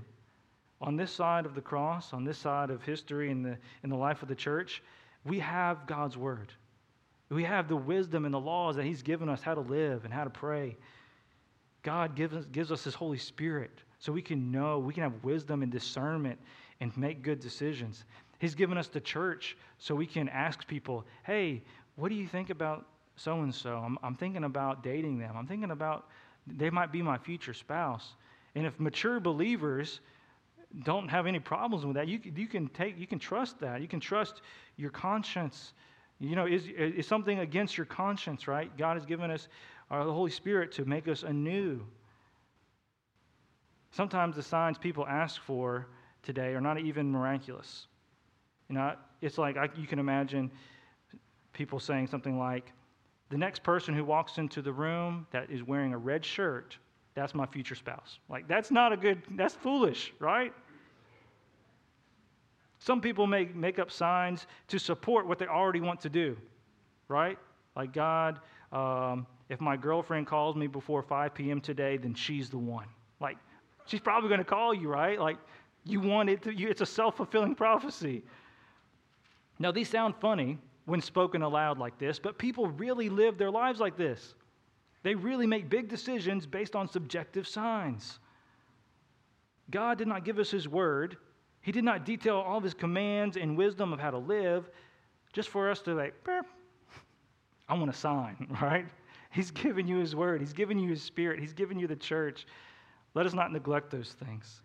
On 0.81 0.97
this 0.97 1.11
side 1.11 1.45
of 1.45 1.55
the 1.55 1.61
cross, 1.61 2.11
on 2.11 2.25
this 2.25 2.37
side 2.37 2.69
of 2.69 2.83
history 2.83 3.31
in 3.31 3.41
the, 3.41 3.57
in 3.83 3.89
the 3.89 3.95
life 3.95 4.21
of 4.21 4.27
the 4.27 4.35
church, 4.35 4.83
we 5.23 5.39
have 5.39 5.87
God's 5.87 6.17
Word. 6.17 6.51
We 7.29 7.43
have 7.43 7.67
the 7.67 7.75
wisdom 7.75 8.25
and 8.25 8.33
the 8.33 8.39
laws 8.39 8.75
that 8.75 8.85
He's 8.85 9.01
given 9.01 9.29
us 9.29 9.41
how 9.41 9.55
to 9.55 9.61
live 9.61 10.05
and 10.05 10.13
how 10.13 10.23
to 10.23 10.29
pray. 10.29 10.77
God 11.81 12.15
gives 12.15 12.35
us, 12.35 12.45
gives 12.45 12.71
us 12.71 12.83
His 12.83 12.95
Holy 12.95 13.17
Spirit 13.17 13.71
so 13.99 14.11
we 14.11 14.21
can 14.21 14.51
know, 14.51 14.79
we 14.79 14.93
can 14.93 15.03
have 15.03 15.23
wisdom 15.23 15.63
and 15.63 15.71
discernment 15.71 16.39
and 16.81 16.95
make 16.97 17.21
good 17.21 17.39
decisions. 17.39 18.03
He's 18.39 18.55
given 18.55 18.77
us 18.77 18.87
the 18.87 18.99
church 18.99 19.57
so 19.79 19.95
we 19.95 20.05
can 20.05 20.29
ask 20.29 20.67
people, 20.67 21.05
hey, 21.23 21.63
what 21.95 22.09
do 22.09 22.15
you 22.15 22.27
think 22.27 22.49
about 22.49 22.85
so 23.15 23.41
and 23.41 23.53
so? 23.53 23.87
I'm 24.03 24.15
thinking 24.15 24.43
about 24.43 24.83
dating 24.83 25.17
them. 25.17 25.35
I'm 25.37 25.47
thinking 25.47 25.71
about 25.71 26.07
they 26.45 26.69
might 26.69 26.91
be 26.91 27.01
my 27.01 27.17
future 27.17 27.53
spouse. 27.53 28.13
And 28.55 28.65
if 28.65 28.79
mature 28.79 29.19
believers 29.19 29.99
don't 30.83 31.07
have 31.07 31.25
any 31.25 31.39
problems 31.39 31.85
with 31.85 31.95
that, 31.95 32.07
you, 32.07 32.19
you 32.35 32.47
can 32.47 32.67
take, 32.69 32.99
you 32.99 33.07
can 33.07 33.19
trust 33.19 33.59
that. 33.59 33.81
You 33.81 33.87
can 33.87 33.99
trust 33.99 34.41
your 34.77 34.91
conscience. 34.91 35.73
You 36.19 36.35
know, 36.35 36.45
is, 36.45 36.67
is 36.67 37.05
something 37.05 37.39
against 37.39 37.77
your 37.77 37.85
conscience, 37.85 38.47
right? 38.47 38.75
God 38.77 38.95
has 38.95 39.05
given 39.05 39.31
us 39.31 39.47
our 39.91 40.01
uh, 40.01 40.05
Holy 40.05 40.31
Spirit 40.31 40.71
to 40.73 40.85
make 40.85 41.07
us 41.07 41.23
anew. 41.23 41.81
Sometimes 43.91 44.35
the 44.35 44.43
signs 44.43 44.77
people 44.77 45.05
ask 45.07 45.41
for 45.41 45.87
today 46.23 46.53
are 46.53 46.61
not 46.61 46.79
even 46.79 47.11
miraculous. 47.11 47.87
You 48.69 48.75
know, 48.75 48.95
it's 49.21 49.37
like 49.37 49.57
I, 49.57 49.69
you 49.75 49.87
can 49.87 49.99
imagine 49.99 50.49
people 51.53 51.79
saying 51.79 52.07
something 52.07 52.37
like, 52.37 52.71
the 53.29 53.37
next 53.37 53.63
person 53.63 53.95
who 53.95 54.05
walks 54.05 54.37
into 54.37 54.61
the 54.61 54.71
room 54.71 55.25
that 55.31 55.49
is 55.49 55.63
wearing 55.63 55.93
a 55.93 55.97
red 55.97 56.23
shirt, 56.23 56.77
that's 57.15 57.33
my 57.33 57.45
future 57.45 57.75
spouse. 57.75 58.19
Like, 58.29 58.47
that's 58.47 58.71
not 58.71 58.93
a 58.93 58.97
good, 58.97 59.21
that's 59.31 59.55
foolish, 59.55 60.13
right? 60.19 60.53
Some 62.85 63.01
people 63.01 63.25
make, 63.25 63.55
make 63.55 63.79
up 63.79 63.89
signs 63.89 64.45
to 64.67 64.77
support 64.77 65.25
what 65.25 65.39
they 65.39 65.47
already 65.47 65.79
want 65.79 65.99
to 66.01 66.09
do, 66.09 66.37
right? 67.07 67.35
Like, 67.75 67.93
God, 67.93 68.39
um, 68.71 69.25
if 69.49 69.59
my 69.59 69.75
girlfriend 69.75 70.27
calls 70.27 70.55
me 70.55 70.67
before 70.67 71.01
5 71.01 71.33
p.m. 71.33 71.61
today, 71.61 71.97
then 71.97 72.13
she's 72.13 72.51
the 72.51 72.59
one. 72.59 72.85
Like, 73.19 73.37
she's 73.87 74.01
probably 74.01 74.29
going 74.29 74.37
to 74.37 74.45
call 74.45 74.71
you, 74.71 74.87
right? 74.87 75.19
Like, 75.19 75.37
you 75.83 75.99
want 75.99 76.29
it 76.29 76.43
to, 76.43 76.53
you, 76.53 76.67
it's 76.67 76.81
a 76.81 76.85
self 76.85 77.17
fulfilling 77.17 77.55
prophecy. 77.55 78.21
Now, 79.57 79.71
these 79.71 79.89
sound 79.89 80.13
funny 80.21 80.59
when 80.85 81.01
spoken 81.01 81.41
aloud 81.41 81.79
like 81.79 81.97
this, 81.97 82.19
but 82.19 82.37
people 82.37 82.67
really 82.67 83.09
live 83.09 83.39
their 83.39 83.49
lives 83.49 83.79
like 83.79 83.97
this. 83.97 84.35
They 85.01 85.15
really 85.15 85.47
make 85.47 85.71
big 85.71 85.89
decisions 85.89 86.45
based 86.45 86.75
on 86.75 86.87
subjective 86.87 87.47
signs. 87.47 88.19
God 89.71 89.97
did 89.97 90.07
not 90.07 90.23
give 90.23 90.37
us 90.37 90.51
His 90.51 90.69
word, 90.69 91.17
He 91.65 91.71
did 91.71 91.83
not 91.83 92.05
detail 92.05 92.35
all 92.35 92.59
of 92.59 92.63
His 92.63 92.75
commands 92.75 93.37
and 93.37 93.57
wisdom 93.57 93.91
of 93.91 93.99
how 93.99 94.11
to 94.11 94.19
live 94.19 94.69
just 95.33 95.49
for 95.49 95.71
us 95.71 95.81
to, 95.81 95.95
like, 95.95 96.13
I 97.67 97.73
want 97.73 97.89
a 97.89 97.93
sign, 97.93 98.55
right? 98.61 98.85
He's 99.31 99.49
given 99.49 99.87
you 99.87 99.97
His 99.97 100.15
word, 100.15 100.41
He's 100.41 100.53
given 100.53 100.77
you 100.77 100.91
His 100.91 101.01
spirit, 101.01 101.39
He's 101.39 101.53
given 101.53 101.79
you 101.79 101.87
the 101.87 101.95
church. 101.95 102.45
Let 103.15 103.25
us 103.25 103.33
not 103.33 103.51
neglect 103.51 103.89
those 103.89 104.15
things. 104.23 104.61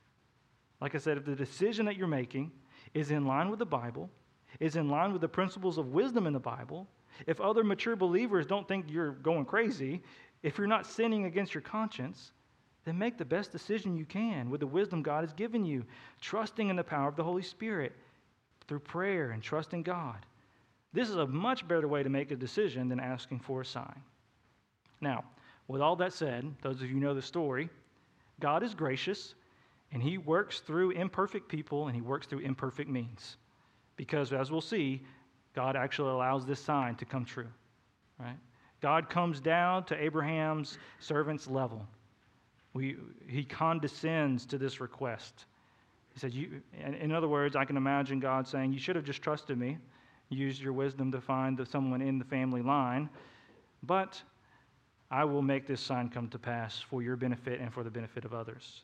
Like 0.83 0.95
I 0.95 0.99
said, 0.99 1.17
if 1.17 1.25
the 1.25 1.35
decision 1.35 1.87
that 1.87 1.97
you're 1.97 2.07
making 2.07 2.53
is 2.93 3.13
in 3.13 3.25
line 3.25 3.49
with 3.49 3.61
the 3.61 3.67
Bible, 3.67 4.11
is 4.59 4.77
in 4.77 4.91
line 4.91 5.13
with 5.13 5.23
the 5.23 5.29
principles 5.29 5.79
of 5.79 5.95
wisdom 5.95 6.27
in 6.27 6.35
the 6.35 6.39
Bible, 6.39 6.87
if 7.27 7.41
other 7.41 7.65
mature 7.65 7.97
believers 7.97 8.47
don't 8.47 8.69
think 8.69 8.91
you're 8.91 9.13
going 9.13 9.47
crazy, 9.47 10.03
if 10.43 10.59
you're 10.59 10.67
not 10.67 10.85
sinning 10.85 11.25
against 11.25 11.55
your 11.55 11.63
conscience, 11.63 12.33
then 12.85 12.99
make 12.99 13.19
the 13.19 13.25
best 13.25 13.53
decision 13.53 13.97
you 13.97 14.05
can 14.05 14.51
with 14.51 14.61
the 14.61 14.67
wisdom 14.67 15.03
God 15.03 15.25
has 15.25 15.33
given 15.33 15.65
you, 15.65 15.85
trusting 16.21 16.69
in 16.69 16.77
the 16.77 16.85
power 16.85 17.09
of 17.09 17.17
the 17.17 17.25
Holy 17.25 17.43
Spirit 17.43 17.93
through 18.67 18.81
prayer 18.81 19.31
and 19.33 19.43
trusting 19.43 19.83
God. 19.83 20.25
This 20.93 21.09
is 21.09 21.17
a 21.17 21.27
much 21.27 21.67
better 21.69 21.87
way 21.87 22.03
to 22.03 22.09
make 22.09 22.31
a 22.31 22.37
decision 22.37 22.89
than 22.89 23.01
asking 23.01 23.41
for 23.41 23.61
a 23.61 23.67
sign. 23.67 24.01
Now, 25.01 25.25
with 25.69 25.81
all 25.81 25.97
that 25.97 26.13
said, 26.13 26.53
those 26.63 26.83
of 26.83 26.91
you 26.91 26.97
know 26.97 27.15
the 27.15 27.23
story, 27.23 27.69
God 28.41 28.63
is 28.63 28.75
gracious 28.75 29.35
and 29.93 30.03
he 30.03 30.19
works 30.19 30.61
through 30.61 30.91
imperfect 30.93 31.49
people 31.49 31.87
and 31.87 31.95
he 31.95 32.01
works 32.03 32.27
through 32.27 32.41
imperfect 32.41 32.89
means. 32.89 33.37
Because 33.97 34.33
as 34.33 34.51
we'll 34.51 34.61
see, 34.61 35.03
God 35.55 35.77
actually 35.77 36.11
allows 36.11 36.47
this 36.47 36.61
sign 36.61 36.95
to 36.97 37.05
come 37.05 37.25
true, 37.25 37.49
right? 38.19 38.39
God 38.81 39.11
comes 39.11 39.41
down 39.41 39.85
to 39.85 40.03
Abraham's 40.03 40.79
servant's 41.01 41.47
level. 41.47 41.87
We, 42.73 42.97
he 43.27 43.45
condescends 43.45 44.47
to 44.47 44.59
this 44.59 44.81
request. 44.81 45.47
He 46.13 46.21
said, 46.21 46.33
you, 46.33 46.61
in 46.83 47.13
other 47.13 47.29
words, 47.29 47.57
I 47.57 47.65
can 47.65 47.77
imagine 47.77 48.21
God 48.21 48.47
saying, 48.47 48.73
You 48.73 48.79
should 48.79 48.97
have 48.97 49.05
just 49.05 49.23
trusted 49.23 49.59
me, 49.59 49.79
used 50.29 50.61
your 50.61 50.73
wisdom 50.73 51.11
to 51.13 51.21
find 51.21 51.61
someone 51.69 52.03
in 52.03 52.19
the 52.19 52.25
family 52.25 52.63
line, 52.63 53.09
but 53.83 54.21
I 55.11 55.25
will 55.25 55.43
make 55.43 55.67
this 55.67 55.81
sign 55.81 56.09
come 56.09 56.29
to 56.29 56.39
pass 56.39 56.79
for 56.79 57.03
your 57.03 57.17
benefit 57.17 57.61
and 57.61 57.73
for 57.73 57.83
the 57.83 57.91
benefit 57.91 58.25
of 58.25 58.33
others. 58.33 58.83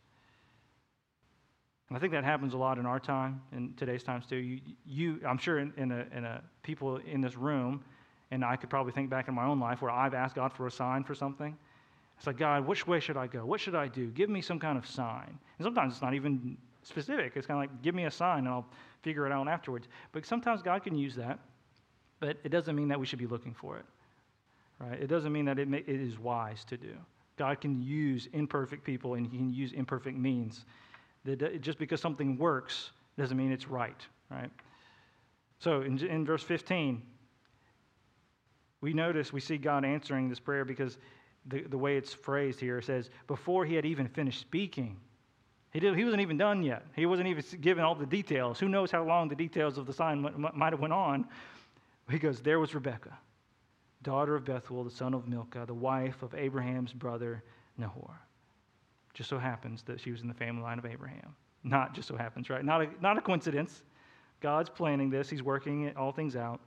And 1.89 1.97
I 1.97 2.01
think 2.01 2.13
that 2.13 2.25
happens 2.25 2.55
a 2.55 2.57
lot 2.57 2.79
in 2.79 2.87
our 2.87 2.99
time, 2.99 3.41
in 3.53 3.73
today's 3.75 4.03
times 4.03 4.27
too. 4.27 4.37
You, 4.37 4.61
you 4.85 5.21
I'm 5.27 5.39
sure 5.39 5.61
in, 5.61 5.73
in, 5.77 5.93
a, 5.93 6.07
in 6.13 6.25
a, 6.25 6.43
people 6.65 6.97
in 6.97 7.21
this 7.21 7.37
room, 7.37 7.85
and 8.33 8.45
I 8.45 8.57
could 8.57 8.71
probably 8.71 8.93
think 8.93 9.09
back 9.09 9.29
in 9.29 9.35
my 9.35 9.45
own 9.45 9.61
life 9.61 9.83
where 9.83 9.93
I've 9.93 10.15
asked 10.15 10.35
God 10.35 10.53
for 10.53 10.67
a 10.67 10.71
sign 10.71 11.05
for 11.05 11.15
something. 11.15 11.57
It's 12.17 12.27
like, 12.27 12.39
God, 12.39 12.67
which 12.67 12.87
way 12.87 13.01
should 13.01 13.17
I 13.17 13.27
go? 13.27 13.45
What 13.45 13.61
should 13.61 13.75
I 13.75 13.89
do? 13.89 14.09
Give 14.09 14.31
me 14.31 14.41
some 14.41 14.59
kind 14.59 14.79
of 14.79 14.87
sign. 14.87 15.39
And 15.59 15.65
sometimes 15.65 15.95
it's 15.95 16.03
not 16.03 16.15
even 16.15 16.57
specific. 16.83 17.33
It's 17.37 17.47
kind 17.47 17.63
of 17.63 17.71
like, 17.71 17.83
give 17.83 17.95
me 17.95 18.05
a 18.05 18.11
sign 18.11 18.41
and 18.41 18.49
I'll 18.49 18.67
figure 19.03 19.27
it 19.27 19.33
out 19.33 19.49
afterwards. 19.49 19.89
But 20.13 20.25
sometimes 20.25 20.63
God 20.63 20.83
can 20.83 20.97
use 20.97 21.15
that, 21.17 21.39
but 22.21 22.39
it 22.43 22.49
doesn't 22.49 22.75
mean 22.75 22.89
that 22.89 22.99
we 22.99 23.07
should 23.07 23.19
be 23.19 23.27
looking 23.27 23.55
for 23.55 23.77
it. 23.77 23.85
Right? 24.79 25.01
It 25.01 25.07
doesn't 25.09 25.33
mean 25.33 25.45
that 25.47 25.59
it, 25.59 25.73
it 25.73 25.89
is 25.89 26.19
wise 26.19 26.65
to 26.67 26.77
do. 26.77 26.95
God 27.37 27.61
can 27.61 27.83
use 27.83 28.29
imperfect 28.33 28.85
people 28.85 29.15
and 29.15 29.27
He 29.27 29.37
can 29.37 29.53
use 29.53 29.73
imperfect 29.73 30.17
means 30.17 30.65
just 31.61 31.79
because 31.79 32.01
something 32.01 32.39
works 32.39 32.91
doesn't 33.19 33.37
mean 33.37 33.51
it's 33.51 33.69
right, 33.69 34.01
right? 34.31 34.51
So 35.59 35.83
in, 35.83 35.99
in 35.99 36.25
verse 36.25 36.43
15, 36.43 37.03
we 38.81 38.93
notice, 38.93 39.33
we 39.33 39.41
see 39.41 39.57
God 39.57 39.85
answering 39.85 40.29
this 40.29 40.39
prayer 40.39 40.65
because 40.65 40.99
the, 41.49 41.63
the 41.63 41.79
way 41.79 41.97
it's 41.97 42.13
phrased 42.13 42.61
here 42.61 42.81
says, 42.81 43.11
before 43.27 43.65
he 43.65 43.75
had 43.75 43.85
even 43.85 44.09
finished 44.09 44.41
speaking, 44.41 44.97
he, 45.73 45.81
did, 45.81 45.97
he 45.97 46.05
wasn't 46.05 46.23
even 46.23 46.39
done 46.39 46.63
yet. 46.63 46.87
He 46.95 47.07
wasn't 47.07 47.29
even 47.29 47.45
given 47.61 47.85
all 47.85 47.95
the 47.95 48.07
details. 48.07 48.59
Who 48.59 48.69
knows 48.69 48.91
how 48.91 49.05
long 49.05 49.29
the 49.29 49.37
details 49.37 49.79
of 49.79 49.87
the 49.87 49.93
sign 49.93 50.27
might 50.55 50.73
have 50.73 50.81
went 50.81 50.93
on. 50.93 51.27
He 52.11 52.19
goes, 52.19 52.41
there 52.41 52.59
was 52.59 52.75
Rebekah, 52.75 53.19
daughter 54.03 54.37
of 54.37 54.45
Bethuel, 54.45 54.85
the 54.85 54.91
son 54.91 55.13
of 55.13 55.29
Milcah, 55.29 55.67
the 55.67 55.75
wife 55.75 56.23
of 56.23 56.35
Abraham's 56.35 56.93
brother 56.93 57.43
Nahor. 57.77 58.21
Just 59.13 59.29
so 59.29 59.39
happens 59.39 59.83
that 59.83 60.01
she 60.01 60.11
was 60.11 60.23
in 60.23 60.29
the 60.29 60.35
family 60.35 60.63
line 60.63 60.79
of 60.79 60.87
Abraham. 60.87 61.35
Not 61.65 61.95
just 61.95 62.07
so 62.07 62.17
happens, 62.17 62.49
right? 62.49 62.65
Not 62.65 62.83
a, 62.83 62.89
not 63.01 63.19
a 63.19 63.21
coincidence. 63.21 63.83
God's 64.41 64.71
planning 64.71 65.11
this, 65.11 65.29
He's 65.29 65.43
working 65.43 65.93
all 65.97 66.13
things 66.13 66.37
out, 66.37 66.61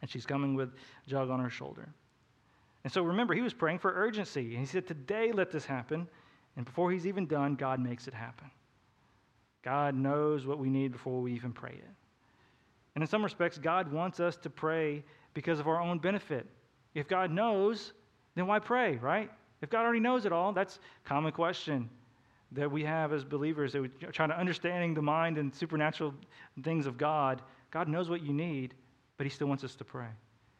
and 0.00 0.10
she's 0.10 0.24
coming 0.24 0.54
with 0.54 0.70
jug 1.06 1.28
on 1.28 1.40
her 1.40 1.50
shoulder. 1.50 1.92
And 2.84 2.92
so 2.92 3.02
remember, 3.02 3.34
he 3.34 3.40
was 3.40 3.54
praying 3.54 3.78
for 3.78 3.92
urgency. 3.94 4.50
And 4.50 4.58
he 4.58 4.66
said, 4.66 4.86
Today 4.86 5.32
let 5.32 5.50
this 5.50 5.64
happen. 5.64 6.08
And 6.56 6.64
before 6.64 6.90
he's 6.90 7.06
even 7.06 7.26
done, 7.26 7.54
God 7.54 7.80
makes 7.80 8.08
it 8.08 8.14
happen. 8.14 8.50
God 9.62 9.94
knows 9.94 10.44
what 10.44 10.58
we 10.58 10.68
need 10.68 10.92
before 10.92 11.20
we 11.20 11.32
even 11.32 11.52
pray 11.52 11.72
it. 11.72 11.90
And 12.94 13.02
in 13.02 13.08
some 13.08 13.22
respects, 13.22 13.58
God 13.58 13.90
wants 13.90 14.20
us 14.20 14.36
to 14.38 14.50
pray 14.50 15.02
because 15.34 15.60
of 15.60 15.68
our 15.68 15.80
own 15.80 15.98
benefit. 15.98 16.46
If 16.94 17.08
God 17.08 17.30
knows, 17.30 17.92
then 18.34 18.46
why 18.46 18.58
pray, 18.58 18.96
right? 18.96 19.30
If 19.62 19.70
God 19.70 19.82
already 19.82 20.00
knows 20.00 20.26
it 20.26 20.32
all, 20.32 20.52
that's 20.52 20.76
a 20.76 21.08
common 21.08 21.32
question 21.32 21.88
that 22.50 22.70
we 22.70 22.84
have 22.84 23.12
as 23.12 23.24
believers 23.24 23.72
that 23.72 23.80
we 23.80 23.88
try 24.12 24.26
to 24.26 24.38
understanding 24.38 24.92
the 24.92 25.00
mind 25.00 25.38
and 25.38 25.54
supernatural 25.54 26.12
things 26.62 26.86
of 26.86 26.98
God. 26.98 27.40
God 27.70 27.88
knows 27.88 28.10
what 28.10 28.22
you 28.22 28.32
need, 28.32 28.74
but 29.16 29.24
He 29.24 29.30
still 29.30 29.46
wants 29.46 29.64
us 29.64 29.74
to 29.76 29.84
pray. 29.84 30.08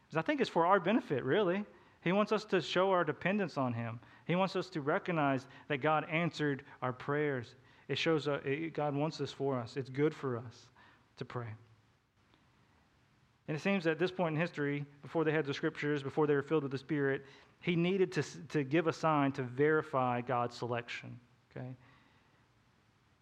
Because 0.07 0.17
I 0.17 0.25
think 0.25 0.41
it's 0.41 0.49
for 0.49 0.65
our 0.65 0.79
benefit, 0.79 1.23
really. 1.23 1.63
He 2.03 2.11
wants 2.11 2.31
us 2.31 2.45
to 2.45 2.61
show 2.61 2.91
our 2.91 3.03
dependence 3.03 3.57
on 3.57 3.73
Him. 3.73 3.99
He 4.25 4.35
wants 4.35 4.55
us 4.55 4.69
to 4.71 4.81
recognize 4.81 5.45
that 5.67 5.77
God 5.77 6.05
answered 6.09 6.63
our 6.81 6.93
prayers. 6.93 7.55
It 7.87 7.97
shows 7.97 8.27
uh, 8.27 8.39
it, 8.45 8.73
God 8.73 8.95
wants 8.95 9.17
this 9.17 9.31
for 9.31 9.57
us. 9.59 9.77
It's 9.77 9.89
good 9.89 10.13
for 10.13 10.37
us 10.37 10.67
to 11.17 11.25
pray. 11.25 11.47
And 13.47 13.57
it 13.57 13.59
seems 13.59 13.83
that 13.83 13.91
at 13.91 13.99
this 13.99 14.11
point 14.11 14.35
in 14.35 14.41
history, 14.41 14.85
before 15.01 15.23
they 15.23 15.31
had 15.31 15.45
the 15.45 15.53
scriptures, 15.53 16.01
before 16.01 16.27
they 16.27 16.35
were 16.35 16.43
filled 16.43 16.63
with 16.63 16.71
the 16.71 16.77
Spirit, 16.77 17.25
he 17.59 17.75
needed 17.75 18.11
to, 18.13 18.23
to 18.49 18.63
give 18.63 18.87
a 18.87 18.93
sign 18.93 19.31
to 19.33 19.43
verify 19.43 20.21
God's 20.21 20.57
selection. 20.57 21.17
Okay? 21.51 21.67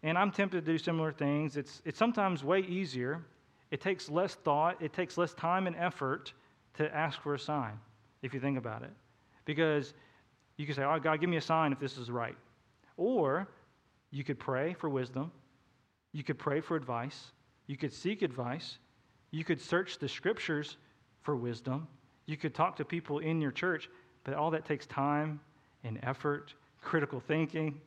And 0.02 0.18
I'm 0.18 0.30
tempted 0.30 0.64
to 0.64 0.72
do 0.72 0.78
similar 0.78 1.12
things. 1.12 1.56
It's, 1.56 1.82
it's 1.84 1.98
sometimes 1.98 2.42
way 2.42 2.60
easier. 2.60 3.24
It 3.70 3.80
takes 3.80 4.10
less 4.10 4.34
thought, 4.34 4.80
it 4.82 4.92
takes 4.92 5.16
less 5.16 5.32
time 5.34 5.66
and 5.66 5.76
effort 5.76 6.32
to 6.74 6.94
ask 6.94 7.20
for 7.20 7.34
a 7.34 7.38
sign, 7.38 7.78
if 8.22 8.32
you 8.34 8.40
think 8.40 8.58
about 8.58 8.82
it. 8.82 8.90
Because 9.44 9.94
you 10.56 10.66
could 10.66 10.76
say, 10.76 10.84
Oh, 10.84 10.98
God, 10.98 11.20
give 11.20 11.28
me 11.30 11.36
a 11.36 11.42
sign 11.42 11.72
if 11.72 11.78
this 11.78 11.98
is 11.98 12.10
right. 12.10 12.36
Or 12.96 13.48
you 14.10 14.24
could 14.24 14.38
pray 14.38 14.74
for 14.74 14.88
wisdom, 14.88 15.32
you 16.12 16.22
could 16.22 16.38
pray 16.38 16.60
for 16.60 16.76
advice, 16.76 17.32
you 17.66 17.76
could 17.76 17.92
seek 17.92 18.22
advice, 18.22 18.78
you 19.30 19.44
could 19.44 19.60
search 19.60 19.98
the 19.98 20.08
scriptures 20.08 20.76
for 21.22 21.36
wisdom. 21.36 21.88
You 22.26 22.36
could 22.36 22.54
talk 22.54 22.76
to 22.76 22.84
people 22.84 23.18
in 23.18 23.40
your 23.40 23.50
church, 23.50 23.88
but 24.24 24.34
all 24.34 24.50
that 24.50 24.64
takes 24.64 24.86
time 24.86 25.40
and 25.84 25.98
effort, 26.02 26.54
critical 26.80 27.20
thinking. 27.20 27.80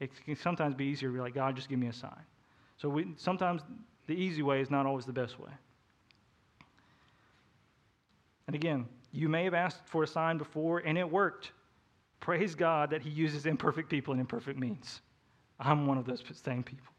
It 0.00 0.10
can 0.24 0.36
sometimes 0.36 0.74
be 0.74 0.84
easier 0.84 1.08
to 1.08 1.14
be 1.14 1.20
like, 1.20 1.34
God, 1.34 1.56
just 1.56 1.68
give 1.68 1.78
me 1.78 1.88
a 1.88 1.92
sign. 1.92 2.24
So 2.76 2.88
we, 2.88 3.08
sometimes 3.16 3.62
the 4.06 4.14
easy 4.14 4.42
way 4.42 4.60
is 4.60 4.70
not 4.70 4.86
always 4.86 5.04
the 5.04 5.12
best 5.12 5.38
way. 5.38 5.50
And 8.46 8.54
again, 8.54 8.86
you 9.12 9.28
may 9.28 9.44
have 9.44 9.54
asked 9.54 9.86
for 9.86 10.02
a 10.02 10.06
sign 10.06 10.38
before 10.38 10.78
and 10.78 10.98
it 10.98 11.10
worked. 11.10 11.52
Praise 12.20 12.54
God 12.54 12.90
that 12.90 13.02
He 13.02 13.10
uses 13.10 13.46
imperfect 13.46 13.88
people 13.88 14.12
and 14.12 14.20
imperfect 14.20 14.58
means. 14.58 15.00
I'm 15.58 15.86
one 15.86 15.98
of 15.98 16.04
those 16.04 16.22
same 16.42 16.62
people. 16.62 16.92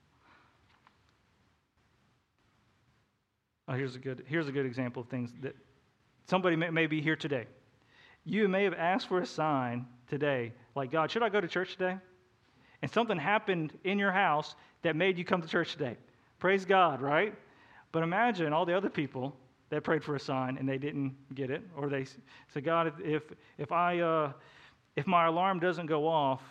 Oh, 3.68 3.74
here's 3.74 3.95
a 3.95 3.99
good 3.99 4.24
here's 4.28 4.47
a 4.47 4.51
good 4.51 4.66
example 4.66 5.03
of 5.03 5.10
things 5.10 5.32
that 5.41 5.55
somebody 6.26 6.55
may, 6.55 6.70
may 6.70 6.88
be 6.88 7.01
here 7.01 7.16
today. 7.16 7.45
You 8.26 8.47
may 8.47 8.64
have 8.64 8.74
asked 8.74 9.07
for 9.07 9.20
a 9.20 9.26
sign 9.26 9.86
today, 10.07 10.53
like 10.76 10.91
God, 10.91 11.12
should 11.12 11.24
I 11.24 11.30
go 11.30 11.39
to 11.39 11.47
church 11.47 11.74
today? 11.74 11.97
And 12.82 12.91
something 12.91 13.18
happened 13.18 13.78
in 13.84 13.99
your 13.99 14.12
house 14.12 14.55
that 14.82 14.95
made 14.95 15.18
you 15.18 15.26
come 15.26 15.41
to 15.41 15.47
church 15.47 15.74
today. 15.74 15.97
Praise 16.39 16.66
God, 16.66 17.01
right? 17.01 17.36
But 17.91 18.03
imagine 18.03 18.53
all 18.53 18.66
the 18.66 18.76
other 18.76 18.89
people 18.89 19.36
that 19.70 19.84
prayed 19.84 20.03
for 20.03 20.15
a 20.15 20.20
sign 20.20 20.57
and 20.57 20.67
they 20.67 20.78
didn't 20.78 21.15
get 21.36 21.51
it, 21.51 21.63
or 21.76 21.89
they 21.89 22.05
said, 22.47 22.63
God, 22.63 22.93
if 23.03 23.24
if 23.57 23.72
I 23.72 23.99
uh, 23.99 24.32
if 24.95 25.07
my 25.07 25.28
alarm 25.28 25.59
doesn't 25.59 25.86
go 25.86 26.07
off, 26.07 26.41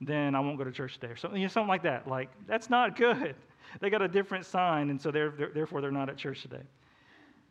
then 0.00 0.34
I 0.34 0.40
won't 0.40 0.58
go 0.58 0.64
to 0.64 0.72
church 0.72 0.94
today, 0.94 1.12
or 1.12 1.16
something, 1.16 1.40
you 1.40 1.46
know, 1.46 1.52
something 1.52 1.68
like 1.68 1.82
that. 1.84 2.08
Like 2.08 2.30
that's 2.46 2.70
not 2.70 2.96
good 2.98 3.34
they 3.78 3.90
got 3.90 4.02
a 4.02 4.08
different 4.08 4.44
sign, 4.46 4.90
and 4.90 5.00
so 5.00 5.10
they're, 5.10 5.30
they're, 5.30 5.50
therefore 5.50 5.80
they're 5.80 5.92
not 5.92 6.08
at 6.08 6.16
church 6.16 6.42
today. 6.42 6.62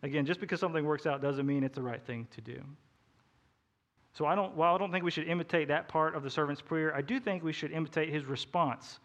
Again, 0.03 0.25
just 0.25 0.39
because 0.39 0.59
something 0.59 0.85
works 0.85 1.05
out 1.05 1.21
doesn't 1.21 1.45
mean 1.45 1.63
it's 1.63 1.75
the 1.75 1.81
right 1.81 2.03
thing 2.03 2.27
to 2.31 2.41
do. 2.41 2.61
So 4.13 4.25
I 4.25 4.35
don't, 4.35 4.55
while 4.55 4.75
I 4.75 4.77
don't 4.77 4.91
think 4.91 5.05
we 5.05 5.11
should 5.11 5.27
imitate 5.27 5.67
that 5.67 5.87
part 5.87 6.15
of 6.15 6.23
the 6.23 6.29
servant's 6.29 6.61
prayer, 6.61 6.95
I 6.95 7.01
do 7.01 7.19
think 7.19 7.43
we 7.43 7.53
should 7.53 7.71
imitate 7.71 8.09
his 8.09 8.25
response. 8.25 8.99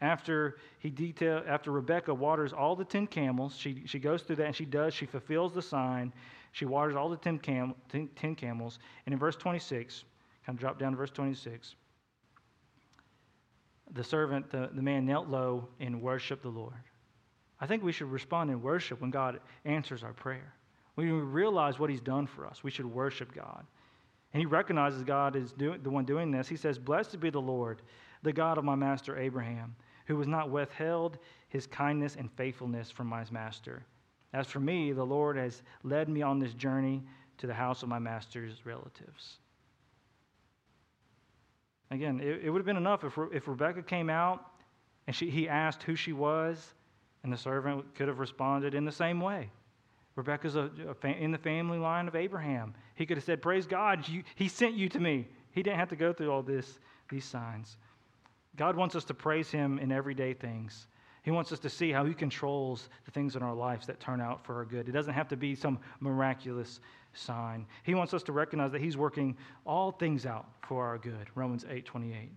After 0.00 0.58
he 0.78 0.90
detail, 0.90 1.42
after 1.46 1.72
Rebekah 1.72 2.14
waters 2.14 2.52
all 2.52 2.76
the 2.76 2.84
ten 2.84 3.06
camels, 3.06 3.56
she, 3.56 3.82
she 3.86 3.98
goes 3.98 4.22
through 4.22 4.36
that 4.36 4.46
and 4.46 4.56
she 4.56 4.64
does, 4.64 4.94
she 4.94 5.06
fulfills 5.06 5.52
the 5.52 5.62
sign. 5.62 6.12
She 6.52 6.64
waters 6.64 6.94
all 6.94 7.08
the 7.08 7.16
ten, 7.16 7.38
cam, 7.38 7.74
ten, 7.88 8.08
ten 8.14 8.34
camels. 8.34 8.78
And 9.06 9.12
in 9.12 9.18
verse 9.18 9.36
26, 9.36 10.04
kind 10.46 10.56
of 10.56 10.60
drop 10.60 10.78
down 10.78 10.92
to 10.92 10.96
verse 10.96 11.10
26 11.10 11.74
the 13.94 14.04
servant, 14.04 14.50
the, 14.50 14.70
the 14.72 14.82
man 14.82 15.06
knelt 15.06 15.28
low 15.28 15.68
and 15.80 16.02
worshiped 16.02 16.42
the 16.42 16.48
Lord. 16.48 16.74
I 17.60 17.66
think 17.66 17.82
we 17.82 17.92
should 17.92 18.10
respond 18.10 18.50
in 18.50 18.62
worship 18.62 19.00
when 19.00 19.10
God 19.10 19.40
answers 19.64 20.02
our 20.02 20.12
prayer. 20.12 20.52
When 20.94 21.06
we 21.06 21.20
realize 21.20 21.78
what 21.78 21.90
He's 21.90 22.00
done 22.00 22.26
for 22.26 22.46
us, 22.46 22.62
we 22.62 22.70
should 22.70 22.86
worship 22.86 23.34
God. 23.34 23.64
And 24.32 24.40
he 24.40 24.46
recognizes 24.46 25.02
God 25.04 25.36
is 25.36 25.52
doing, 25.52 25.82
the 25.82 25.90
one 25.90 26.04
doing 26.04 26.30
this. 26.30 26.48
He 26.48 26.56
says, 26.56 26.78
Blessed 26.78 27.18
be 27.18 27.30
the 27.30 27.40
Lord, 27.40 27.80
the 28.22 28.32
God 28.32 28.58
of 28.58 28.64
my 28.64 28.74
master 28.74 29.16
Abraham, 29.18 29.74
who 30.08 30.18
has 30.18 30.26
not 30.26 30.50
withheld 30.50 31.18
his 31.48 31.66
kindness 31.66 32.16
and 32.16 32.32
faithfulness 32.32 32.90
from 32.90 33.06
my 33.06 33.24
master. 33.30 33.84
As 34.32 34.46
for 34.46 34.58
me, 34.58 34.92
the 34.92 35.04
Lord 35.04 35.36
has 35.36 35.62
led 35.84 36.08
me 36.08 36.22
on 36.22 36.38
this 36.38 36.54
journey 36.54 37.02
to 37.36 37.46
the 37.46 37.54
house 37.54 37.82
of 37.82 37.90
my 37.90 37.98
master's 37.98 38.64
relatives. 38.64 39.36
Again, 41.90 42.20
it, 42.20 42.40
it 42.44 42.50
would 42.50 42.58
have 42.58 42.66
been 42.66 42.76
enough 42.76 43.04
if, 43.04 43.18
if 43.32 43.46
Rebekah 43.46 43.82
came 43.82 44.08
out 44.08 44.44
and 45.06 45.14
she, 45.14 45.30
he 45.30 45.46
asked 45.48 45.82
who 45.82 45.94
she 45.94 46.12
was, 46.12 46.74
and 47.22 47.32
the 47.32 47.36
servant 47.36 47.94
could 47.94 48.08
have 48.08 48.18
responded 48.18 48.74
in 48.74 48.84
the 48.84 48.92
same 48.92 49.20
way. 49.20 49.50
Rebekah's 50.16 50.56
a, 50.56 50.70
a 50.88 50.94
fa- 50.94 51.16
in 51.16 51.32
the 51.32 51.38
family 51.38 51.78
line 51.78 52.08
of 52.08 52.16
Abraham. 52.16 52.74
He 52.94 53.04
could 53.04 53.18
have 53.18 53.24
said, 53.24 53.42
Praise 53.42 53.66
God, 53.66 54.08
you, 54.08 54.22
he 54.36 54.48
sent 54.48 54.74
you 54.74 54.88
to 54.88 55.00
me. 55.00 55.28
He 55.50 55.62
didn't 55.62 55.78
have 55.78 55.88
to 55.90 55.96
go 55.96 56.12
through 56.12 56.30
all 56.30 56.42
this, 56.42 56.78
these 57.10 57.24
signs. 57.24 57.76
God 58.58 58.76
wants 58.76 58.94
us 58.94 59.04
to 59.04 59.14
praise 59.14 59.50
him 59.50 59.78
in 59.78 59.90
everyday 59.90 60.34
things. 60.34 60.88
He 61.22 61.30
wants 61.30 61.52
us 61.52 61.58
to 61.60 61.70
see 61.70 61.92
how 61.92 62.04
he 62.04 62.14
controls 62.14 62.88
the 63.04 63.10
things 63.10 63.36
in 63.36 63.42
our 63.42 63.54
lives 63.54 63.86
that 63.86 64.00
turn 64.00 64.20
out 64.20 64.44
for 64.44 64.56
our 64.56 64.64
good. 64.64 64.88
It 64.88 64.92
doesn't 64.92 65.14
have 65.14 65.28
to 65.28 65.36
be 65.36 65.54
some 65.54 65.78
miraculous 66.00 66.80
sign. 67.14 67.66
He 67.82 67.94
wants 67.94 68.14
us 68.14 68.22
to 68.24 68.32
recognize 68.32 68.72
that 68.72 68.80
He's 68.80 68.96
working 68.96 69.36
all 69.66 69.90
things 69.92 70.26
out 70.26 70.46
for 70.66 70.86
our 70.86 70.98
good. 70.98 71.28
Romans 71.34 71.64
8 71.68 71.84
28. 71.84 72.30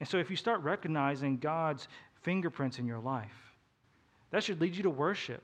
And 0.00 0.08
so 0.08 0.18
if 0.18 0.30
you 0.30 0.36
start 0.36 0.62
recognizing 0.62 1.38
God's 1.38 1.88
fingerprints 2.22 2.78
in 2.78 2.86
your 2.86 3.00
life, 3.00 3.54
that 4.30 4.44
should 4.44 4.60
lead 4.60 4.76
you 4.76 4.82
to 4.84 4.90
worship. 4.90 5.42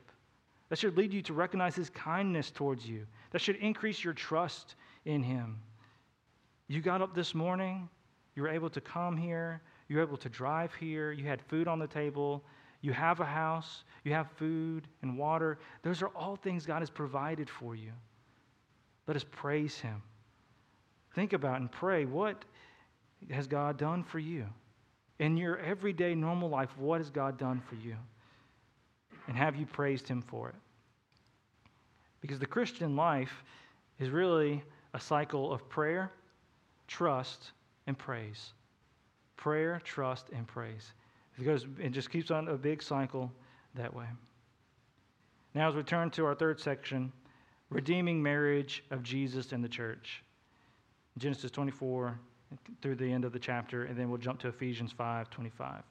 That 0.68 0.78
should 0.78 0.96
lead 0.96 1.12
you 1.12 1.22
to 1.22 1.32
recognize 1.32 1.74
His 1.74 1.90
kindness 1.90 2.50
towards 2.50 2.86
you. 2.86 3.06
That 3.32 3.40
should 3.40 3.56
increase 3.56 4.02
your 4.02 4.14
trust 4.14 4.76
in 5.04 5.22
Him. 5.22 5.58
You 6.68 6.80
got 6.80 7.02
up 7.02 7.14
this 7.14 7.34
morning, 7.34 7.88
you 8.34 8.42
were 8.42 8.48
able 8.48 8.70
to 8.70 8.80
come 8.80 9.16
here, 9.16 9.60
you 9.94 9.98
were 9.98 10.04
able 10.04 10.16
to 10.16 10.28
drive 10.28 10.74
here, 10.74 11.12
you 11.12 11.24
had 11.24 11.40
food 11.42 11.68
on 11.68 11.78
the 11.78 11.86
table, 11.86 12.42
you 12.80 12.92
have 12.92 13.20
a 13.20 13.24
house, 13.24 13.84
you 14.02 14.12
have 14.12 14.28
food 14.32 14.88
and 15.02 15.16
water. 15.16 15.56
Those 15.82 16.02
are 16.02 16.08
all 16.08 16.34
things 16.34 16.66
God 16.66 16.80
has 16.80 16.90
provided 16.90 17.48
for 17.48 17.76
you. 17.76 17.92
Let 19.06 19.16
us 19.16 19.24
praise 19.30 19.78
Him. 19.78 20.02
Think 21.14 21.32
about 21.32 21.60
and 21.60 21.70
pray 21.70 22.06
what 22.06 22.44
has 23.30 23.46
God 23.46 23.76
done 23.76 24.02
for 24.02 24.18
you? 24.18 24.46
In 25.20 25.36
your 25.36 25.58
everyday 25.58 26.16
normal 26.16 26.48
life, 26.48 26.76
what 26.76 26.98
has 26.98 27.08
God 27.08 27.38
done 27.38 27.62
for 27.68 27.76
you? 27.76 27.94
And 29.28 29.36
have 29.36 29.54
you 29.54 29.64
praised 29.64 30.08
Him 30.08 30.22
for 30.22 30.48
it? 30.48 30.56
Because 32.20 32.40
the 32.40 32.46
Christian 32.46 32.96
life 32.96 33.44
is 34.00 34.10
really 34.10 34.60
a 34.92 34.98
cycle 34.98 35.52
of 35.52 35.68
prayer, 35.68 36.10
trust, 36.88 37.52
and 37.86 37.96
praise. 37.96 38.54
Prayer, 39.36 39.80
trust, 39.84 40.28
and 40.34 40.46
praise. 40.46 40.92
It 41.38 41.44
goes, 41.44 41.66
it 41.78 41.90
just 41.90 42.10
keeps 42.10 42.30
on 42.30 42.48
a 42.48 42.56
big 42.56 42.82
cycle 42.82 43.32
that 43.74 43.92
way. 43.92 44.06
Now, 45.54 45.68
as 45.68 45.74
we 45.74 45.82
turn 45.82 46.10
to 46.12 46.24
our 46.26 46.34
third 46.34 46.60
section, 46.60 47.12
redeeming 47.70 48.22
marriage 48.22 48.84
of 48.90 49.02
Jesus 49.02 49.52
and 49.52 49.62
the 49.62 49.68
church. 49.68 50.22
Genesis 51.18 51.50
24 51.50 52.18
through 52.82 52.94
the 52.94 53.10
end 53.10 53.24
of 53.24 53.32
the 53.32 53.38
chapter, 53.38 53.84
and 53.84 53.96
then 53.96 54.08
we'll 54.08 54.18
jump 54.18 54.40
to 54.40 54.48
Ephesians 54.48 54.92
5 54.92 55.30
25. 55.30 55.82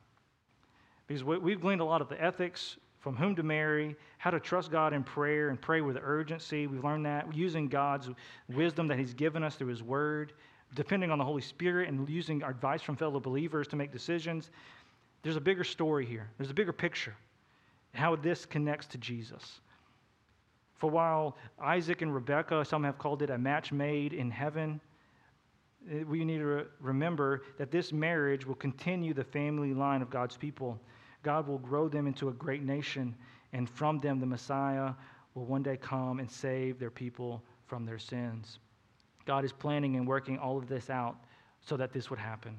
Because 1.08 1.24
we've 1.24 1.60
gleaned 1.60 1.82
a 1.82 1.86
lot 1.86 2.02
of 2.02 2.08
the 2.08 2.22
ethics 2.22 2.78
from 3.00 3.18
whom 3.18 3.36
to 3.36 3.44
marry, 3.44 3.98
how 4.18 4.30
to 4.30 4.40
trust 4.40 4.72
God 4.72 4.94
in 4.94 5.04
prayer 5.04 5.50
and 5.50 5.62
pray 5.62 5.82
with 5.82 5.98
urgency. 6.02 6.68
We've 6.68 6.84
learned 6.84 7.06
that 7.06 7.36
using 7.36 7.68
God's 7.68 8.10
wisdom 8.48 8.88
that 8.88 8.98
He's 8.98 9.14
given 9.14 9.44
us 9.44 9.56
through 9.56 9.68
His 9.68 9.84
Word, 9.84 10.32
depending 10.76 11.12
on 11.12 11.18
the 11.18 11.24
Holy 11.26 11.42
Spirit, 11.42 11.90
and 11.90 12.08
using 12.10 12.44
advice 12.44 12.82
from 12.82 12.96
fellow 12.96 13.20
believers 13.20 13.68
to 13.70 13.76
make 13.76 13.92
decisions. 13.92 14.50
There's 15.22 15.36
a 15.36 15.42
bigger 15.42 15.64
story 15.64 16.06
here, 16.06 16.30
there's 16.38 16.52
a 16.52 16.54
bigger 16.54 16.74
picture, 16.74 17.16
how 17.94 18.16
this 18.16 18.46
connects 18.46 18.88
to 18.88 18.98
Jesus. 18.98 19.62
For 20.76 20.90
while 20.90 21.38
Isaac 21.62 22.02
and 22.02 22.14
Rebekah, 22.14 22.66
some 22.66 22.84
have 22.84 22.98
called 22.98 23.22
it 23.22 23.30
a 23.30 23.38
match 23.38 23.72
made 23.72 24.12
in 24.12 24.30
heaven, 24.30 24.82
eh, 25.90 26.04
we 26.04 26.26
need 26.26 26.40
to 26.40 26.66
remember 26.82 27.44
that 27.58 27.72
this 27.72 27.94
marriage 27.94 28.46
will 28.46 28.56
continue 28.56 29.14
the 29.14 29.24
family 29.24 29.74
line 29.74 30.02
of 30.02 30.10
God's 30.10 30.36
people. 30.36 30.78
God 31.22 31.48
will 31.48 31.60
grow 31.60 31.88
them 31.88 32.06
into 32.06 32.28
a 32.28 32.34
great 32.34 32.64
nation, 32.64 33.16
and 33.54 33.70
from 33.70 34.02
them 34.02 34.20
the 34.20 34.26
Messiah 34.26 34.92
will 35.36 35.46
one 35.46 35.64
day 35.64 35.78
come 35.78 36.20
and 36.20 36.30
save 36.30 36.80
their 36.80 36.92
people 36.92 37.42
from 37.66 37.86
their 37.86 38.00
sins. 38.00 38.60
God 39.26 39.46
is 39.46 39.52
planning 39.52 39.96
and 39.96 40.08
working 40.08 40.38
all 40.38 40.58
of 40.58 40.68
this 40.68 40.90
out 40.90 41.16
so 41.62 41.78
that 41.78 41.94
this 41.94 42.10
would 42.10 42.20
happen. 42.20 42.56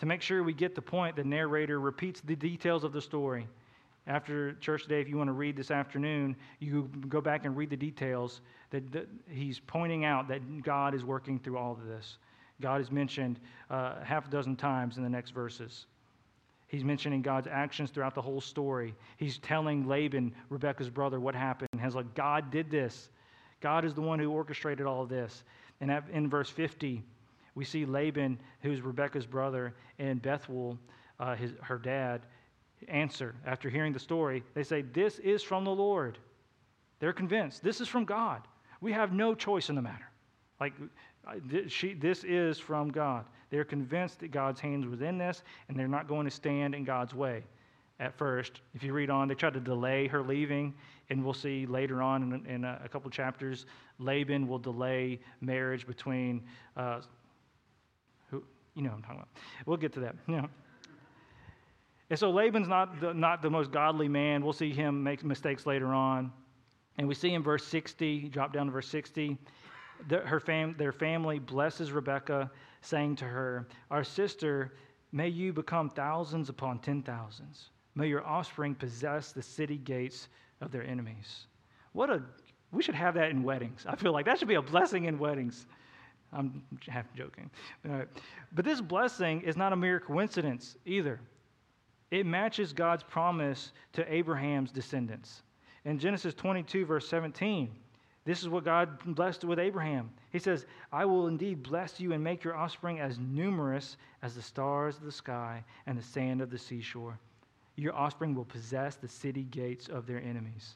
To 0.00 0.06
make 0.06 0.22
sure 0.22 0.42
we 0.42 0.52
get 0.52 0.74
the 0.74 0.82
point, 0.82 1.16
the 1.16 1.24
narrator 1.24 1.80
repeats 1.80 2.20
the 2.20 2.36
details 2.36 2.84
of 2.84 2.92
the 2.92 3.00
story 3.00 3.46
After 4.06 4.52
church 4.54 4.82
today, 4.82 5.00
if 5.00 5.08
you 5.08 5.16
want 5.16 5.28
to 5.28 5.32
read 5.32 5.56
this 5.56 5.70
afternoon, 5.70 6.36
you 6.60 6.90
go 7.08 7.22
back 7.22 7.46
and 7.46 7.56
read 7.56 7.70
the 7.70 7.76
details 7.76 8.42
that, 8.70 8.92
that 8.92 9.08
he's 9.30 9.60
pointing 9.60 10.04
out 10.04 10.28
that 10.28 10.62
God 10.62 10.94
is 10.94 11.04
working 11.04 11.38
through 11.38 11.56
all 11.56 11.72
of 11.72 11.86
this. 11.86 12.18
God 12.60 12.80
is 12.82 12.90
mentioned 12.90 13.40
uh, 13.70 14.04
half 14.04 14.28
a 14.28 14.30
dozen 14.30 14.56
times 14.56 14.98
in 14.98 15.02
the 15.02 15.08
next 15.08 15.30
verses. 15.30 15.86
He's 16.68 16.84
mentioning 16.84 17.22
God's 17.22 17.46
actions 17.50 17.90
throughout 17.90 18.14
the 18.14 18.22
whole 18.22 18.40
story. 18.40 18.94
He's 19.16 19.38
telling 19.38 19.88
Laban, 19.88 20.34
Rebekah's 20.50 20.90
brother, 20.90 21.18
what 21.18 21.34
happened. 21.34 21.68
Has 21.78 21.94
like, 21.94 22.14
God 22.14 22.50
did 22.50 22.70
this. 22.70 23.08
God 23.60 23.84
is 23.84 23.94
the 23.94 24.00
one 24.00 24.18
who 24.18 24.30
orchestrated 24.30 24.86
all 24.86 25.02
of 25.02 25.08
this. 25.08 25.44
And 25.80 25.90
in 26.12 26.28
verse 26.28 26.48
50, 26.48 27.02
we 27.54 27.64
see 27.64 27.84
Laban, 27.84 28.38
who's 28.62 28.80
Rebekah's 28.80 29.26
brother, 29.26 29.74
and 29.98 30.20
Bethuel, 30.20 30.78
uh, 31.20 31.34
his, 31.34 31.52
her 31.62 31.78
dad, 31.78 32.22
answer 32.88 33.34
after 33.46 33.70
hearing 33.70 33.92
the 33.92 33.98
story. 33.98 34.42
They 34.54 34.62
say, 34.62 34.82
This 34.82 35.18
is 35.20 35.42
from 35.42 35.64
the 35.64 35.70
Lord. 35.70 36.18
They're 37.00 37.12
convinced 37.12 37.62
this 37.62 37.80
is 37.80 37.88
from 37.88 38.04
God. 38.04 38.42
We 38.80 38.92
have 38.92 39.12
no 39.12 39.34
choice 39.34 39.68
in 39.68 39.74
the 39.74 39.82
matter. 39.82 40.08
Like, 40.60 40.74
she, 41.68 41.94
this 41.94 42.24
is 42.24 42.58
from 42.58 42.90
God. 42.90 43.24
They're 43.50 43.64
convinced 43.64 44.20
that 44.20 44.30
God's 44.30 44.60
hands 44.60 44.86
was 44.86 45.00
in 45.00 45.18
this, 45.18 45.42
and 45.68 45.78
they're 45.78 45.88
not 45.88 46.08
going 46.08 46.24
to 46.24 46.30
stand 46.30 46.74
in 46.74 46.84
God's 46.84 47.14
way 47.14 47.44
at 48.00 48.16
first. 48.16 48.60
If 48.74 48.82
you 48.82 48.92
read 48.92 49.10
on, 49.10 49.28
they 49.28 49.34
try 49.34 49.50
to 49.50 49.60
delay 49.60 50.06
her 50.08 50.22
leaving, 50.22 50.74
and 51.10 51.24
we'll 51.24 51.34
see 51.34 51.66
later 51.66 52.02
on 52.02 52.32
in, 52.32 52.46
in 52.46 52.64
a, 52.64 52.80
a, 52.84 52.88
couple 52.88 53.10
chapters, 53.10 53.66
Laban 53.98 54.48
will 54.48 54.58
delay 54.58 55.20
marriage 55.40 55.86
between, 55.86 56.42
uh, 56.76 57.00
who, 58.30 58.42
you 58.74 58.82
know 58.82 58.90
I'm 58.90 59.02
talking 59.02 59.16
about. 59.16 59.28
We'll 59.66 59.76
get 59.76 59.92
to 59.94 60.00
that. 60.00 60.16
And 62.10 62.18
so 62.18 62.30
Laban's 62.30 62.68
not 62.68 63.00
the, 63.00 63.14
not 63.14 63.42
the 63.42 63.50
most 63.50 63.70
godly 63.70 64.08
man. 64.08 64.44
We'll 64.44 64.52
see 64.52 64.72
him 64.72 65.02
make 65.02 65.24
mistakes 65.24 65.66
later 65.66 65.88
on. 65.88 66.32
And 66.98 67.08
we 67.08 67.14
see 67.14 67.32
in 67.32 67.42
verse 67.42 67.66
60, 67.66 68.28
drop 68.28 68.52
down 68.52 68.66
to 68.66 68.72
verse 68.72 68.88
60, 68.88 69.36
the, 70.08 70.18
her 70.18 70.38
fam, 70.38 70.74
their 70.78 70.92
family 70.92 71.38
blesses 71.38 71.92
Rebekah, 71.92 72.50
saying 72.82 73.16
to 73.16 73.24
her, 73.24 73.66
Our 73.90 74.04
sister, 74.04 74.74
may 75.12 75.28
you 75.28 75.52
become 75.52 75.88
thousands 75.90 76.50
upon 76.50 76.80
ten 76.80 77.02
thousands. 77.02 77.70
May 77.94 78.08
your 78.08 78.24
offspring 78.24 78.74
possess 78.74 79.32
the 79.32 79.42
city 79.42 79.78
gates 79.78 80.28
of 80.60 80.72
their 80.72 80.84
enemies. 80.84 81.46
What 81.92 82.10
a, 82.10 82.22
we 82.72 82.82
should 82.82 82.94
have 82.94 83.14
that 83.14 83.30
in 83.30 83.42
weddings. 83.42 83.86
I 83.88 83.96
feel 83.96 84.12
like 84.12 84.26
that 84.26 84.38
should 84.38 84.48
be 84.48 84.54
a 84.54 84.62
blessing 84.62 85.04
in 85.04 85.18
weddings. 85.18 85.66
I'm 86.32 86.62
half 86.88 87.06
joking. 87.14 87.50
But 87.84 88.64
this 88.64 88.80
blessing 88.80 89.42
is 89.42 89.56
not 89.56 89.72
a 89.72 89.76
mere 89.76 90.00
coincidence 90.00 90.76
either. 90.84 91.20
It 92.10 92.26
matches 92.26 92.72
God's 92.72 93.02
promise 93.02 93.72
to 93.92 94.12
Abraham's 94.12 94.72
descendants. 94.72 95.42
In 95.84 95.98
Genesis 95.98 96.34
22, 96.34 96.86
verse 96.86 97.08
17, 97.08 97.70
this 98.24 98.40
is 98.40 98.48
what 98.48 98.64
God 98.64 98.98
blessed 99.14 99.44
with 99.44 99.58
Abraham. 99.58 100.10
He 100.30 100.38
says, 100.38 100.66
I 100.92 101.04
will 101.04 101.26
indeed 101.26 101.62
bless 101.62 102.00
you 102.00 102.12
and 102.12 102.24
make 102.24 102.42
your 102.42 102.56
offspring 102.56 102.98
as 102.98 103.18
numerous 103.18 103.96
as 104.22 104.34
the 104.34 104.42
stars 104.42 104.96
of 104.96 105.04
the 105.04 105.12
sky 105.12 105.62
and 105.86 105.96
the 105.96 106.02
sand 106.02 106.40
of 106.40 106.50
the 106.50 106.58
seashore. 106.58 107.18
Your 107.76 107.94
offspring 107.94 108.34
will 108.34 108.44
possess 108.44 108.96
the 108.96 109.08
city 109.08 109.42
gates 109.44 109.88
of 109.88 110.06
their 110.06 110.22
enemies. 110.22 110.74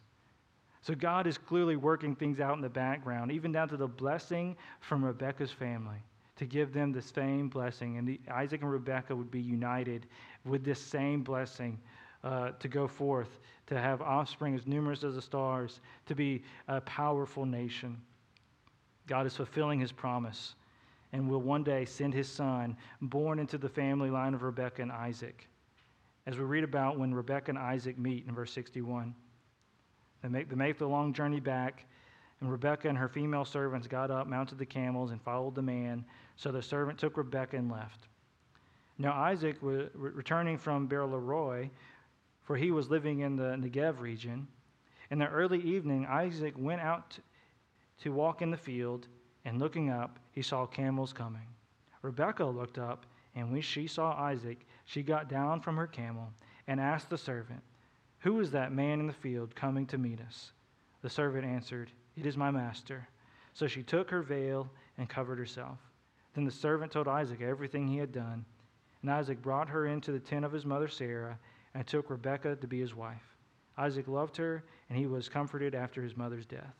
So 0.80 0.94
God 0.94 1.26
is 1.26 1.38
clearly 1.38 1.76
working 1.76 2.14
things 2.14 2.40
out 2.40 2.54
in 2.54 2.60
the 2.60 2.68
background, 2.68 3.30
even 3.32 3.52
down 3.52 3.68
to 3.68 3.76
the 3.76 3.86
blessing 3.86 4.56
from 4.80 5.04
Rebekah's 5.04 5.50
family 5.50 5.98
to 6.36 6.46
give 6.46 6.72
them 6.72 6.92
the 6.92 7.02
same 7.02 7.48
blessing. 7.48 7.98
And 7.98 8.08
the, 8.08 8.20
Isaac 8.30 8.62
and 8.62 8.70
Rebekah 8.70 9.14
would 9.14 9.30
be 9.30 9.40
united 9.40 10.06
with 10.44 10.64
this 10.64 10.80
same 10.80 11.22
blessing 11.22 11.78
uh, 12.24 12.50
to 12.60 12.68
go 12.68 12.86
forth, 12.86 13.40
to 13.66 13.78
have 13.78 14.00
offspring 14.00 14.54
as 14.54 14.66
numerous 14.66 15.04
as 15.04 15.16
the 15.16 15.22
stars, 15.22 15.80
to 16.06 16.14
be 16.14 16.42
a 16.68 16.80
powerful 16.82 17.44
nation. 17.44 18.00
God 19.06 19.26
is 19.26 19.36
fulfilling 19.36 19.80
his 19.80 19.92
promise 19.92 20.54
and 21.12 21.28
will 21.28 21.40
one 21.40 21.64
day 21.64 21.84
send 21.84 22.12
his 22.12 22.28
son, 22.28 22.76
born 23.00 23.38
into 23.38 23.58
the 23.58 23.68
family 23.68 24.10
line 24.10 24.34
of 24.34 24.42
Rebekah 24.42 24.82
and 24.82 24.92
Isaac. 24.92 25.48
As 26.28 26.36
we 26.36 26.44
read 26.44 26.62
about 26.62 26.98
when 26.98 27.14
Rebekah 27.14 27.52
and 27.52 27.58
Isaac 27.58 27.98
meet 27.98 28.26
in 28.26 28.34
verse 28.34 28.52
61, 28.52 29.14
they 30.22 30.28
make, 30.28 30.50
they 30.50 30.56
make 30.56 30.76
the 30.76 30.86
long 30.86 31.14
journey 31.14 31.40
back, 31.40 31.86
and 32.42 32.52
Rebekah 32.52 32.86
and 32.86 32.98
her 32.98 33.08
female 33.08 33.46
servants 33.46 33.86
got 33.86 34.10
up, 34.10 34.26
mounted 34.26 34.58
the 34.58 34.66
camels, 34.66 35.10
and 35.10 35.22
followed 35.22 35.54
the 35.54 35.62
man. 35.62 36.04
So 36.36 36.52
the 36.52 36.60
servant 36.60 36.98
took 36.98 37.16
Rebekah 37.16 37.56
and 37.56 37.72
left. 37.72 38.08
Now 38.98 39.14
Isaac, 39.14 39.62
was 39.62 39.88
returning 39.94 40.58
from 40.58 40.86
Beer-lahai, 40.86 41.70
for 42.42 42.58
he 42.58 42.72
was 42.72 42.90
living 42.90 43.20
in 43.20 43.34
the 43.34 43.56
Negev 43.56 43.98
region. 43.98 44.46
In 45.10 45.20
the 45.20 45.28
early 45.28 45.62
evening, 45.62 46.04
Isaac 46.04 46.52
went 46.58 46.82
out 46.82 47.18
to 48.02 48.12
walk 48.12 48.42
in 48.42 48.50
the 48.50 48.56
field, 48.58 49.08
and 49.46 49.58
looking 49.58 49.88
up, 49.88 50.18
he 50.32 50.42
saw 50.42 50.66
camels 50.66 51.14
coming. 51.14 51.48
Rebekah 52.02 52.44
looked 52.44 52.76
up, 52.76 53.06
and 53.34 53.50
when 53.50 53.62
she 53.62 53.86
saw 53.86 54.12
Isaac, 54.12 54.66
she 54.88 55.02
got 55.02 55.28
down 55.28 55.60
from 55.60 55.76
her 55.76 55.86
camel 55.86 56.32
and 56.66 56.80
asked 56.80 57.10
the 57.10 57.18
servant, 57.18 57.60
Who 58.20 58.40
is 58.40 58.50
that 58.52 58.72
man 58.72 59.00
in 59.00 59.06
the 59.06 59.12
field 59.12 59.54
coming 59.54 59.84
to 59.88 59.98
meet 59.98 60.18
us? 60.18 60.52
The 61.02 61.10
servant 61.10 61.44
answered, 61.44 61.90
It 62.16 62.24
is 62.24 62.38
my 62.38 62.50
master. 62.50 63.06
So 63.52 63.66
she 63.66 63.82
took 63.82 64.08
her 64.08 64.22
veil 64.22 64.70
and 64.96 65.06
covered 65.06 65.38
herself. 65.38 65.76
Then 66.34 66.46
the 66.46 66.50
servant 66.50 66.90
told 66.90 67.06
Isaac 67.06 67.42
everything 67.42 67.86
he 67.86 67.98
had 67.98 68.12
done. 68.12 68.46
And 69.02 69.10
Isaac 69.10 69.42
brought 69.42 69.68
her 69.68 69.86
into 69.86 70.10
the 70.10 70.18
tent 70.18 70.46
of 70.46 70.52
his 70.52 70.64
mother 70.64 70.88
Sarah 70.88 71.38
and 71.74 71.86
took 71.86 72.08
Rebekah 72.08 72.56
to 72.56 72.66
be 72.66 72.80
his 72.80 72.94
wife. 72.94 73.36
Isaac 73.76 74.08
loved 74.08 74.38
her, 74.38 74.64
and 74.88 74.98
he 74.98 75.06
was 75.06 75.28
comforted 75.28 75.74
after 75.74 76.02
his 76.02 76.16
mother's 76.16 76.46
death. 76.46 76.74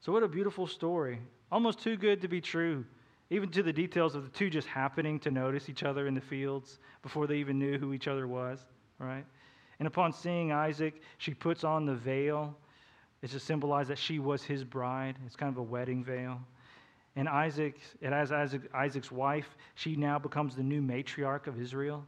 So, 0.00 0.10
what 0.10 0.24
a 0.24 0.28
beautiful 0.28 0.66
story. 0.66 1.20
Almost 1.52 1.78
too 1.78 1.96
good 1.96 2.20
to 2.22 2.28
be 2.28 2.40
true, 2.40 2.84
even 3.30 3.50
to 3.50 3.62
the 3.62 3.72
details 3.72 4.14
of 4.14 4.24
the 4.24 4.30
two 4.30 4.50
just 4.50 4.68
happening 4.68 5.18
to 5.20 5.30
notice 5.30 5.68
each 5.68 5.82
other 5.82 6.06
in 6.06 6.14
the 6.14 6.20
fields 6.20 6.78
before 7.02 7.26
they 7.26 7.36
even 7.36 7.58
knew 7.58 7.78
who 7.78 7.92
each 7.92 8.08
other 8.08 8.26
was, 8.26 8.60
right? 8.98 9.24
And 9.78 9.86
upon 9.86 10.12
seeing 10.12 10.52
Isaac, 10.52 11.02
she 11.18 11.34
puts 11.34 11.62
on 11.64 11.84
the 11.84 11.94
veil. 11.94 12.56
It's 13.22 13.32
to 13.32 13.40
symbolize 13.40 13.88
that 13.88 13.98
she 13.98 14.18
was 14.18 14.42
his 14.42 14.64
bride. 14.64 15.16
It's 15.26 15.36
kind 15.36 15.52
of 15.52 15.58
a 15.58 15.62
wedding 15.62 16.02
veil. 16.02 16.40
And 17.16 17.28
Isaac, 17.28 17.78
and 18.00 18.14
as 18.14 18.32
Isaac, 18.32 18.62
Isaac's 18.72 19.10
wife, 19.10 19.56
she 19.74 19.96
now 19.96 20.18
becomes 20.18 20.54
the 20.54 20.62
new 20.62 20.80
matriarch 20.80 21.46
of 21.46 21.60
Israel 21.60 22.04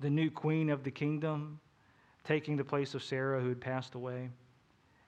the 0.00 0.10
new 0.10 0.30
queen 0.30 0.70
of 0.70 0.82
the 0.82 0.90
kingdom, 0.90 1.60
taking 2.24 2.56
the 2.56 2.64
place 2.64 2.94
of 2.94 3.02
Sarah 3.02 3.40
who 3.40 3.50
had 3.50 3.60
passed 3.60 3.94
away. 3.94 4.30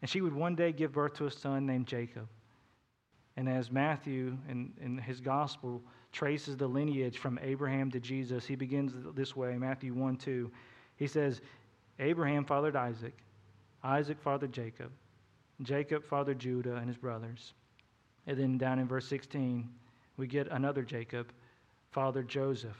And 0.00 0.11
she 0.11 0.20
would 0.20 0.34
one 0.34 0.55
day 0.55 0.72
give 0.72 0.92
birth 0.92 1.14
to 1.14 1.26
a 1.26 1.30
son 1.30 1.66
named 1.66 1.86
Jacob. 1.86 2.28
And 3.36 3.48
as 3.48 3.70
Matthew 3.70 4.36
in, 4.48 4.72
in 4.80 4.98
his 4.98 5.20
gospel 5.20 5.82
traces 6.12 6.56
the 6.56 6.66
lineage 6.66 7.18
from 7.18 7.38
Abraham 7.42 7.90
to 7.92 8.00
Jesus, 8.00 8.44
he 8.46 8.54
begins 8.54 8.92
this 9.14 9.34
way 9.34 9.56
Matthew 9.56 9.94
1 9.94 10.16
2. 10.16 10.50
He 10.96 11.06
says, 11.06 11.40
Abraham 11.98 12.44
fathered 12.44 12.76
Isaac, 12.76 13.16
Isaac 13.82 14.18
fathered 14.20 14.52
Jacob, 14.52 14.90
Jacob 15.62 16.04
fathered 16.04 16.38
Judah 16.38 16.76
and 16.76 16.88
his 16.88 16.96
brothers. 16.96 17.54
And 18.26 18.38
then 18.38 18.58
down 18.58 18.78
in 18.78 18.86
verse 18.86 19.08
16, 19.08 19.68
we 20.16 20.26
get 20.26 20.46
another 20.48 20.82
Jacob, 20.82 21.32
fathered 21.90 22.28
Joseph, 22.28 22.76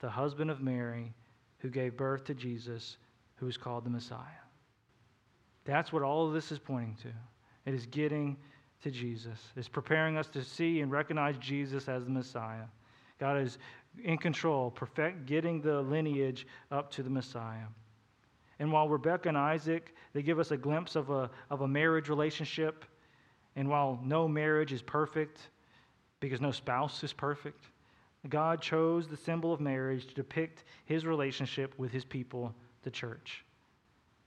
the 0.00 0.08
husband 0.08 0.50
of 0.50 0.60
Mary, 0.60 1.12
who 1.58 1.68
gave 1.68 1.96
birth 1.96 2.24
to 2.24 2.34
Jesus, 2.34 2.96
who 3.36 3.46
is 3.46 3.56
called 3.56 3.84
the 3.84 3.90
Messiah. 3.90 4.18
That's 5.64 5.92
what 5.92 6.02
all 6.02 6.26
of 6.26 6.32
this 6.32 6.50
is 6.50 6.58
pointing 6.58 6.96
to. 7.02 7.08
It 7.66 7.74
is 7.74 7.86
getting 7.86 8.36
to 8.82 8.90
Jesus. 8.90 9.38
It's 9.56 9.68
preparing 9.68 10.16
us 10.16 10.28
to 10.28 10.42
see 10.42 10.80
and 10.80 10.90
recognize 10.90 11.36
Jesus 11.38 11.88
as 11.88 12.04
the 12.04 12.10
Messiah. 12.10 12.64
God 13.18 13.38
is 13.40 13.58
in 14.02 14.18
control, 14.18 14.70
perfect, 14.70 15.26
getting 15.26 15.60
the 15.60 15.80
lineage 15.82 16.46
up 16.70 16.90
to 16.92 17.02
the 17.02 17.10
Messiah. 17.10 17.66
And 18.58 18.72
while 18.72 18.88
Rebekah 18.88 19.28
and 19.28 19.38
Isaac, 19.38 19.94
they 20.12 20.22
give 20.22 20.38
us 20.38 20.50
a 20.50 20.56
glimpse 20.56 20.96
of 20.96 21.10
a, 21.10 21.30
of 21.50 21.62
a 21.62 21.68
marriage 21.68 22.08
relationship, 22.08 22.84
and 23.56 23.68
while 23.68 23.98
no 24.02 24.28
marriage 24.28 24.72
is 24.72 24.82
perfect, 24.82 25.40
because 26.20 26.40
no 26.40 26.50
spouse 26.50 27.02
is 27.02 27.12
perfect, 27.12 27.66
God 28.28 28.60
chose 28.60 29.08
the 29.08 29.16
symbol 29.16 29.52
of 29.52 29.60
marriage 29.60 30.06
to 30.06 30.14
depict 30.14 30.64
his 30.84 31.04
relationship 31.04 31.76
with 31.76 31.90
his 31.90 32.04
people, 32.04 32.54
the 32.84 32.90
church. 32.90 33.44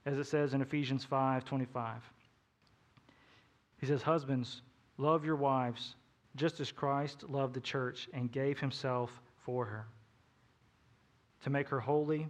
As 0.04 0.18
it 0.18 0.24
says 0.24 0.54
in 0.54 0.60
Ephesians 0.60 1.04
5 1.04 1.44
25. 1.44 2.02
He 3.78 3.86
says, 3.86 4.02
Husbands, 4.02 4.62
love 4.98 5.24
your 5.24 5.36
wives, 5.36 5.96
just 6.36 6.60
as 6.60 6.72
Christ 6.72 7.28
loved 7.28 7.54
the 7.54 7.60
church 7.60 8.08
and 8.12 8.32
gave 8.32 8.58
himself 8.58 9.10
for 9.38 9.64
her, 9.64 9.86
to 11.42 11.50
make 11.50 11.68
her 11.68 11.80
holy, 11.80 12.28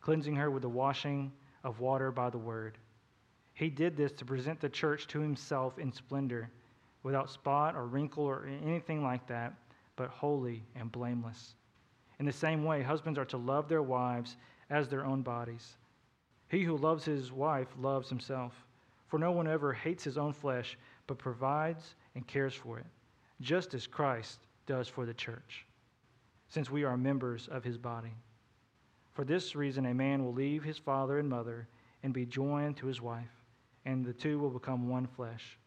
cleansing 0.00 0.36
her 0.36 0.50
with 0.50 0.62
the 0.62 0.68
washing 0.68 1.32
of 1.64 1.80
water 1.80 2.10
by 2.10 2.30
the 2.30 2.38
word. 2.38 2.78
He 3.54 3.68
did 3.68 3.96
this 3.96 4.12
to 4.12 4.24
present 4.24 4.60
the 4.60 4.68
church 4.68 5.06
to 5.08 5.20
himself 5.20 5.78
in 5.78 5.92
splendor, 5.92 6.50
without 7.02 7.30
spot 7.30 7.74
or 7.74 7.86
wrinkle 7.86 8.24
or 8.24 8.46
anything 8.46 9.02
like 9.02 9.26
that 9.28 9.54
but 9.98 10.10
holy 10.10 10.62
and 10.76 10.90
blameless. 10.92 11.54
In 12.20 12.26
the 12.26 12.32
same 12.32 12.64
way, 12.64 12.82
husbands 12.82 13.18
are 13.18 13.24
to 13.26 13.36
love 13.36 13.68
their 13.68 13.82
wives 13.82 14.36
as 14.70 14.88
their 14.88 15.04
own 15.04 15.22
bodies. 15.22 15.76
He 16.48 16.62
who 16.62 16.76
loves 16.76 17.04
his 17.04 17.32
wife 17.32 17.68
loves 17.78 18.08
himself. 18.08 18.52
For 19.08 19.18
no 19.18 19.32
one 19.32 19.48
ever 19.48 19.72
hates 19.72 20.04
his 20.04 20.18
own 20.18 20.32
flesh, 20.32 20.78
but 21.06 21.18
provides 21.18 21.94
and 22.14 22.26
cares 22.26 22.54
for 22.54 22.78
it, 22.78 22.86
just 23.40 23.74
as 23.74 23.86
Christ 23.86 24.38
does 24.66 24.86
for 24.86 25.06
the 25.06 25.14
church, 25.14 25.66
since 26.48 26.70
we 26.70 26.84
are 26.84 26.96
members 26.96 27.48
of 27.48 27.64
his 27.64 27.78
body. 27.78 28.12
For 29.14 29.24
this 29.24 29.56
reason, 29.56 29.86
a 29.86 29.94
man 29.94 30.24
will 30.24 30.34
leave 30.34 30.62
his 30.62 30.78
father 30.78 31.18
and 31.18 31.28
mother 31.28 31.66
and 32.02 32.12
be 32.12 32.26
joined 32.26 32.76
to 32.76 32.86
his 32.86 33.00
wife, 33.00 33.32
and 33.84 34.04
the 34.04 34.12
two 34.12 34.38
will 34.38 34.50
become 34.50 34.88
one 34.88 35.06
flesh. 35.06 35.58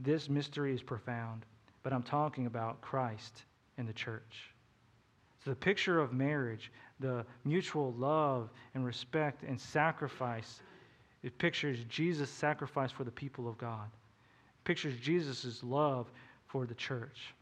This 0.00 0.28
mystery 0.28 0.74
is 0.74 0.82
profound, 0.82 1.46
but 1.82 1.92
I'm 1.92 2.02
talking 2.02 2.46
about 2.46 2.80
Christ 2.80 3.44
and 3.78 3.88
the 3.88 3.92
church. 3.92 4.50
So, 5.44 5.50
the 5.50 5.56
picture 5.56 6.00
of 6.00 6.12
marriage, 6.12 6.72
the 7.00 7.24
mutual 7.44 7.92
love 7.92 8.50
and 8.74 8.84
respect 8.84 9.44
and 9.44 9.60
sacrifice, 9.60 10.60
it 11.24 11.36
pictures 11.38 11.78
Jesus' 11.88 12.30
sacrifice 12.30 12.92
for 12.92 13.02
the 13.02 13.10
people 13.10 13.48
of 13.48 13.56
God. 13.58 13.86
It 13.86 14.64
pictures 14.64 14.94
Jesus' 15.00 15.64
love 15.64 16.12
for 16.46 16.66
the 16.66 16.74
church. 16.74 17.34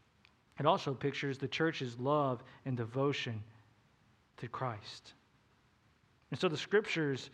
It 0.59 0.65
also 0.65 0.93
pictures 0.93 1.37
the 1.37 1.49
church's 1.49 1.99
love 1.99 2.43
and 2.65 2.77
devotion 2.77 3.43
to 4.37 4.47
Christ. 4.47 5.13
And 6.31 6.39
so 6.39 6.47
the 6.47 6.57
scriptures 6.57 7.29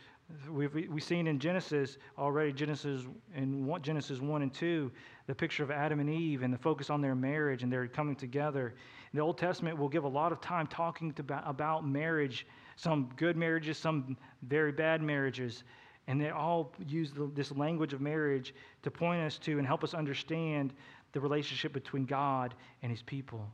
we've 0.50 0.74
we 0.74 1.02
seen 1.02 1.28
in 1.28 1.40
Genesis 1.40 1.98
already, 2.18 2.52
Genesis 2.52 3.04
in 3.36 3.66
one, 3.66 3.82
Genesis 3.82 4.20
1 4.20 4.42
and 4.42 4.54
2, 4.54 4.92
the 5.28 5.36
picture 5.36 5.64
of 5.64 5.72
Adam 5.72 6.00
and 6.00 6.10
Eve 6.10 6.44
and 6.44 6.54
the 6.54 6.58
focus 6.58 6.90
on 6.90 7.02
their 7.02 7.16
marriage 7.16 7.64
and 7.64 7.72
their 7.72 7.88
coming 7.88 8.16
together. 8.16 8.74
The 9.14 9.22
Old 9.22 9.38
Testament 9.38 9.78
will 9.78 9.90
give 9.90 10.04
a 10.04 10.10
lot 10.10 10.32
of 10.32 10.42
time 10.42 10.68
talking 10.68 11.14
to, 11.14 11.24
about 11.48 11.88
marriage, 11.88 12.46
some 12.76 13.10
good 13.18 13.38
marriages, 13.38 13.78
some 13.78 14.18
very 14.44 14.72
bad 14.72 15.02
marriages. 15.02 15.64
And 16.10 16.20
they 16.20 16.32
all 16.32 16.74
use 16.88 17.12
the, 17.12 17.30
this 17.36 17.52
language 17.52 17.94
of 17.94 18.02
marriage 18.02 18.56
to 18.82 18.90
point 18.90 19.22
us 19.22 19.38
to 19.44 19.60
and 19.60 19.68
help 19.68 19.84
us 19.84 19.94
understand 19.94 20.74
the 21.12 21.20
relationship 21.20 21.72
between 21.72 22.04
God 22.06 22.56
and 22.82 22.92
his 22.92 23.04
people. 23.04 23.48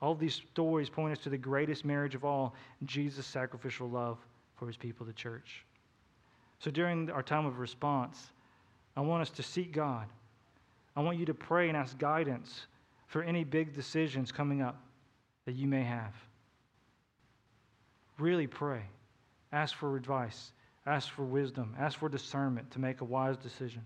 All 0.00 0.14
these 0.14 0.40
stories 0.52 0.88
point 0.88 1.12
us 1.12 1.22
to 1.24 1.28
the 1.28 1.36
greatest 1.36 1.84
marriage 1.84 2.14
of 2.14 2.24
all 2.24 2.54
Jesus' 2.86 3.26
sacrificial 3.26 3.90
love 3.90 4.16
for 4.56 4.66
his 4.66 4.78
people, 4.78 5.04
the 5.04 5.12
church. 5.12 5.66
So 6.60 6.70
during 6.70 7.10
our 7.10 7.22
time 7.22 7.44
of 7.44 7.58
response, 7.58 8.30
I 8.96 9.02
want 9.02 9.20
us 9.20 9.30
to 9.32 9.42
seek 9.42 9.70
God. 9.70 10.06
I 10.96 11.02
want 11.02 11.18
you 11.18 11.26
to 11.26 11.34
pray 11.34 11.68
and 11.68 11.76
ask 11.76 11.98
guidance 11.98 12.68
for 13.06 13.22
any 13.22 13.44
big 13.44 13.74
decisions 13.74 14.32
coming 14.32 14.62
up 14.62 14.80
that 15.44 15.56
you 15.56 15.66
may 15.66 15.82
have. 15.82 16.14
Really 18.18 18.46
pray. 18.46 18.80
Ask 19.52 19.76
for 19.76 19.94
advice. 19.94 20.52
Ask 20.86 21.10
for 21.10 21.24
wisdom. 21.24 21.74
Ask 21.78 21.98
for 21.98 22.08
discernment 22.08 22.70
to 22.72 22.80
make 22.80 23.00
a 23.00 23.04
wise 23.04 23.36
decision. 23.36 23.82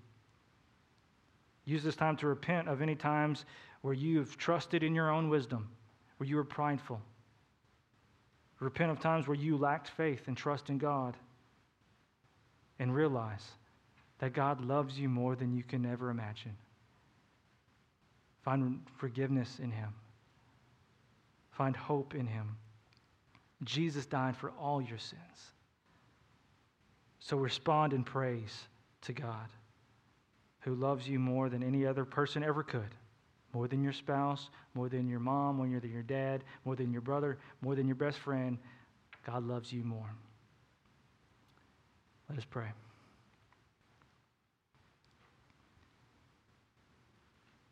Use 1.65 1.83
this 1.83 1.97
time 1.97 2.17
to 2.19 2.27
repent 2.27 2.69
of 2.69 2.83
any 2.83 2.95
times 2.95 3.45
where 3.81 3.95
you've 3.95 4.37
trusted 4.37 4.83
in 4.83 4.95
your 4.95 5.11
own 5.11 5.29
wisdom, 5.29 5.69
where 6.19 6.29
you 6.29 6.37
were 6.37 6.45
prideful. 6.45 7.01
Repent 8.61 8.91
of 8.91 9.01
times 9.01 9.27
where 9.27 9.37
you 9.37 9.57
lacked 9.57 9.89
faith 9.89 10.23
and 10.27 10.37
trust 10.37 10.71
in 10.71 10.79
God. 10.79 11.17
And 12.79 12.95
realize 12.95 13.45
that 14.19 14.33
God 14.33 14.65
loves 14.65 14.99
you 14.99 15.09
more 15.09 15.37
than 15.37 15.55
you 15.55 15.63
can 15.63 15.87
ever 15.87 16.11
imagine. 16.11 16.57
Find 18.43 18.81
forgiveness 18.97 19.59
in 19.63 19.71
Him. 19.71 19.93
Find 21.51 21.77
hope 21.77 22.15
in 22.15 22.27
Him. 22.27 22.57
Jesus 23.63 24.07
died 24.07 24.37
for 24.37 24.51
all 24.51 24.83
your 24.83 24.99
sins. 24.99 25.21
So 27.25 27.39
respond 27.39 27.95
in 27.95 28.05
praise 28.05 28.55
to 29.03 29.14
God, 29.14 29.49
who 30.61 30.75
loves 30.75 31.09
you 31.09 31.18
more 31.18 31.49
than 31.49 31.62
any 31.62 31.87
other 31.87 32.05
person 32.05 32.45
ever 32.45 32.62
could. 32.62 32.95
More 33.55 33.66
than 33.66 33.83
your 33.83 33.95
spouse, 33.95 34.51
more 34.75 34.91
than 34.91 35.09
your 35.09 35.20
mom, 35.20 35.57
more 35.57 35.66
than 35.66 35.91
your 35.91 36.03
dad, 36.03 36.45
more 36.66 36.77
than 36.77 36.93
your 36.93 37.01
brother, 37.01 37.39
more 37.62 37.75
than 37.75 37.87
your 37.87 37.95
best 37.95 38.18
friend. 38.18 38.59
God 39.27 39.43
loves 39.43 39.72
you 39.72 39.85
more. 39.85 40.11
Let 42.29 42.37
us 42.37 42.45
pray. 42.45 42.68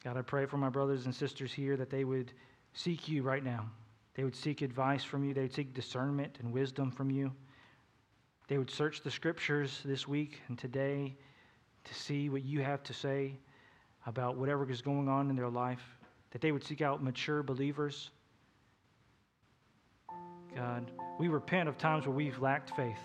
God, 0.02 0.16
I 0.16 0.22
pray 0.22 0.46
for 0.46 0.56
my 0.56 0.70
brothers 0.70 1.04
and 1.04 1.14
sisters 1.14 1.52
here 1.52 1.76
that 1.76 1.90
they 1.90 2.04
would 2.04 2.32
seek 2.72 3.06
you 3.06 3.22
right 3.22 3.44
now. 3.44 3.68
They 4.14 4.24
would 4.24 4.36
seek 4.36 4.62
advice 4.62 5.04
from 5.04 5.24
you. 5.24 5.34
They 5.34 5.42
would 5.42 5.54
seek 5.54 5.74
discernment 5.74 6.38
and 6.40 6.54
wisdom 6.54 6.90
from 6.90 7.10
you. 7.10 7.32
They 8.52 8.58
would 8.58 8.70
search 8.70 9.00
the 9.00 9.10
scriptures 9.10 9.80
this 9.82 10.06
week 10.06 10.42
and 10.48 10.58
today 10.58 11.16
to 11.84 11.94
see 11.94 12.28
what 12.28 12.44
you 12.44 12.60
have 12.60 12.82
to 12.82 12.92
say 12.92 13.38
about 14.06 14.36
whatever 14.36 14.70
is 14.70 14.82
going 14.82 15.08
on 15.08 15.30
in 15.30 15.36
their 15.36 15.48
life. 15.48 15.80
That 16.32 16.42
they 16.42 16.52
would 16.52 16.62
seek 16.62 16.82
out 16.82 17.02
mature 17.02 17.42
believers. 17.42 18.10
God, 20.54 20.90
we 21.18 21.28
repent 21.28 21.66
of 21.66 21.78
times 21.78 22.04
where 22.04 22.14
we've 22.14 22.38
lacked 22.40 22.76
faith. 22.76 23.00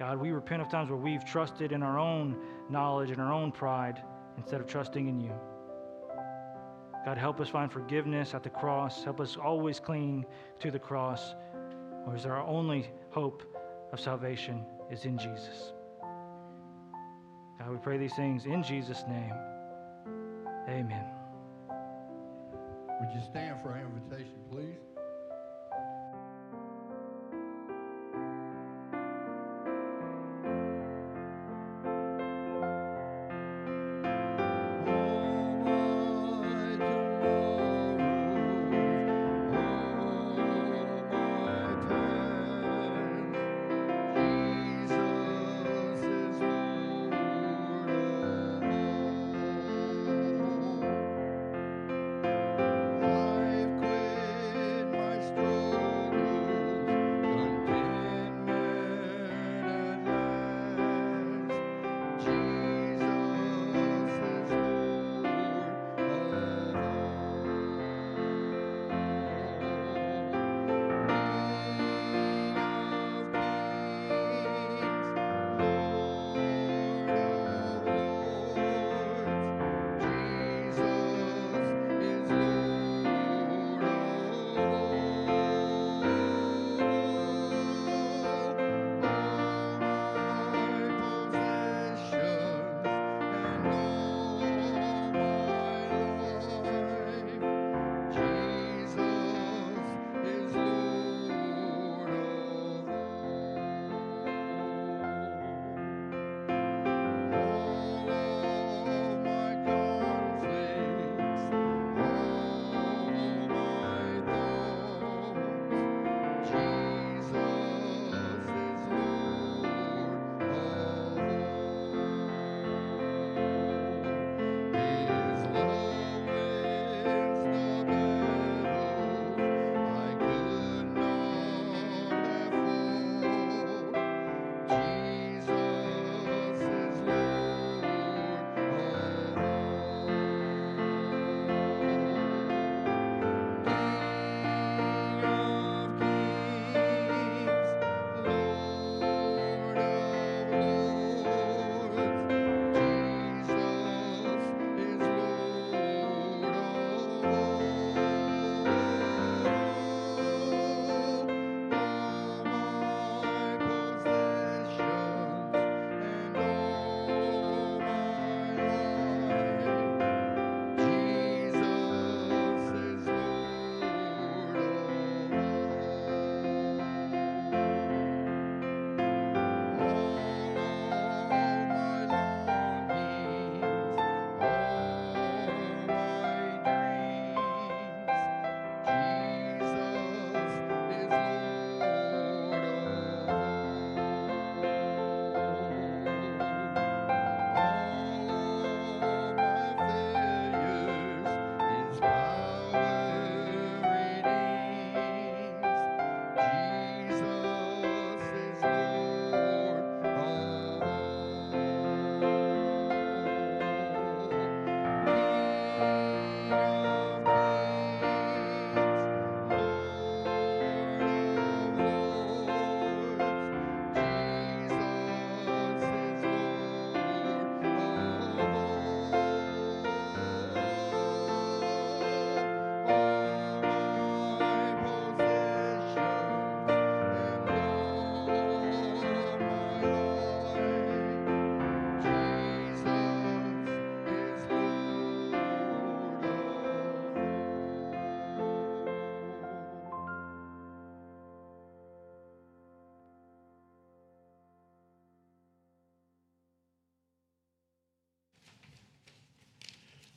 God, 0.00 0.18
we 0.18 0.32
repent 0.32 0.60
of 0.60 0.68
times 0.68 0.90
where 0.90 0.98
we've 0.98 1.24
trusted 1.24 1.70
in 1.70 1.84
our 1.84 1.96
own 1.96 2.36
knowledge 2.68 3.12
and 3.12 3.20
our 3.20 3.32
own 3.32 3.52
pride 3.52 4.02
instead 4.36 4.60
of 4.60 4.66
trusting 4.66 5.06
in 5.06 5.20
you. 5.20 5.34
God, 7.04 7.16
help 7.16 7.40
us 7.40 7.48
find 7.48 7.70
forgiveness 7.70 8.34
at 8.34 8.42
the 8.42 8.50
cross. 8.50 9.04
Help 9.04 9.20
us 9.20 9.36
always 9.36 9.78
cling 9.78 10.26
to 10.58 10.72
the 10.72 10.80
cross, 10.80 11.36
whereas 12.04 12.26
our 12.26 12.42
only 12.42 12.90
hope 13.10 13.55
of 13.92 14.00
salvation 14.00 14.64
is 14.90 15.04
in 15.04 15.18
Jesus. 15.18 15.72
God, 17.58 17.70
we 17.70 17.76
pray 17.78 17.98
these 17.98 18.14
things 18.14 18.46
in 18.46 18.62
Jesus' 18.62 19.04
name. 19.08 19.32
Amen. 20.68 21.04
Would 23.00 23.10
you 23.14 23.20
stand 23.30 23.60
for 23.62 23.70
our 23.70 23.86
invitation, 23.86 24.38
please? 24.50 24.95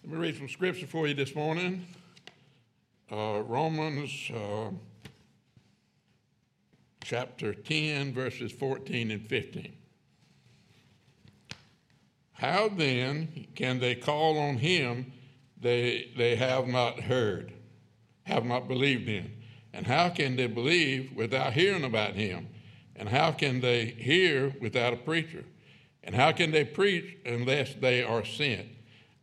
Let 0.09 0.17
me 0.17 0.25
read 0.25 0.37
some 0.37 0.49
scripture 0.49 0.87
for 0.87 1.07
you 1.07 1.13
this 1.13 1.35
morning. 1.35 1.85
Uh, 3.11 3.43
Romans 3.45 4.31
uh, 4.33 4.71
chapter 7.03 7.53
10, 7.53 8.11
verses 8.11 8.51
14 8.51 9.11
and 9.11 9.29
15. 9.29 9.71
How 12.31 12.69
then 12.69 13.45
can 13.53 13.77
they 13.79 13.93
call 13.93 14.39
on 14.39 14.57
him 14.57 15.11
they, 15.61 16.09
they 16.17 16.35
have 16.37 16.67
not 16.67 17.01
heard, 17.01 17.53
have 18.23 18.45
not 18.45 18.67
believed 18.67 19.07
in? 19.07 19.31
And 19.73 19.85
how 19.85 20.09
can 20.09 20.37
they 20.37 20.47
believe 20.47 21.11
without 21.15 21.53
hearing 21.53 21.83
about 21.83 22.15
him? 22.15 22.47
And 22.95 23.09
how 23.09 23.31
can 23.31 23.61
they 23.61 23.85
hear 23.85 24.55
without 24.59 24.91
a 24.91 24.97
preacher? 24.97 25.43
And 26.03 26.15
how 26.15 26.31
can 26.31 26.49
they 26.49 26.65
preach 26.65 27.15
unless 27.27 27.75
they 27.75 28.01
are 28.01 28.25
sent? 28.25 28.69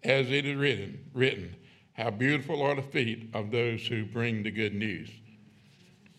As 0.07 0.31
it 0.31 0.47
is 0.47 0.57
written, 0.57 1.01
written, 1.15 1.57
how 1.95 2.11
beautiful 2.11 2.63
are 2.63 2.77
the 2.77 2.83
feet 2.83 3.29
of 3.35 3.51
those 3.51 3.85
who 3.85 4.05
bring 4.05 4.45
the 4.45 4.53
good 4.53 4.73
news. 4.73 5.11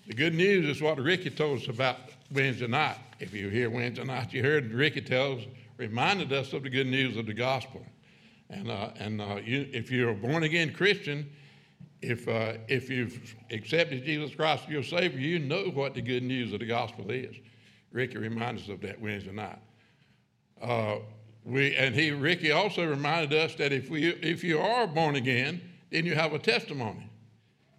The 0.07 0.13
good 0.13 0.33
news 0.33 0.65
is 0.65 0.81
what 0.81 0.97
Ricky 0.97 1.29
told 1.29 1.61
us 1.61 1.69
about 1.69 1.95
Wednesday 2.29 2.67
night. 2.67 2.97
If 3.21 3.33
you 3.33 3.47
here 3.47 3.69
Wednesday 3.69 4.03
night, 4.03 4.33
you 4.33 4.43
heard 4.43 4.73
Ricky 4.73 4.99
tell 4.99 5.37
us, 5.37 5.43
reminded 5.77 6.33
us 6.33 6.51
of 6.51 6.63
the 6.63 6.69
good 6.69 6.87
news 6.87 7.15
of 7.15 7.27
the 7.27 7.33
gospel. 7.33 7.85
And, 8.49 8.69
uh, 8.69 8.89
and 8.99 9.21
uh, 9.21 9.37
you, 9.41 9.69
if 9.71 9.89
you're 9.89 10.09
a 10.09 10.15
born 10.15 10.43
again 10.43 10.73
Christian, 10.73 11.31
if, 12.01 12.27
uh, 12.27 12.55
if 12.67 12.89
you've 12.89 13.35
accepted 13.51 14.03
Jesus 14.03 14.35
Christ 14.35 14.65
as 14.65 14.69
your 14.69 14.83
Savior, 14.83 15.17
you 15.17 15.39
know 15.39 15.63
what 15.73 15.93
the 15.93 16.01
good 16.01 16.23
news 16.23 16.51
of 16.51 16.59
the 16.59 16.65
gospel 16.65 17.09
is. 17.09 17.37
Ricky 17.93 18.17
reminded 18.17 18.65
us 18.65 18.69
of 18.69 18.81
that 18.81 18.99
Wednesday 18.99 19.31
night. 19.31 19.59
We, 21.47 21.73
and 21.77 21.95
he, 21.95 22.11
Ricky 22.11 22.51
also 22.51 22.85
reminded 22.85 23.31
us 23.33 23.55
that 23.55 23.71
if, 23.71 23.89
we, 23.89 24.09
if 24.09 24.43
you 24.43 24.59
are 24.59 24.85
born 24.85 25.15
again, 25.15 25.61
then 25.91 26.05
you 26.05 26.13
have 26.13 26.33
a 26.33 26.39
testimony. 26.39 27.09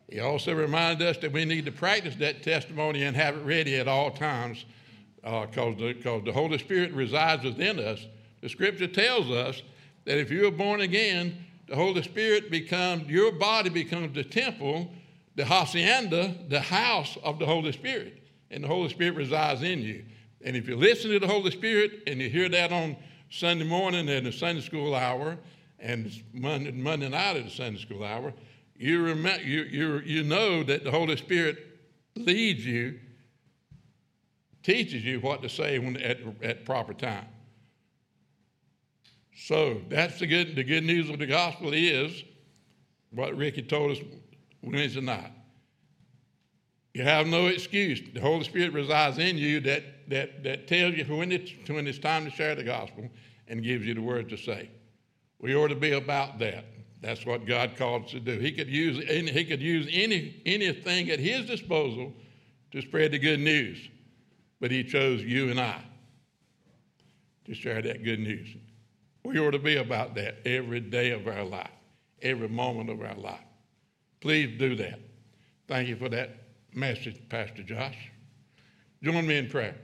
He 0.09 0.21
also 0.21 0.55
reminded 0.55 1.07
us 1.07 1.19
that 1.19 1.33
we 1.33 1.45
need 1.45 1.67
to 1.67 1.73
practice 1.73 2.17
that 2.17 2.43
testimony 2.43 3.03
and 3.03 3.15
have 3.15 3.37
it 3.37 3.45
ready 3.45 3.77
at 3.77 3.87
all 3.87 4.11
times 4.11 4.65
because 5.23 5.75
uh, 5.75 5.93
the, 6.03 6.23
the 6.25 6.33
Holy 6.33 6.57
Spirit 6.57 6.93
resides 6.93 7.45
within 7.45 7.79
us. 7.79 8.07
The 8.41 8.49
scripture 8.49 8.87
tells 8.87 9.31
us 9.31 9.61
that 10.07 10.17
if 10.17 10.31
you're 10.31 10.51
born 10.51 10.81
again, 10.81 11.45
the 11.67 11.77
Holy 11.77 12.03
Spirit 12.03 12.51
becomes, 12.51 13.07
your 13.11 13.33
body 13.33 13.69
becomes 13.69 14.15
the 14.15 14.25
temple, 14.25 14.91
the 15.37 15.45
hacienda, 15.45 16.35
the 16.49 16.61
house 16.61 17.19
of 17.23 17.39
the 17.39 17.45
Holy 17.45 17.73
Spirit. 17.73 18.23
And 18.51 18.65
the 18.65 18.69
Holy 18.69 18.89
Spirit 18.89 19.15
resides 19.15 19.61
in 19.61 19.83
you. 19.83 20.07
And 20.43 20.57
if 20.57 20.67
you 20.67 20.77
listen 20.77 21.11
to 21.11 21.19
the 21.19 21.27
Holy 21.27 21.51
Spirit 21.51 22.05
and 22.07 22.19
you 22.19 22.31
hear 22.31 22.49
that 22.49 22.73
on 22.73 22.97
Sunday 23.31 23.65
morning 23.65 24.09
at 24.09 24.25
the 24.25 24.33
Sunday 24.33 24.63
school 24.63 24.95
hour 24.95 25.37
and 25.79 26.11
Monday, 26.33 26.73
Monday 26.73 27.09
night 27.09 27.37
at 27.37 27.45
the 27.45 27.51
Sunday 27.51 27.81
school 27.81 28.05
hour, 28.05 28.33
you, 28.77 29.03
remember, 29.03 29.43
you, 29.43 29.63
you, 29.63 29.99
you 29.99 30.23
know 30.23 30.63
that 30.63 30.85
the 30.85 30.91
Holy 30.91 31.17
Spirit 31.17 31.59
leads 32.15 32.65
you, 32.65 32.99
teaches 34.63 35.05
you 35.05 35.21
what 35.21 35.43
to 35.43 35.49
say 35.49 35.79
when, 35.79 35.97
at, 35.99 36.19
at 36.43 36.65
proper 36.65 36.95
time. 36.95 37.27
So 39.37 39.83
that's 39.89 40.19
the 40.19 40.27
good, 40.27 40.57
the 40.57 40.65
good 40.65 40.85
news 40.85 41.11
of 41.11 41.19
the 41.19 41.27
gospel 41.27 41.73
is 41.73 42.25
what 43.11 43.37
Ricky 43.37 43.63
told 43.63 43.93
us 43.93 43.99
Wednesday 44.63 45.01
night. 45.01 45.33
You 46.95 47.05
have 47.05 47.27
no 47.27 47.47
excuse. 47.47 48.01
The 48.13 48.21
Holy 48.21 48.45
Spirit 48.45 48.73
resides 48.73 49.19
in 49.19 49.39
you 49.39 49.61
that, 49.61 49.85
that, 50.09 50.43
that 50.43 50.67
tells 50.67 50.95
you 50.95 51.05
when 51.05 51.33
it's, 51.33 51.53
when 51.69 51.87
it's 51.87 51.99
time 51.99 52.25
to 52.25 52.31
share 52.31 52.55
the 52.55 52.65
gospel 52.65 53.09
and 53.47 53.63
gives 53.63 53.87
you 53.87 53.95
the 53.95 54.03
word 54.03 54.29
to 54.31 54.37
say. 54.37 54.71
We 55.41 55.55
ought 55.55 55.69
to 55.69 55.77
be 55.77 55.93
about 55.93 56.39
that. 56.41 56.65
That's 57.01 57.25
what 57.25 57.47
God 57.47 57.77
called 57.77 58.07
us 58.07 58.11
to 58.11 58.21
do. 58.21 58.39
He 58.39 58.51
could 58.51 58.69
use, 58.69 58.99
he 59.07 59.45
could 59.45 59.63
use 59.63 59.87
any, 59.91 60.43
anything 60.45 61.11
at 61.11 61.21
his 61.21 61.47
disposal 61.47 62.13
to 62.73 62.83
spread 62.83 63.13
the 63.13 63.19
good 63.19 63.41
news, 63.41 63.79
but 64.61 64.71
he 64.71 64.83
chose 64.83 65.23
you 65.23 65.51
and 65.51 65.61
I 65.61 65.81
to 67.45 67.55
share 67.55 67.81
that 67.83 68.03
good 68.03 68.21
news. 68.21 68.49
We 69.25 69.39
ought 69.39 69.53
to 69.53 69.59
be 69.59 69.77
about 69.77 70.15
that 70.17 70.39
every 70.45 70.81
day 70.81 71.13
of 71.13 71.29
our 71.29 71.45
life, 71.45 71.71
every 72.21 72.49
moment 72.49 72.91
of 72.91 73.01
our 73.01 73.15
life. 73.15 73.41
Please 74.21 74.59
do 74.59 74.75
that. 74.77 74.99
Thank 75.69 75.89
you 75.89 75.97
for 75.97 76.09
that 76.09 76.31
message, 76.75 77.21
Pastor 77.29 77.63
Josh. 77.63 78.11
Join 79.03 79.27
me 79.27 79.37
in 79.37 79.49
prayer. 79.49 79.77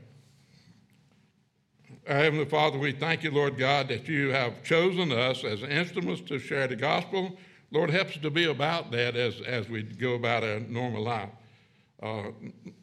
Heavenly 2.07 2.45
Father, 2.45 2.79
we 2.79 2.93
thank 2.93 3.23
you, 3.23 3.31
Lord 3.31 3.57
God, 3.57 3.89
that 3.89 4.07
you 4.09 4.31
have 4.31 4.63
chosen 4.63 5.11
us 5.11 5.43
as 5.43 5.63
instruments 5.63 6.21
to 6.29 6.39
share 6.39 6.69
the 6.69 6.77
gospel. 6.77 7.39
Lord, 7.71 7.91
help 7.91 8.09
us 8.09 8.19
to 8.19 8.31
be 8.31 8.45
about 8.45 8.91
that 8.93 9.17
as, 9.17 9.41
as 9.41 9.71
we 9.71 9.83
go 9.83 10.15
about 10.15 10.45
our 10.45 10.61
normal 10.61 11.03
life. 11.03 11.31
Uh, 12.03 12.25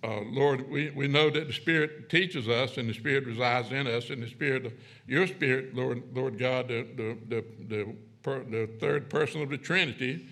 uh, 0.03 0.21
Lord, 0.25 0.67
we, 0.71 0.89
we 0.89 1.07
know 1.07 1.29
that 1.29 1.45
the 1.45 1.53
Spirit 1.53 2.09
teaches 2.09 2.49
us 2.49 2.77
and 2.77 2.89
the 2.89 2.93
Spirit 2.93 3.27
resides 3.27 3.71
in 3.71 3.85
us, 3.85 4.09
and 4.09 4.23
the 4.23 4.27
Spirit, 4.27 4.75
your 5.05 5.27
Spirit, 5.27 5.75
Lord, 5.75 6.01
Lord 6.13 6.39
God, 6.39 6.69
the, 6.69 6.87
the, 6.95 7.17
the, 7.27 7.45
the, 7.67 7.95
per, 8.23 8.43
the 8.43 8.67
third 8.79 9.07
person 9.07 9.43
of 9.43 9.49
the 9.49 9.57
Trinity, 9.57 10.25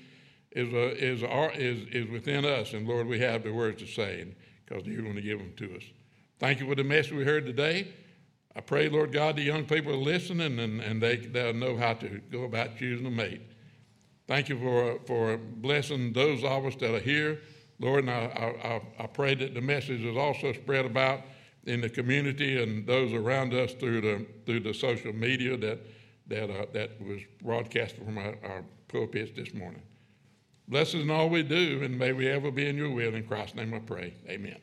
is, 0.54 0.74
uh, 0.74 0.96
is, 0.98 1.22
our, 1.22 1.52
is, 1.52 1.88
is 1.92 2.10
within 2.10 2.44
us. 2.44 2.74
And 2.74 2.88
Lord, 2.88 3.06
we 3.06 3.20
have 3.20 3.44
the 3.44 3.54
words 3.54 3.84
to 3.84 3.88
say 3.88 4.26
because 4.66 4.88
you're 4.88 5.04
going 5.04 5.14
to 5.14 5.22
give 5.22 5.38
them 5.38 5.54
to 5.58 5.76
us. 5.76 5.84
Thank 6.40 6.60
you 6.60 6.68
for 6.68 6.74
the 6.74 6.84
message 6.84 7.12
we 7.12 7.24
heard 7.24 7.46
today. 7.46 7.90
I 8.56 8.62
pray, 8.62 8.90
Lord 8.90 9.12
God, 9.12 9.36
the 9.36 9.44
young 9.44 9.66
people 9.66 9.94
are 9.94 9.98
listening 9.98 10.60
and, 10.60 10.82
and 10.82 11.02
they, 11.02 11.18
they'll 11.18 11.54
know 11.54 11.78
how 11.78 11.94
to 11.94 12.20
go 12.32 12.44
about 12.44 12.78
choosing 12.78 13.06
a 13.06 13.12
mate. 13.12 13.42
Thank 14.28 14.50
you 14.50 14.60
for, 14.60 15.00
for 15.06 15.38
blessing 15.38 16.14
those 16.14 16.44
of 16.44 16.66
us 16.66 16.76
that 16.78 16.94
are 16.94 17.00
here. 17.00 17.42
Lord, 17.80 18.06
and 18.06 18.12
I, 18.12 18.82
I, 19.00 19.04
I 19.04 19.08
pray 19.08 19.36
that 19.36 19.54
the 19.54 19.62
message 19.62 20.04
is 20.04 20.18
also 20.18 20.52
spread 20.54 20.86
about 20.86 21.22
in 21.66 21.82
the 21.82 21.90
community 21.90 22.62
and 22.62 22.86
those 22.86 23.14
around 23.14 23.54
us 23.54 23.74
through 23.74 24.02
the, 24.02 24.26
through 24.46 24.62
the 24.62 24.74
social 24.74 25.14
media 25.14 25.56
that, 25.58 25.80
that, 26.28 26.50
uh, 26.50 26.66
that 26.74 27.02
was 27.02 27.22
broadcast 27.42 27.96
from 27.96 28.18
our, 28.18 28.36
our 28.44 28.64
pulpits 28.88 29.32
this 29.36 29.54
morning. 29.54 29.82
Bless 30.68 30.90
us 30.90 31.02
in 31.02 31.10
all 31.10 31.30
we 31.30 31.42
do, 31.42 31.82
and 31.84 31.98
may 31.98 32.14
we 32.14 32.28
ever 32.28 32.52
be 32.52 32.68
in 32.68 32.78
your 32.78 32.92
will. 32.92 33.16
In 33.16 33.24
Christ's 33.26 33.56
name 33.56 33.74
I 33.74 33.80
pray. 33.80 34.14
Amen. 34.28 34.58